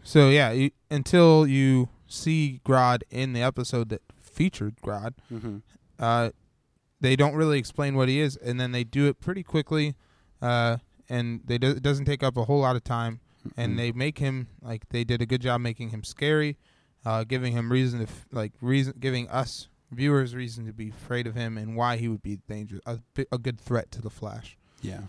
so 0.04 0.30
yeah, 0.30 0.52
you, 0.52 0.72
until 0.92 1.48
you 1.48 1.88
see 2.14 2.62
Grodd 2.66 3.02
in 3.10 3.34
the 3.34 3.42
episode 3.42 3.90
that 3.90 4.02
featured 4.22 4.76
Grodd, 4.82 5.14
Mm-hmm. 5.32 5.58
uh, 6.00 6.30
they 7.02 7.16
don't 7.16 7.36
really 7.36 7.60
explain 7.60 7.96
what 7.96 8.08
he 8.08 8.20
is, 8.22 8.38
and 8.38 8.60
then 8.60 8.72
they 8.72 8.84
do 8.86 9.08
it 9.08 9.20
pretty 9.20 9.44
quickly, 9.44 9.96
uh, 10.42 10.78
and 11.10 11.42
they 11.46 11.58
do, 11.58 11.72
it 11.72 11.84
doesn't 11.84 12.06
take 12.06 12.24
up 12.24 12.38
a 12.38 12.46
whole 12.46 12.60
lot 12.62 12.76
of 12.78 12.84
time, 12.84 13.20
and 13.58 13.78
they 13.78 13.92
make 13.92 14.20
him 14.20 14.48
like 14.62 14.88
they 14.90 15.04
did 15.04 15.22
a 15.22 15.26
good 15.26 15.42
job 15.42 15.60
making 15.60 15.90
him 15.90 16.04
scary, 16.04 16.58
uh, 17.06 17.26
giving 17.26 17.52
him 17.52 17.70
reason 17.72 18.00
to 18.00 18.06
f- 18.06 18.26
like 18.32 18.54
reason 18.62 18.94
giving 19.00 19.28
us 19.30 19.68
viewers 19.92 20.34
reason 20.34 20.66
to 20.66 20.72
be 20.74 20.90
afraid 20.90 21.28
of 21.28 21.36
him 21.36 21.58
and 21.58 21.76
why 21.76 21.98
he 21.98 22.08
would 22.08 22.24
be 22.24 22.40
dangerous 22.48 22.82
a, 22.86 23.00
a 23.34 23.38
good 23.38 23.60
threat 23.60 23.92
to 23.92 24.02
the 24.02 24.10
Flash. 24.10 24.58
Yeah, 24.82 25.02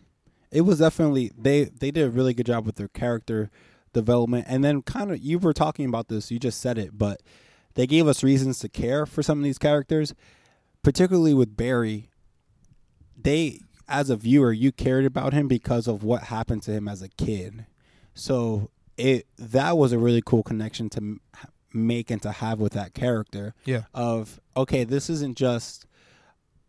it 0.51 0.63
was 0.63 0.81
definitely 0.81 1.31
they 1.39 1.65
they 1.65 1.93
did 1.93 2.07
a 2.07 2.11
really 2.11 2.35
good 2.35 2.47
job 2.47 2.67
with 2.67 2.75
their 2.75 2.89
character 2.89 3.51
development, 3.95 4.45
and 4.49 4.63
then 4.63 4.83
kind 4.83 5.11
of 5.11 5.19
you 5.19 5.39
were 5.39 5.55
talking 5.55 5.87
about 5.87 6.09
this, 6.09 6.31
you 6.31 6.39
just 6.39 6.61
said 6.61 6.77
it, 6.77 6.99
but 6.99 7.23
they 7.75 7.87
gave 7.87 8.07
us 8.07 8.23
reasons 8.23 8.59
to 8.59 8.69
care 8.69 9.07
for 9.07 9.23
some 9.23 9.39
of 9.39 9.45
these 9.45 9.59
characters, 9.59 10.15
particularly 10.83 11.33
with 11.33 11.57
Barry. 11.57 12.11
They, 13.21 13.61
as 13.89 14.11
a 14.11 14.17
viewer, 14.17 14.53
you 14.53 14.71
cared 14.73 15.05
about 15.07 15.33
him 15.33 15.49
because 15.49 15.89
of 15.89 16.03
what 16.05 16.25
happened 16.25 16.63
to 16.65 16.73
him 16.73 16.87
as 16.89 17.01
a 17.01 17.09
kid, 17.09 17.67
so 18.13 18.71
it 18.97 19.27
that 19.39 19.77
was 19.79 19.93
a 19.93 19.99
really 19.99 20.23
cool 20.25 20.43
connection 20.43 20.89
to 20.91 21.19
make 21.73 22.11
and 22.11 22.23
to 22.23 22.31
have 22.31 22.61
with 22.61 22.73
that 22.75 22.95
character 22.95 23.55
Yeah, 23.65 23.83
of 23.93 24.41
okay, 24.57 24.85
this 24.85 25.11
isn't 25.11 25.37
just 25.37 25.87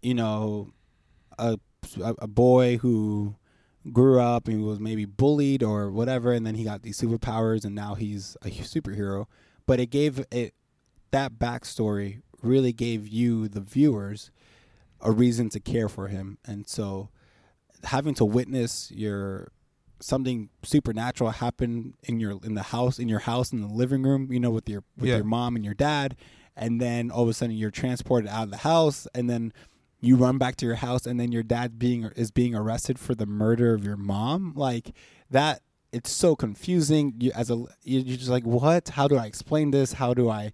you 0.01 0.13
know 0.13 0.71
a 1.37 1.59
a 1.99 2.27
boy 2.27 2.77
who 2.77 3.35
grew 3.91 4.19
up 4.19 4.47
and 4.47 4.63
was 4.63 4.79
maybe 4.79 5.05
bullied 5.05 5.61
or 5.63 5.91
whatever, 5.91 6.31
and 6.33 6.45
then 6.45 6.55
he 6.55 6.63
got 6.63 6.81
these 6.83 6.99
superpowers 6.99 7.65
and 7.65 7.75
now 7.75 7.95
he's 7.95 8.35
a 8.43 8.49
superhero. 8.49 9.25
But 9.67 9.79
it 9.79 9.87
gave 9.87 10.23
it 10.31 10.53
that 11.11 11.33
backstory 11.39 12.21
really 12.41 12.73
gave 12.73 13.07
you 13.07 13.47
the 13.47 13.61
viewers 13.61 14.31
a 15.01 15.11
reason 15.11 15.49
to 15.49 15.59
care 15.59 15.89
for 15.89 16.07
him, 16.07 16.37
and 16.45 16.67
so 16.67 17.09
having 17.83 18.15
to 18.15 18.25
witness 18.25 18.91
your 18.91 19.49
something 19.99 20.49
supernatural 20.63 21.29
happen 21.31 21.93
in 22.03 22.19
your 22.19 22.39
in 22.43 22.53
the 22.55 22.63
house 22.63 22.99
in 22.99 23.07
your 23.07 23.19
house 23.19 23.53
in 23.53 23.61
the 23.61 23.67
living 23.67 24.03
room 24.03 24.27
you 24.31 24.39
know 24.39 24.49
with 24.49 24.67
your 24.67 24.83
with 24.97 25.07
Yeah. 25.07 25.15
your 25.17 25.23
mom 25.25 25.55
and 25.55 25.63
your 25.63 25.73
dad 25.73 26.17
and 26.55 26.81
then 26.81 27.09
all 27.11 27.23
of 27.23 27.29
a 27.29 27.33
sudden 27.33 27.55
you're 27.55 27.71
transported 27.71 28.29
out 28.29 28.43
of 28.43 28.49
the 28.51 28.57
house 28.57 29.07
and 29.15 29.29
then 29.29 29.53
you 30.05 30.15
run 30.15 30.37
back 30.37 30.55
to 30.57 30.65
your 30.65 30.75
house 30.75 31.05
and 31.05 31.19
then 31.19 31.31
your 31.31 31.43
dad 31.43 31.79
being 31.79 32.05
is 32.15 32.31
being 32.31 32.53
arrested 32.55 32.99
for 32.99 33.15
the 33.15 33.25
murder 33.25 33.73
of 33.73 33.83
your 33.83 33.97
mom? 33.97 34.53
Like 34.55 34.91
that 35.29 35.61
it's 35.91 36.11
so 36.11 36.35
confusing. 36.35 37.13
You 37.19 37.31
as 37.35 37.49
a 37.49 37.55
you- 37.83 38.01
you're 38.01 38.17
just 38.17 38.29
like 38.29 38.43
what? 38.45 38.89
How 38.89 39.07
do 39.07 39.15
i 39.17 39.25
explain 39.25 39.71
this? 39.71 39.93
How 39.93 40.13
do 40.13 40.29
i 40.29 40.51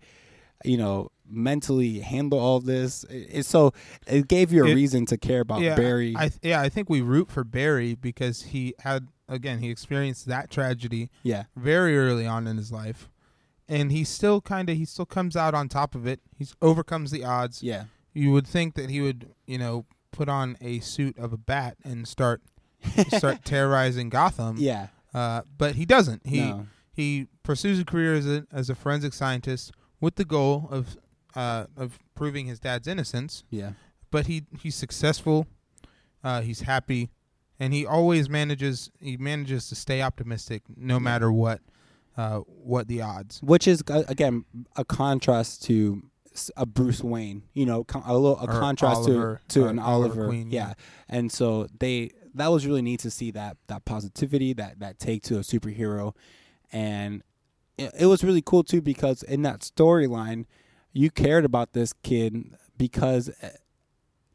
you 0.64 0.78
know 0.78 1.10
mentally 1.28 2.00
handle 2.02 2.40
all 2.40 2.60
this? 2.60 3.04
It's 3.10 3.48
so 3.50 3.74
it 4.08 4.28
gave 4.28 4.52
you 4.52 4.64
a 4.66 4.68
It- 4.70 4.76
reason 4.76 5.06
to 5.08 5.18
care 5.18 5.42
about 5.42 5.62
yeah, 5.62 5.76
barry. 5.76 6.14
I 6.16 6.30
th- 6.30 6.40
yeah, 6.44 6.62
I 6.62 6.70
think 6.70 6.90
we 6.90 7.02
root 7.02 7.30
for 7.32 7.44
Barry 7.44 7.96
because 7.96 8.44
he 8.44 8.76
had 8.80 9.08
again 9.28 9.60
he 9.60 9.70
experienced 9.70 10.26
that 10.28 10.52
tragedy 10.52 11.10
yeah. 11.24 11.46
very 11.56 11.98
early 11.98 12.28
on 12.28 12.48
in 12.48 12.58
his 12.58 12.72
life, 12.72 13.10
and 13.68 13.92
he 13.92 14.04
still 14.04 14.42
kind 14.42 14.70
of 14.70 14.76
he 14.78 14.86
still 14.86 15.06
comes 15.06 15.36
out 15.36 15.54
on 15.56 15.68
top 15.70 15.96
of 15.96 16.06
it. 16.06 16.20
He's 16.38 16.54
overcomes 16.62 17.10
the 17.12 17.24
odds. 17.24 17.64
yeah 17.64 17.86
You 18.14 18.32
would 18.34 18.48
think 18.48 18.76
that 18.76 18.90
he 18.90 19.02
would 19.02 19.34
you 19.46 19.58
know 19.58 19.86
put 20.12 20.28
on 20.30 20.58
a 20.62 20.80
suit 20.80 21.18
of 21.18 21.32
a 21.34 21.38
bat 21.38 21.78
and 21.84 22.08
start 22.08 22.42
start 23.18 23.44
terrorizing 23.46 24.10
Gotham. 24.10 24.56
yeah 24.60 24.88
Uh, 25.14 25.42
but 25.58 25.76
he 25.76 25.86
doesn't. 25.86 26.26
He 26.26 26.40
no. 26.42 26.68
he 26.94 27.28
pursues 27.44 27.80
a 27.80 27.86
career 27.86 28.14
as 28.16 28.28
a 28.28 28.46
as 28.52 28.70
a 28.70 28.76
forensic 28.76 29.14
scientist 29.14 29.72
with 30.00 30.16
the 30.16 30.26
goal 30.26 30.68
of 30.72 30.98
uh, 31.36 31.66
of 31.78 32.00
proving 32.16 32.46
his 32.48 32.60
dad's 32.60 32.88
innocence 32.88 33.44
yeah 33.50 33.72
but 34.12 34.28
he 34.28 34.44
he's 34.62 34.76
successful. 34.76 35.48
Uh, 36.24 36.42
he's 36.42 36.62
happy, 36.62 37.10
and 37.60 37.74
he 37.74 37.84
always 37.86 38.30
manages 38.30 38.92
he 39.00 39.18
manages 39.18 39.68
to 39.70 39.76
stay 39.76 40.02
optimistic 40.02 40.62
no 40.76 41.00
matter 41.00 41.32
what 41.32 41.62
uh, 42.18 42.40
what 42.40 42.88
the 42.88 43.02
odds. 43.02 43.42
which 43.42 43.68
is 43.68 43.82
uh, 43.90 44.04
again 44.08 44.44
a 44.76 44.84
contrast 44.86 45.64
to 45.64 46.04
a 46.56 46.66
Bruce 46.66 47.04
Wayne, 47.04 47.44
you 47.54 47.66
know, 47.66 47.86
a 48.06 48.14
little 48.14 48.40
a 48.40 48.46
Or 48.46 48.60
contrast 48.60 49.02
Oliver- 49.02 49.42
to 49.50 49.60
to 49.60 49.66
or 49.66 49.70
an 49.70 49.80
Oliver 49.80 50.06
Oliver, 50.14 50.28
Queen, 50.28 50.52
yeah. 50.52 50.68
yeah. 50.70 50.74
And 51.10 51.32
so 51.32 51.68
they 51.80 52.12
that 52.34 52.48
was 52.48 52.66
really 52.66 52.82
neat 52.82 53.00
to 53.02 53.12
see 53.12 53.32
that 53.32 53.58
that 53.68 53.86
positivity 53.86 54.54
that 54.54 54.80
that 54.80 55.00
take 55.00 55.24
to 55.24 55.38
a 55.38 55.42
superhero, 55.42 56.16
and 56.72 57.24
it, 57.78 57.92
it 58.00 58.06
was 58.06 58.24
really 58.24 58.42
cool 58.42 58.64
too 58.64 58.82
because 58.82 59.24
in 59.24 59.42
that 59.42 59.60
storyline, 59.62 60.46
you 60.94 61.10
cared 61.10 61.44
about 61.46 61.74
this 61.74 61.94
kid 61.94 62.56
because 62.78 63.30
eh, 63.42 63.50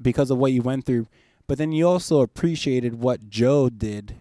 because 0.01 0.31
of 0.31 0.39
what 0.39 0.53
you 0.53 0.61
went 0.63 0.85
through, 0.85 1.07
but 1.47 1.57
then 1.59 1.73
you 1.73 1.89
also 1.89 2.21
appreciated 2.21 3.01
what 3.01 3.31
Joe 3.31 3.71
did, 3.71 4.17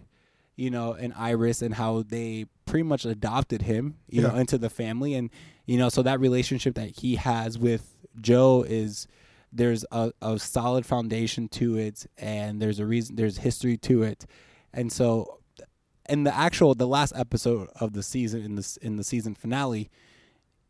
you 0.56 0.70
know, 0.70 0.92
and 0.94 1.12
Iris 1.14 1.60
and 1.60 1.74
how 1.74 2.02
they 2.02 2.46
pretty 2.64 2.84
much 2.84 3.04
adopted 3.04 3.62
him, 3.62 3.96
you 4.08 4.22
know, 4.22 4.34
into 4.34 4.56
the 4.58 4.70
family, 4.70 5.12
and 5.14 5.28
you 5.66 5.76
know, 5.78 5.88
so 5.88 6.02
that 6.02 6.20
relationship 6.20 6.74
that 6.76 6.98
he 7.00 7.16
has 7.16 7.58
with 7.58 7.96
Joe 8.20 8.64
is 8.66 9.06
there's 9.52 9.84
a, 9.92 10.12
a 10.22 10.38
solid 10.38 10.84
foundation 10.86 11.48
to 11.48 11.76
it, 11.76 12.06
and 12.18 12.60
there's 12.60 12.78
a 12.78 12.86
reason, 12.86 13.16
there's 13.16 13.38
history 13.38 13.76
to 13.78 14.02
it, 14.02 14.26
and 14.72 14.90
so 14.92 15.38
in 16.08 16.22
the 16.24 16.34
actual 16.34 16.74
the 16.74 16.86
last 16.86 17.12
episode 17.16 17.68
of 17.80 17.92
the 17.92 18.02
season 18.02 18.42
in 18.42 18.54
this 18.54 18.76
in 18.78 18.96
the 18.96 19.04
season 19.04 19.34
finale. 19.34 19.90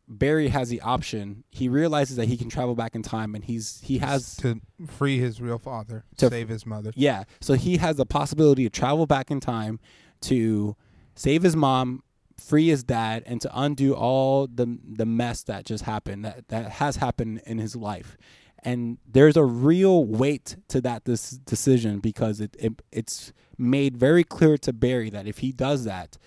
Barry 0.09 0.47
has 0.47 0.69
the 0.69 0.79
option. 0.79 1.43
He 1.49 1.67
realizes 1.67 2.15
that 2.15 2.29
he 2.29 2.37
can 2.37 2.49
travel 2.49 2.75
back 2.75 2.95
in 2.95 3.03
time, 3.03 3.35
and 3.35 3.43
he's 3.43 3.81
he 3.83 3.97
has 3.97 4.37
to 4.37 4.61
free 4.87 5.19
his 5.19 5.41
real 5.41 5.59
father, 5.59 6.05
To- 6.15 6.29
save 6.29 6.47
his 6.47 6.65
mother. 6.65 6.93
yeah. 6.95 7.25
So 7.41 7.55
he 7.55 7.75
has 7.75 7.97
the 7.97 8.05
possibility 8.05 8.63
to 8.63 8.69
travel 8.69 9.05
back 9.05 9.31
in 9.31 9.41
time 9.41 9.81
to 10.21 10.77
save 11.15 11.43
his 11.43 11.57
mom, 11.57 12.03
free 12.37 12.67
his 12.67 12.83
dad, 12.83 13.23
and 13.25 13.41
to 13.41 13.49
undo 13.53 13.93
all 13.93 14.47
the 14.47 14.77
the 14.83 15.05
mess 15.05 15.43
that 15.43 15.65
just 15.65 15.83
happened 15.83 16.25
that 16.25 16.47
that 16.49 16.71
has 16.73 16.97
happened 16.97 17.41
in 17.45 17.57
his 17.57 17.75
life. 17.75 18.17
And 18.63 18.97
there's 19.07 19.37
a 19.37 19.45
real 19.45 20.03
weight 20.03 20.57
to 20.69 20.81
that 20.81 21.05
this 21.05 21.31
decision 21.31 21.99
because 21.99 22.41
it, 22.41 22.55
it 22.59 22.81
it's 22.91 23.31
made 23.57 23.97
very 23.97 24.23
clear 24.23 24.57
to 24.57 24.73
Barry 24.73 25.09
that 25.09 25.27
if 25.27 25.39
he 25.39 25.51
does 25.51 25.83
that, 25.85 26.17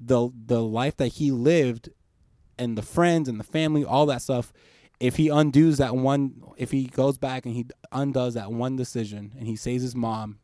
the 0.00 0.30
the 0.46 0.62
life 0.62 0.96
that 0.96 1.08
he 1.08 1.30
lived 1.30 1.90
and 2.58 2.76
the 2.76 2.82
friends 2.82 3.28
and 3.28 3.38
the 3.38 3.44
family, 3.44 3.84
all 3.84 4.06
that 4.06 4.22
stuff, 4.22 4.52
if 5.00 5.16
he 5.16 5.28
undoes 5.28 5.78
that 5.78 5.96
one, 5.96 6.42
if 6.56 6.70
he 6.72 6.86
goes 6.86 7.18
back 7.18 7.46
and 7.46 7.54
he 7.54 7.66
undoes 7.92 8.34
that 8.34 8.50
one 8.50 8.76
decision 8.76 9.32
and 9.38 9.46
he 9.46 9.56
saves 9.56 9.82
his 9.82 9.94
mom, 9.94 10.38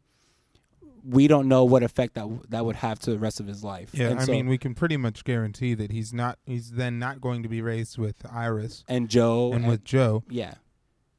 we 1.07 1.29
don't 1.29 1.49
know 1.49 1.65
what 1.65 1.83
effect 1.83 2.15
that 2.15 2.27
that 2.49 2.65
would 2.65 2.77
have 2.77 2.99
to 3.01 3.11
the 3.11 3.19
rest 3.19 3.41
of 3.41 3.47
his 3.47 3.63
life. 3.63 3.91
Yeah, 3.93 4.09
and 4.09 4.21
I 4.21 4.25
so- 4.25 4.33
mean, 4.33 4.49
we 4.49 4.59
can 4.59 4.75
pretty 4.75 4.97
much 4.97 5.25
guarantee 5.25 5.75
that 5.75 5.91
he's 5.91 6.13
not. 6.13 6.39
He's 6.47 6.73
then 6.73 6.99
not 6.99 7.21
going 7.21 7.43
to 7.43 7.49
be 7.49 7.61
raised 7.61 7.99
with 7.99 8.17
Iris 8.31 8.85
and 8.89 9.09
Joe 9.09 9.53
and 9.53 9.67
with 9.67 9.85
Joe. 9.85 10.25
yeah, 10.29 10.55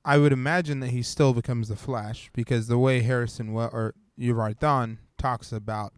I 0.03 0.17
would 0.17 0.33
imagine 0.33 0.79
that 0.81 0.89
he 0.89 1.03
still 1.03 1.33
becomes 1.33 1.67
the 1.67 1.75
Flash 1.75 2.29
because 2.33 2.67
the 2.67 2.77
way 2.77 3.01
Harrison 3.01 3.53
well 3.53 3.69
or 3.71 3.93
right, 4.17 4.59
Thawne 4.59 4.97
talks 5.17 5.51
about 5.51 5.93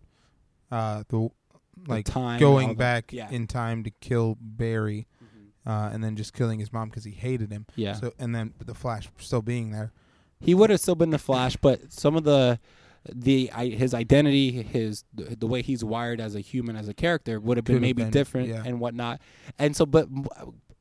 uh, 0.72 1.04
the 1.08 1.30
the 1.78 1.90
like 1.90 2.06
time 2.06 2.40
going 2.40 2.76
back 2.76 3.14
yeah. 3.14 3.30
in 3.30 3.48
time 3.48 3.84
to 3.84 3.92
kill 4.02 4.38
Barry. 4.42 5.08
Mhm. 5.24 5.70
uh, 5.70 5.90
and 5.94 6.04
then 6.04 6.16
just 6.16 6.34
killing 6.34 6.60
his 6.60 6.74
mom 6.74 6.90
because 6.90 7.04
he 7.04 7.12
hated 7.12 7.52
him. 7.52 7.66
Yeah. 7.76 7.94
So 7.94 8.14
and 8.20 8.34
then 8.34 8.54
the 8.64 8.74
Flash 8.74 9.10
still 9.18 9.42
being 9.42 9.72
there. 9.72 9.92
he 10.40 10.54
would 10.54 10.70
have 10.70 10.80
still 10.80 10.96
been 10.96 11.10
the 11.12 11.20
Flash, 11.20 11.56
but 11.56 11.92
some 11.92 12.16
of 12.16 12.24
the 12.24 12.60
the 13.14 13.52
I, 13.54 13.68
his 13.68 13.94
identity, 13.94 14.64
his 14.64 15.04
the, 15.14 15.36
the 15.36 15.48
way 15.48 15.62
he's 15.62 15.84
wired 15.84 16.20
as 16.20 16.36
a 16.36 16.40
human, 16.40 16.76
as 16.76 16.88
a 16.88 16.94
character, 16.94 17.40
would 17.40 17.58
have 17.58 17.66
been 17.66 17.76
Could 17.78 17.84
have 17.84 17.90
maybe 17.90 18.04
been, 18.04 18.12
different 18.12 18.50
yeah. 18.50 18.64
and 18.66 18.80
whatnot. 18.80 19.22
And 19.58 19.76
so, 19.76 19.86
but 19.86 20.08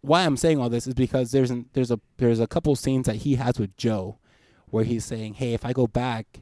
why 0.00 0.24
I'm 0.24 0.36
saying 0.36 0.60
all 0.60 0.68
this 0.68 0.86
is 0.86 0.94
because 0.94 1.30
there's 1.30 1.50
an, 1.50 1.66
there's 1.72 1.90
a 1.90 2.00
there's 2.18 2.40
a 2.40 2.46
couple 2.46 2.74
scenes 2.76 3.06
that 3.06 3.16
he 3.16 3.36
has 3.36 3.58
with 3.58 3.76
Joe, 3.76 4.18
where 4.66 4.84
he's 4.84 5.04
saying, 5.04 5.34
"Hey, 5.34 5.54
if 5.54 5.64
I 5.64 5.72
go 5.72 5.86
back." 5.86 6.40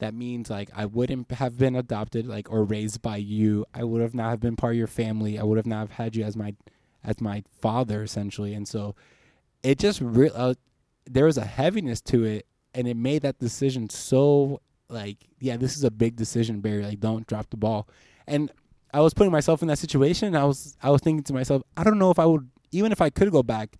That 0.00 0.14
means 0.14 0.48
like 0.48 0.70
I 0.76 0.84
wouldn't 0.86 1.28
have 1.32 1.58
been 1.58 1.74
adopted, 1.74 2.24
like 2.24 2.52
or 2.52 2.62
raised 2.62 3.02
by 3.02 3.16
you. 3.16 3.66
I 3.74 3.82
would 3.82 4.00
have 4.00 4.14
not 4.14 4.30
have 4.30 4.38
been 4.38 4.54
part 4.54 4.74
of 4.74 4.78
your 4.78 4.86
family. 4.86 5.40
I 5.40 5.42
would 5.42 5.56
have 5.56 5.66
not 5.66 5.80
have 5.80 5.90
had 5.90 6.14
you 6.14 6.22
as 6.22 6.36
my, 6.36 6.54
as 7.02 7.20
my 7.20 7.42
father 7.60 8.04
essentially. 8.04 8.54
And 8.54 8.68
so, 8.68 8.94
it 9.64 9.80
just 9.80 10.00
re- 10.00 10.30
uh, 10.32 10.54
there 11.04 11.24
was 11.24 11.36
a 11.36 11.44
heaviness 11.44 12.00
to 12.02 12.22
it 12.22 12.46
and 12.74 12.86
it 12.86 12.96
made 12.96 13.22
that 13.22 13.38
decision 13.38 13.88
so 13.90 14.60
like 14.88 15.18
yeah 15.40 15.56
this 15.56 15.76
is 15.76 15.84
a 15.84 15.90
big 15.90 16.16
decision 16.16 16.60
barry 16.60 16.82
like 16.84 17.00
don't 17.00 17.26
drop 17.26 17.48
the 17.50 17.56
ball 17.56 17.86
and 18.26 18.50
i 18.94 19.00
was 19.00 19.12
putting 19.14 19.30
myself 19.32 19.60
in 19.62 19.68
that 19.68 19.78
situation 19.78 20.28
and 20.28 20.36
i 20.38 20.44
was 20.44 20.76
i 20.82 20.90
was 20.90 21.00
thinking 21.02 21.22
to 21.22 21.32
myself 21.32 21.62
i 21.76 21.84
don't 21.84 21.98
know 21.98 22.10
if 22.10 22.18
i 22.18 22.24
would 22.24 22.48
even 22.72 22.90
if 22.92 23.00
i 23.00 23.10
could 23.10 23.30
go 23.30 23.42
back 23.42 23.76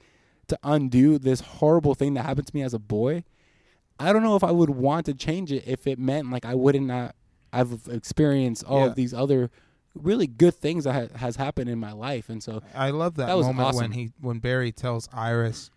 to 0.48 0.58
undo 0.62 1.18
this 1.18 1.40
horrible 1.40 1.94
thing 1.94 2.14
that 2.14 2.24
happened 2.24 2.46
to 2.46 2.54
me 2.54 2.62
as 2.62 2.74
a 2.74 2.78
boy 2.78 3.24
i 3.98 4.12
don't 4.12 4.22
know 4.22 4.36
if 4.36 4.44
i 4.44 4.50
would 4.50 4.70
want 4.70 5.06
to 5.06 5.14
change 5.14 5.50
it 5.52 5.64
if 5.66 5.86
it 5.86 5.98
meant 5.98 6.30
like 6.30 6.44
i 6.44 6.54
wouldn't 6.54 6.86
not 6.86 7.14
i've 7.52 7.88
experienced 7.90 8.64
all 8.64 8.80
Yeah. 8.80 8.86
of 8.86 8.94
these 8.94 9.14
other 9.14 9.50
really 9.94 10.26
good 10.26 10.54
things 10.54 10.84
that 10.84 10.92
ha- 11.12 11.18
has 11.18 11.36
happened 11.36 11.68
in 11.70 11.78
my 11.78 11.92
life 11.92 12.28
and 12.28 12.42
so 12.42 12.62
I 12.74 12.90
love 12.90 13.14
that, 13.16 13.26
That 13.26 13.36
moment 13.38 13.58
awesome. 13.60 13.80
when 13.80 13.92
he 13.92 14.12
when 14.20 14.38
Barry 14.38 14.70
tells 14.70 15.08
Iris 15.12 15.70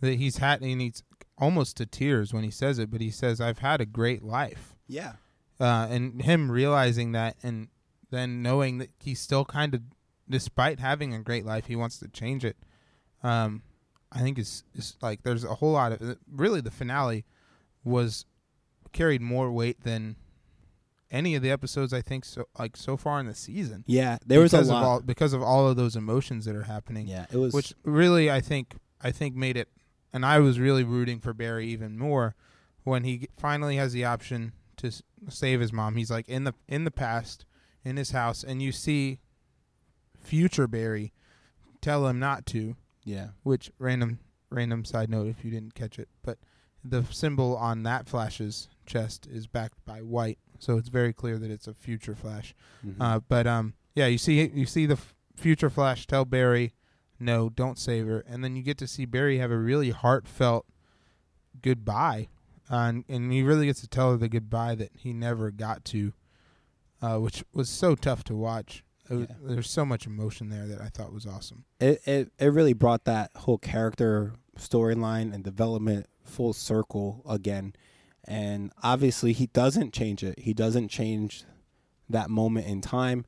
that 0.00 0.16
he's 0.18 0.36
had 0.36 0.60
and 0.60 0.80
he's 0.80 1.02
almost 1.38 1.78
to 1.78 1.86
tears 1.86 2.32
when 2.32 2.44
he 2.44 2.50
says 2.50 2.78
it, 2.78 2.88
but 2.90 3.00
he 3.00 3.10
says, 3.10 3.40
"I've 3.40 3.58
had 3.58 3.80
a 3.80 3.86
great 3.86 4.22
life," 4.22 4.73
yeah 4.86 5.14
uh, 5.60 5.86
and 5.88 6.22
him 6.22 6.50
realizing 6.50 7.12
that, 7.12 7.36
and 7.42 7.68
then 8.10 8.42
knowing 8.42 8.78
that 8.78 8.90
he's 8.98 9.20
still 9.20 9.44
kind 9.44 9.74
of, 9.74 9.82
despite 10.28 10.80
having 10.80 11.14
a 11.14 11.20
great 11.20 11.44
life, 11.44 11.66
he 11.66 11.76
wants 11.76 11.98
to 11.98 12.08
change 12.08 12.44
it. 12.44 12.56
Um, 13.22 13.62
I 14.10 14.20
think 14.20 14.38
is 14.38 14.64
is 14.74 14.96
like 15.00 15.22
there's 15.22 15.44
a 15.44 15.54
whole 15.54 15.72
lot 15.72 15.92
of 15.92 16.18
really 16.30 16.60
the 16.60 16.70
finale 16.70 17.24
was 17.82 18.26
carried 18.92 19.22
more 19.22 19.50
weight 19.50 19.82
than 19.82 20.16
any 21.10 21.34
of 21.34 21.42
the 21.42 21.50
episodes 21.50 21.92
I 21.92 22.00
think 22.00 22.24
so 22.24 22.44
like 22.58 22.76
so 22.76 22.96
far 22.96 23.18
in 23.18 23.26
the 23.26 23.34
season. 23.34 23.82
yeah 23.86 24.18
there 24.24 24.40
was 24.40 24.52
a 24.52 24.60
lot 24.62 24.82
of 24.82 24.84
all 24.84 25.00
because 25.00 25.32
of 25.32 25.42
all 25.42 25.66
of 25.68 25.76
those 25.76 25.96
emotions 25.96 26.44
that 26.44 26.54
are 26.54 26.62
happening 26.64 27.08
yeah 27.08 27.26
it 27.32 27.36
was 27.36 27.52
which 27.52 27.74
really 27.82 28.30
I 28.30 28.40
think 28.40 28.76
I 29.00 29.10
think 29.10 29.34
made 29.34 29.56
it 29.56 29.68
and 30.12 30.24
I 30.24 30.38
was 30.38 30.60
really 30.60 30.84
rooting 30.84 31.18
for 31.18 31.32
Barry 31.32 31.66
even 31.68 31.98
more 31.98 32.36
when 32.84 33.02
he 33.02 33.28
finally 33.36 33.76
has 33.76 33.92
the 33.92 34.04
option 34.04 34.52
to 34.84 35.02
save 35.28 35.60
his 35.60 35.72
mom. 35.72 35.96
He's 35.96 36.10
like 36.10 36.28
in 36.28 36.44
the 36.44 36.54
in 36.68 36.84
the 36.84 36.90
past 36.90 37.44
in 37.84 37.96
his 37.96 38.12
house 38.12 38.42
and 38.44 38.62
you 38.62 38.72
see 38.72 39.18
future 40.18 40.66
Barry 40.66 41.12
tell 41.80 42.06
him 42.06 42.18
not 42.18 42.46
to. 42.46 42.76
Yeah. 43.04 43.28
Which 43.42 43.70
random 43.78 44.20
random 44.50 44.84
side 44.84 45.10
note 45.10 45.26
if 45.26 45.44
you 45.44 45.50
didn't 45.50 45.74
catch 45.74 45.98
it 45.98 46.08
but 46.22 46.38
the 46.84 47.02
symbol 47.10 47.56
on 47.56 47.82
that 47.82 48.08
flash's 48.08 48.68
chest 48.86 49.26
is 49.26 49.48
backed 49.48 49.84
by 49.84 50.00
white 50.00 50.38
so 50.60 50.76
it's 50.76 50.88
very 50.90 51.12
clear 51.12 51.38
that 51.38 51.50
it's 51.50 51.66
a 51.66 51.74
future 51.74 52.14
flash. 52.14 52.54
Mhm. 52.86 52.94
uh, 53.00 53.20
but 53.28 53.46
um, 53.46 53.74
yeah, 53.96 54.06
you 54.06 54.18
see, 54.18 54.46
you 54.48 54.66
see 54.66 54.86
the 54.86 54.94
f- 54.94 55.14
future 55.36 55.68
Flash 55.70 56.06
tell 56.06 56.24
Barry, 56.24 56.74
"No, 57.20 57.48
don't 57.48 57.78
save 57.78 58.06
her," 58.06 58.20
and 58.26 58.42
then 58.42 58.56
you 58.56 58.62
get 58.62 58.78
to 58.78 58.86
see 58.86 59.04
Barry 59.04 59.38
have 59.38 59.50
a 59.50 59.58
really 59.58 59.90
heartfelt 59.90 60.66
goodbye, 61.62 62.28
uh, 62.70 62.76
and 62.76 63.04
and 63.08 63.32
he 63.32 63.42
really 63.42 63.66
gets 63.66 63.80
to 63.80 63.88
tell 63.88 64.12
her 64.12 64.16
the 64.16 64.28
goodbye 64.28 64.74
that 64.74 64.90
he 64.94 65.12
never 65.12 65.50
got 65.50 65.84
to, 65.86 66.12
uh, 67.02 67.18
which 67.18 67.44
was 67.52 67.68
so 67.68 67.94
tough 67.94 68.24
to 68.24 68.34
watch. 68.34 68.84
Yeah. 69.10 69.26
There's 69.42 69.68
so 69.68 69.84
much 69.84 70.06
emotion 70.06 70.48
there 70.48 70.66
that 70.66 70.80
I 70.80 70.88
thought 70.88 71.12
was 71.12 71.26
awesome. 71.26 71.64
it, 71.78 72.00
it 72.06 72.32
it 72.38 72.46
really 72.46 72.72
brought 72.72 73.04
that 73.04 73.30
whole 73.36 73.58
character 73.58 74.32
storyline 74.58 75.34
and 75.34 75.44
development 75.44 76.06
full 76.24 76.52
circle 76.52 77.22
again. 77.28 77.74
And 78.26 78.72
obviously 78.82 79.32
he 79.32 79.48
doesn't 79.48 79.92
change 79.92 80.22
it. 80.22 80.38
He 80.38 80.54
doesn't 80.54 80.88
change 80.88 81.44
that 82.08 82.30
moment 82.30 82.66
in 82.66 82.80
time 82.80 83.26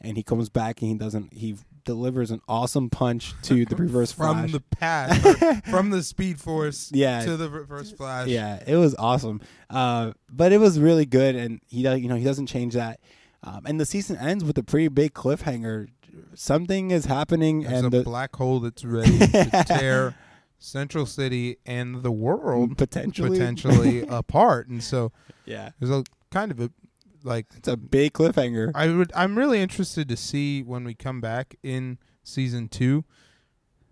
and 0.00 0.16
he 0.16 0.22
comes 0.22 0.48
back 0.48 0.80
and 0.80 0.90
he 0.90 0.96
doesn't 0.96 1.32
he 1.34 1.56
delivers 1.84 2.30
an 2.30 2.40
awesome 2.48 2.90
punch 2.90 3.34
to 3.42 3.64
the 3.64 3.76
reverse 3.76 4.12
from 4.12 4.38
flash. 4.38 4.52
the 4.52 4.60
past, 4.60 5.64
from 5.70 5.90
the 5.90 6.02
Speed 6.02 6.40
Force 6.40 6.90
yeah. 6.92 7.24
to 7.24 7.36
the 7.36 7.48
reverse 7.48 7.90
Flash. 7.92 8.28
Yeah, 8.28 8.62
it 8.66 8.76
was 8.76 8.94
awesome. 8.96 9.40
Uh, 9.70 10.12
but 10.30 10.52
it 10.52 10.58
was 10.58 10.78
really 10.78 11.06
good, 11.06 11.34
and 11.34 11.60
he 11.66 11.82
does, 11.82 12.00
you 12.00 12.08
know, 12.08 12.16
he 12.16 12.24
doesn't 12.24 12.46
change 12.46 12.74
that. 12.74 13.00
Um, 13.42 13.62
and 13.66 13.80
the 13.80 13.86
season 13.86 14.16
ends 14.16 14.44
with 14.44 14.58
a 14.58 14.62
pretty 14.62 14.88
big 14.88 15.14
cliffhanger. 15.14 15.88
Something 16.34 16.90
is 16.90 17.04
happening, 17.04 17.62
There's 17.62 17.84
and 17.84 17.86
a 17.94 17.98
the, 17.98 18.02
black 18.02 18.34
hole 18.34 18.60
that's 18.60 18.84
ready 18.84 19.18
to 19.18 19.64
tear 19.68 20.14
Central 20.58 21.06
City 21.06 21.58
and 21.64 22.02
the 22.02 22.10
world 22.10 22.76
potentially, 22.76 23.38
potentially 23.38 24.00
apart, 24.08 24.68
and 24.68 24.82
so 24.82 25.12
yeah, 25.44 25.70
there's 25.78 25.92
a 25.92 26.04
kind 26.30 26.50
of 26.50 26.60
a 26.60 26.70
like 27.24 27.46
it's 27.56 27.68
a 27.68 27.76
big 27.76 28.12
cliffhanger. 28.12 28.72
I 28.74 28.88
would 28.88 29.12
I'm 29.14 29.38
really 29.38 29.60
interested 29.60 30.08
to 30.08 30.16
see 30.16 30.62
when 30.62 30.84
we 30.84 30.94
come 30.94 31.20
back 31.20 31.56
in 31.62 31.98
season 32.22 32.68
two 32.68 33.04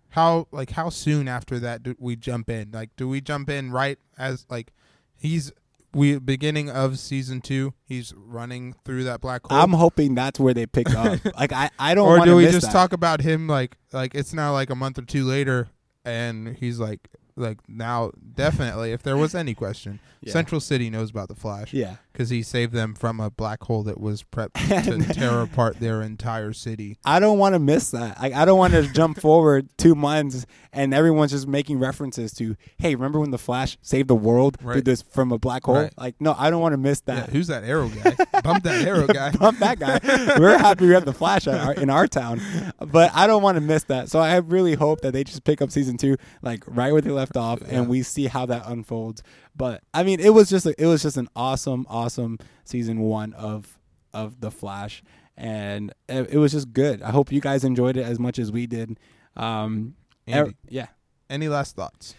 how 0.09 0.47
like 0.51 0.71
how 0.71 0.89
soon 0.89 1.27
after 1.27 1.59
that 1.59 1.83
do 1.83 1.95
we 1.99 2.15
jump 2.15 2.49
in 2.49 2.71
like 2.71 2.89
do 2.95 3.07
we 3.07 3.21
jump 3.21 3.49
in 3.49 3.71
right 3.71 3.97
as 4.17 4.45
like 4.49 4.71
he's 5.15 5.51
we 5.93 6.19
beginning 6.19 6.69
of 6.69 6.99
season 6.99 7.41
two 7.41 7.73
he's 7.85 8.13
running 8.15 8.73
through 8.85 9.03
that 9.03 9.21
black 9.21 9.45
hole 9.45 9.57
I'm 9.57 9.73
hoping 9.73 10.15
that's 10.15 10.39
where 10.39 10.53
they 10.53 10.65
pick 10.65 10.93
up. 10.93 11.19
like 11.37 11.51
I, 11.51 11.69
I 11.79 11.95
don't 11.95 12.07
or 12.07 12.25
do 12.25 12.35
we 12.35 12.45
just 12.45 12.67
that. 12.67 12.71
talk 12.71 12.93
about 12.93 13.21
him 13.21 13.47
like 13.47 13.77
like 13.91 14.15
it's 14.15 14.33
now 14.33 14.53
like 14.53 14.69
a 14.69 14.75
month 14.75 14.97
or 14.97 15.03
two 15.03 15.23
later 15.23 15.69
and 16.05 16.55
he's 16.57 16.79
like 16.79 17.09
like 17.37 17.59
now 17.69 18.11
definitely 18.35 18.91
if 18.91 19.03
there 19.03 19.15
was 19.17 19.33
any 19.35 19.53
question 19.53 19.99
Yeah. 20.19 20.33
central 20.33 20.59
city 20.59 20.89
knows 20.89 21.11
about 21.11 21.27
the 21.27 21.35
flash 21.35 21.71
Yeah, 21.75 21.97
because 22.11 22.31
he 22.31 22.41
saved 22.41 22.73
them 22.73 22.95
from 22.95 23.19
a 23.19 23.29
black 23.29 23.61
hole 23.63 23.83
that 23.83 23.99
was 23.99 24.23
prepped 24.23 24.53
to 25.07 25.13
tear 25.13 25.41
apart 25.41 25.79
their 25.79 26.01
entire 26.01 26.53
city 26.53 26.97
I 27.05 27.19
don't 27.19 27.37
want 27.37 27.53
to 27.53 27.59
miss 27.59 27.91
that. 27.91 28.19
Like 28.19 28.33
I 28.33 28.43
don't 28.43 28.57
want 28.57 28.73
to 28.73 28.91
jump 28.91 29.21
forward 29.21 29.69
two 29.77 29.93
months 29.93 30.47
and 30.73 30.91
everyone's 30.93 31.31
just 31.31 31.47
making 31.47 31.77
references 31.79 32.33
to, 32.33 32.55
hey, 32.77 32.93
remember 32.95 33.19
when 33.19 33.29
the 33.31 33.37
Flash 33.37 33.77
saved 33.83 34.07
the 34.07 34.15
world 34.15 34.57
Right. 34.61 34.83
this 34.83 35.03
from 35.03 35.31
a 35.31 35.37
black 35.37 35.65
hole? 35.65 35.75
Right. 35.75 35.93
Like, 35.97 36.15
no, 36.19 36.35
I 36.37 36.49
don't 36.49 36.61
want 36.61 36.73
to 36.73 36.77
miss 36.77 37.01
yeah, 37.07 37.15
that. 37.21 37.29
who's 37.29 37.47
that 37.47 37.63
arrow 37.63 37.87
guy 37.89 38.15
bump 38.41 38.63
that 38.63 38.87
arrow 38.87 39.05
guy 39.07 39.31
Bump 39.31 39.59
that 39.59 39.77
guy. 39.79 39.99
We're 40.39 40.57
happy 40.57 40.87
we 40.87 40.93
have 40.93 41.05
the 41.05 41.13
Flash 41.13 41.45
at 41.47 41.59
our, 41.63 41.73
in 41.75 41.91
our 41.91 42.07
town, 42.07 42.41
but 42.79 43.11
I 43.13 43.27
don't 43.27 43.43
want 43.43 43.55
to 43.57 43.61
miss 43.61 43.83
that. 43.83 44.09
So 44.09 44.17
I 44.19 44.35
really 44.37 44.73
hope 44.73 45.01
that 45.01 45.13
they 45.13 45.23
just 45.23 45.43
pick 45.43 45.61
up 45.61 45.69
season 45.69 45.97
two 45.97 46.17
like 46.41 46.63
right 46.65 46.91
where 46.91 47.01
they 47.01 47.11
left 47.11 47.26
off, 47.35 47.59
Yeah. 47.61 47.79
and 47.79 47.89
we 47.89 48.03
see 48.03 48.27
how 48.27 48.45
that 48.45 48.63
unfolds. 48.67 49.23
But 49.55 49.83
I 49.93 50.03
mean, 50.03 50.19
it 50.19 50.29
was 50.33 50.49
just 50.49 50.65
a, 50.65 50.73
it 50.81 50.85
was 50.85 51.01
just 51.01 51.17
an 51.17 51.27
awesome, 51.35 51.85
awesome 51.89 52.37
season 52.63 52.99
one 53.01 53.33
of 53.33 53.77
of 54.13 54.39
the 54.39 54.51
Flash, 54.51 55.03
and 55.35 55.91
it, 56.07 56.29
it 56.33 56.37
was 56.37 56.51
just 56.53 56.71
good. 56.71 57.01
I 57.01 57.09
hope 57.11 57.31
you 57.31 57.41
guys 57.41 57.63
enjoyed 57.63 57.97
it 57.97 58.05
as 58.05 58.19
much 58.19 58.39
as 58.39 58.51
we 58.51 58.67
did. 58.67 58.99
Um, 59.35 59.95
Andy, 60.25 60.51
er- 60.51 60.53
yeah. 60.69 60.87
any 61.29 61.47
last 61.49 61.75
thoughts 61.75 62.15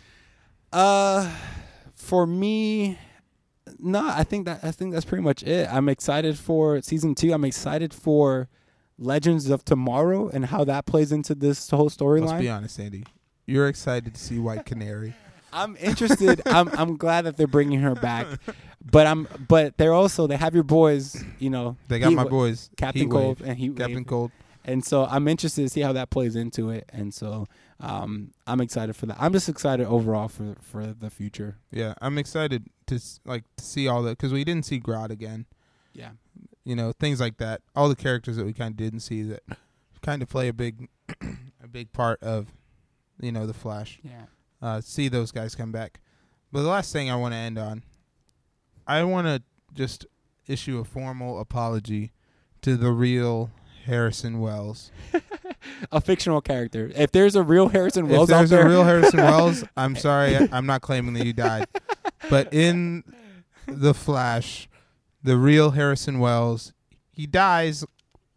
Uh, 0.72 1.32
for 1.94 2.26
me, 2.26 2.98
no, 3.78 4.06
I 4.08 4.24
think 4.24 4.46
that 4.46 4.60
I 4.62 4.70
think 4.70 4.92
that's 4.92 5.04
pretty 5.04 5.22
much 5.24 5.42
it. 5.42 5.68
I'm 5.72 5.88
excited 5.88 6.38
for 6.38 6.80
season 6.82 7.14
two. 7.14 7.32
I'm 7.32 7.44
excited 7.44 7.92
for 7.94 8.48
Legends 8.98 9.48
of 9.50 9.64
Tomorrow 9.64 10.28
and 10.28 10.46
how 10.46 10.64
that 10.64 10.86
plays 10.86 11.12
into 11.12 11.34
this 11.34 11.70
whole 11.70 11.90
storyline. 11.90 12.26
let's 12.28 12.40
be 12.40 12.48
honest 12.48 12.78
andy 12.80 13.04
you're 13.48 13.66
excited 13.68 14.14
to 14.14 14.20
see 14.20 14.38
white 14.38 14.64
canary 14.66 15.14
I'm 15.50 15.76
interested. 15.80 16.42
I'm 16.46 16.68
I'm 16.68 16.96
glad 16.98 17.22
that 17.24 17.38
they're 17.38 17.46
bringing 17.46 17.80
her 17.80 17.94
back, 17.94 18.26
but 18.84 19.06
I'm 19.06 19.26
but 19.48 19.78
they're 19.78 19.94
also 19.94 20.26
they 20.26 20.36
have 20.36 20.52
your 20.54 20.62
boys. 20.62 21.24
You 21.38 21.48
know, 21.48 21.76
they 21.88 21.98
got 21.98 22.12
my 22.12 22.24
boys 22.24 22.68
Captain 22.76 23.08
Cold 23.08 23.40
and 23.40 23.56
Heat 23.58 23.74
captain 23.74 24.04
cold 24.04 24.30
And 24.66 24.84
so 24.84 25.06
I'm 25.06 25.26
interested 25.26 25.62
to 25.62 25.70
see 25.70 25.80
how 25.80 25.94
that 25.94 26.10
plays 26.10 26.36
into 26.36 26.68
it. 26.68 26.84
And 26.92 27.14
so 27.14 27.46
um, 27.80 28.32
I'm 28.46 28.60
excited 28.60 28.94
for 28.94 29.06
that. 29.06 29.16
I'm 29.18 29.32
just 29.32 29.48
excited 29.48 29.86
overall 29.86 30.28
for 30.28 30.54
for 30.60 30.86
the 30.92 31.08
future. 31.08 31.56
yeah 31.70 31.94
i'm 32.02 32.18
excited 32.18 32.66
to 32.88 32.96
s- 32.96 33.18
like 33.24 33.44
to 33.56 33.64
see 33.64 33.88
all 33.88 34.02
that 34.02 34.18
because 34.18 34.34
we 34.34 34.44
didn't 34.44 34.66
see 34.66 34.78
Grodd 34.78 35.08
again 35.10 35.46
Yeah. 35.94 36.10
you 36.64 36.76
know 36.76 36.92
things 36.92 37.20
like 37.20 37.38
that 37.38 37.62
all 37.74 37.88
the 37.88 37.96
characters 37.96 38.36
that 38.36 38.44
we 38.44 38.52
kind 38.52 38.72
of 38.72 38.76
didn't 38.76 39.00
see 39.00 39.22
that 39.22 39.42
kind 40.02 40.20
of 40.22 40.28
play 40.28 40.48
a 40.48 40.52
big 40.52 40.88
a 41.64 41.68
big 41.70 41.90
part 41.94 42.22
of 42.22 42.48
you 43.20 43.32
know 43.32 43.46
the 43.46 43.54
flash 43.54 43.98
Yeah. 44.02 44.24
uh, 44.62 44.80
see 44.80 45.08
those 45.08 45.32
guys 45.32 45.54
come 45.54 45.72
back 45.72 46.00
but 46.52 46.62
the 46.62 46.68
last 46.68 46.92
thing 46.92 47.10
i 47.10 47.16
want 47.16 47.32
to 47.32 47.38
end 47.38 47.58
on 47.58 47.82
i 48.86 49.02
want 49.04 49.26
to 49.26 49.42
just 49.74 50.06
issue 50.46 50.78
a 50.78 50.84
formal 50.84 51.40
apology 51.40 52.12
to 52.62 52.76
the 52.76 52.90
real 52.90 53.50
harrison 53.84 54.40
wells 54.40 54.90
a 55.92 56.00
fictional 56.00 56.40
character. 56.40 56.90
If 56.94 57.12
there's 57.12 57.34
a 57.34 57.42
real 57.42 57.68
Harrison 57.68 58.08
Wells 58.08 58.30
out 58.30 58.38
there's 58.38 58.50
there, 58.50 58.66
a 58.66 58.68
real 58.68 58.84
Harrison 58.84 59.18
Wells, 59.24 59.64
I'm 59.76 59.96
sorry, 59.96 60.36
I'm 60.52 60.66
not 60.66 60.82
claiming 60.82 61.14
that 61.14 61.26
you 61.26 61.32
died. 61.32 61.66
But 62.30 62.52
in 62.54 63.02
the 63.66 63.92
Flash, 63.94 64.68
the 65.22 65.36
real 65.36 65.72
Harrison 65.72 66.20
Wells, 66.20 66.72
he 67.10 67.26
dies. 67.26 67.84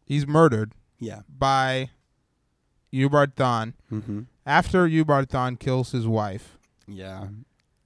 He's 0.04 0.26
murdered 0.28 0.74
yeah, 1.00 1.22
by 1.30 1.92
Thawne 2.92 3.74
mm-hmm. 3.92 4.22
after 4.46 4.88
Thawne 5.26 5.60
kills 5.60 5.92
his 5.92 6.08
wife. 6.08 6.58
yeah. 6.88 7.28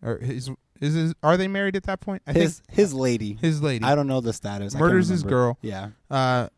Or 0.04 0.18
his 0.20 0.50
is 0.82 0.94
his, 0.94 1.14
are 1.24 1.38
they 1.38 1.48
married 1.48 1.76
at 1.76 1.84
that 1.84 2.02
point? 2.02 2.22
I 2.28 2.34
His 2.34 2.60
think 2.60 2.76
his 2.78 2.94
lady. 2.94 3.38
his 3.42 3.62
lady. 3.62 3.84
I 3.86 3.96
don't 3.96 4.08
know 4.08 4.20
the 4.22 4.34
status. 4.34 4.76
Murders 4.76 5.08
his 5.08 5.24
girl. 5.24 5.58
Yeah, 5.62 5.92
Uh, 6.12 6.50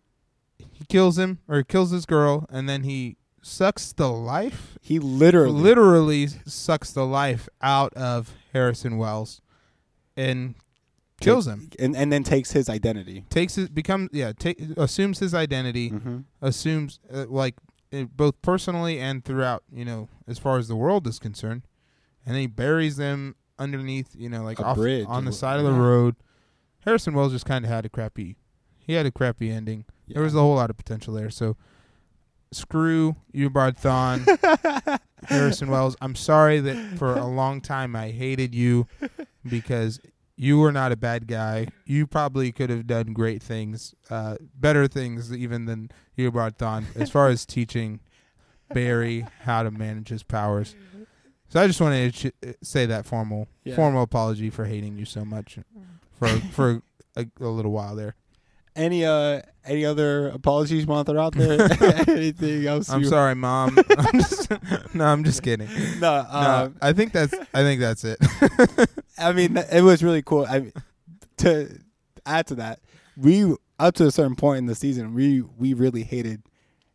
he 0.58 0.86
kills 0.86 1.18
him 1.20 1.40
or 1.48 1.58
he 1.60 1.64
kills 1.64 1.92
his 1.92 2.06
girl, 2.06 2.46
and 2.50 2.68
then 2.68 2.84
he 2.84 3.18
sucks 3.44 3.94
the 3.94 4.10
life, 4.10 4.78
he 4.82 4.98
literally, 5.00 5.52
literally 5.62 6.28
sucks 6.46 6.92
the 6.92 7.06
life 7.06 7.48
out 7.62 7.94
of 7.94 8.34
Harrison 8.54 8.98
Wells, 8.98 9.40
and 10.18 10.56
kills 11.22 11.46
takes- 11.46 11.54
him. 11.54 11.70
and 11.80 11.96
and 11.96 12.12
then 12.12 12.24
takes 12.24 12.52
his 12.52 12.68
identity. 12.70 13.24
Takes 13.30 13.56
his 13.56 13.70
becomes 13.70 14.10
yeah, 14.12 14.34
take 14.38 14.60
assumes 14.78 15.20
his 15.20 15.34
identity, 15.34 15.92
Mm-hmm. 15.92 16.18
assumes 16.42 17.00
uh, 17.14 17.26
like 17.30 17.56
both 18.16 18.42
personally 18.42 19.00
and 19.00 19.24
throughout, 19.24 19.64
you 19.72 19.86
know, 19.86 20.10
as 20.28 20.38
far 20.40 20.58
as 20.58 20.68
the 20.68 20.76
world 20.76 21.08
is 21.08 21.20
concerned, 21.20 21.64
and 22.26 22.36
then 22.36 22.42
he 22.42 22.48
buries 22.48 22.98
them 22.98 23.36
underneath, 23.60 24.16
you 24.16 24.30
know, 24.30 24.44
like 24.44 24.60
A 24.60 24.66
off 24.66 24.78
bridge 24.78 25.06
on 25.08 25.26
the 25.26 25.32
side 25.32 25.60
of 25.60 25.66
the 25.66 25.72
road. 25.72 26.16
Harrison 26.82 27.14
Wells 27.14 27.34
just 27.34 27.46
kind 27.46 27.66
of 27.66 27.72
had 27.72 27.86
a 27.86 27.90
crappy, 27.90 28.36
he 28.78 28.94
had 28.94 29.06
a 29.06 29.12
crappy 29.12 29.50
ending. 29.52 29.86
There 30.08 30.24
was 30.24 30.36
a 30.36 30.40
whole 30.40 30.56
lot 30.56 30.70
of 30.70 30.78
potential 30.78 31.14
there. 31.14 31.30
So 31.30 31.58
screw 32.52 33.16
Eobard 33.34 33.78
Thawne, 33.80 35.00
Harrison 35.26 35.70
Wells. 35.70 35.98
I'm 36.02 36.16
sorry 36.16 36.60
that 36.62 36.98
for 36.98 37.14
a 37.14 37.26
long 37.26 37.60
time 37.62 37.96
I 37.96 38.12
hated 38.12 38.56
you 38.56 38.88
because 39.48 40.00
you 40.40 40.60
were 40.60 40.72
not 40.72 40.92
a 40.92 40.96
bad 40.96 41.28
guy. 41.28 41.68
You 41.86 42.06
probably 42.08 42.52
could 42.52 42.70
have 42.70 42.86
done 42.86 43.12
great 43.14 43.42
things, 43.42 43.96
uh, 44.10 44.38
better 44.54 44.88
things 44.88 45.34
even 45.36 45.66
than 45.66 45.90
Eobard 46.18 46.58
Thawne 46.58 46.86
as 46.96 47.10
far 47.10 47.28
as 47.28 47.46
teaching 47.46 48.00
Barry 48.74 49.26
how 49.42 49.64
to 49.64 49.72
manage 49.72 50.10
his 50.10 50.24
powers. 50.24 50.76
So 51.50 51.60
I 51.62 51.66
just 51.68 51.80
wanted 51.82 52.14
to 52.14 52.30
ch- 52.32 52.56
say 52.62 52.86
that 52.86 53.06
formal 53.06 53.48
Yeah. 53.64 53.76
formal 53.76 54.04
apology 54.04 54.50
for 54.50 54.66
hating 54.66 54.98
you 54.98 55.06
so 55.06 55.24
much 55.26 55.58
for 56.20 56.28
for 56.52 56.82
a, 57.16 57.26
a 57.40 57.48
little 57.48 57.72
while 57.72 57.96
there. 57.96 58.16
Any 58.76 59.06
uh 59.06 59.42
any 59.66 59.86
other 59.86 60.28
apologies 60.28 60.82
you 60.82 60.88
want 60.88 61.08
to 61.08 61.18
out 61.18 61.34
there? 61.34 61.62
Anything 62.08 62.68
else? 62.68 62.90
I'm 62.90 63.02
you- 63.02 63.08
sorry, 63.08 63.34
mom. 63.34 63.76
I'm 63.98 64.20
just, 64.20 64.52
no, 64.94 65.06
I'm 65.06 65.24
just 65.24 65.42
kidding. 65.42 65.68
No, 66.00 66.22
No, 66.22 66.30
uh, 66.30 66.70
I 66.82 66.94
think 66.94 67.12
that's 67.14 67.34
I 67.56 67.64
think 67.64 67.80
that's 67.82 68.04
it. 68.04 68.18
I 69.18 69.34
mean 69.34 69.58
it 69.58 69.82
was 69.84 70.04
really 70.04 70.22
cool. 70.22 70.46
I 70.46 70.72
to 71.38 71.80
add 72.26 72.48
to 72.48 72.56
that, 72.56 72.80
we 73.16 73.56
up 73.80 73.94
to 73.96 74.06
a 74.08 74.12
certain 74.12 74.36
point 74.36 74.60
in 74.60 74.66
the 74.66 74.76
season, 74.76 75.14
we 75.14 75.42
we 75.42 75.74
really 75.74 76.04
hated 76.04 76.44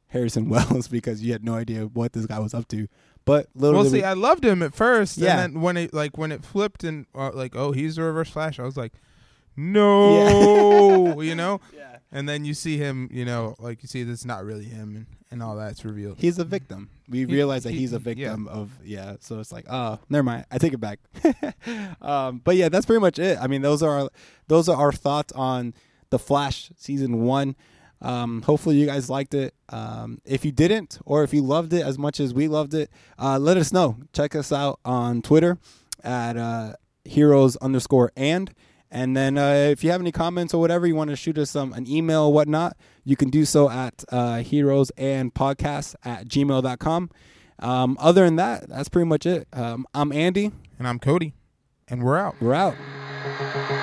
Harrison 0.08 0.48
Wells 0.50 0.88
because 0.88 1.22
you 1.22 1.32
had 1.32 1.44
no 1.44 1.54
idea 1.54 1.84
what 1.86 2.12
this 2.12 2.26
guy 2.26 2.38
was 2.38 2.54
up 2.54 2.68
to. 2.68 2.88
But 3.24 3.46
little 3.54 3.80
well, 3.82 3.88
see, 3.88 3.98
we- 3.98 4.04
I 4.04 4.14
loved 4.14 4.44
him 4.44 4.62
at 4.62 4.74
first, 4.74 5.16
Yeah. 5.16 5.42
and 5.44 5.54
then 5.54 5.62
when 5.62 5.76
it 5.76 5.94
like 5.94 6.18
when 6.18 6.32
it 6.32 6.44
flipped 6.44 6.82
and 6.84 7.06
uh, 7.14 7.30
like, 7.32 7.54
oh, 7.54 7.70
he's 7.72 7.96
a 7.98 8.02
reverse 8.02 8.28
flash, 8.30 8.58
I 8.58 8.64
was 8.64 8.76
like, 8.76 8.92
no, 9.56 11.20
you 11.22 11.34
know. 11.34 11.60
yeah. 11.74 11.91
And 12.14 12.28
then 12.28 12.44
you 12.44 12.52
see 12.52 12.76
him, 12.76 13.08
you 13.10 13.24
know, 13.24 13.56
like 13.58 13.82
you 13.82 13.88
see 13.88 14.02
that's 14.02 14.24
not 14.26 14.44
really 14.44 14.64
him, 14.66 14.94
and, 14.96 15.06
and 15.30 15.42
all 15.42 15.56
that's 15.56 15.82
revealed. 15.84 16.18
he's 16.18 16.38
a 16.38 16.44
victim. 16.44 16.90
We 17.08 17.20
He- 17.20 17.24
realize 17.24 17.62
that 17.64 17.72
he- 17.72 17.78
he's 17.78 17.92
a 17.92 17.96
yeah. 17.96 18.00
victim 18.00 18.48
of 18.48 18.70
yeah. 18.84 19.16
So 19.20 19.40
it's 19.40 19.50
like, 19.50 19.64
oh, 19.70 19.98
never 20.10 20.22
mind. 20.22 20.44
I 20.50 20.58
take 20.58 20.74
it 20.74 20.78
back. 20.80 20.98
um, 22.02 22.40
but 22.44 22.56
yeah, 22.56 22.68
that's 22.68 22.86
pretty 22.86 23.00
much 23.00 23.18
it. 23.18 23.38
I 23.40 23.46
mean, 23.46 23.62
those 23.62 23.82
are 23.82 24.00
our, 24.02 24.08
those 24.48 24.68
are 24.68 24.76
our 24.76 24.92
thoughts 24.92 25.32
on 25.32 25.74
the 26.10 26.18
Flash 26.18 26.70
season 26.76 27.22
one. 27.22 27.56
Um, 28.02 28.42
hopefully 28.42 28.76
you 28.76 28.84
guys 28.86 29.08
liked 29.08 29.32
it. 29.32 29.54
Um, 29.68 30.18
if 30.24 30.44
you 30.44 30.52
didn't, 30.52 30.98
or 31.06 31.22
if 31.22 31.32
you 31.32 31.40
loved 31.40 31.72
it 31.72 31.82
as 31.86 31.98
much 31.98 32.18
as 32.20 32.34
we 32.34 32.48
loved 32.48 32.74
it, 32.74 32.90
uh, 33.18 33.38
let 33.38 33.56
us 33.56 33.72
know. 33.72 33.96
Check 34.12 34.34
us 34.34 34.52
out 34.52 34.80
on 34.84 35.22
Twitter 35.22 35.56
at 36.04 36.36
uh, 36.36 36.74
heroes 37.04 37.56
underscore 37.56 38.12
and. 38.16 38.52
And 38.94 39.16
then 39.16 39.38
uh, 39.38 39.68
if 39.70 39.82
you 39.82 39.90
have 39.90 40.02
any 40.02 40.12
comments 40.12 40.52
or 40.52 40.60
whatever, 40.60 40.86
you 40.86 40.94
want 40.94 41.08
to 41.08 41.16
shoot 41.16 41.38
us 41.38 41.56
um, 41.56 41.72
an 41.72 41.88
email 41.88 42.24
or 42.24 42.32
whatnot, 42.32 42.76
you 43.04 43.16
can 43.16 43.30
do 43.30 43.46
so 43.46 43.70
at 43.70 44.04
uh, 44.10 44.40
heroes 44.40 44.90
and 44.98 45.32
podcast 45.32 45.94
at 46.04 46.28
gmail.com. 46.28 47.10
Um, 47.58 47.96
other 47.98 48.26
than 48.26 48.36
that, 48.36 48.68
that's 48.68 48.90
pretty 48.90 49.08
much 49.08 49.24
it. 49.24 49.48
Um, 49.54 49.86
I'm 49.94 50.12
Andy. 50.12 50.52
And 50.78 50.86
I'm 50.86 50.98
Cody, 50.98 51.32
and 51.88 52.02
we're 52.02 52.18
out. 52.18 52.34
We're 52.40 52.54
out. 52.54 53.81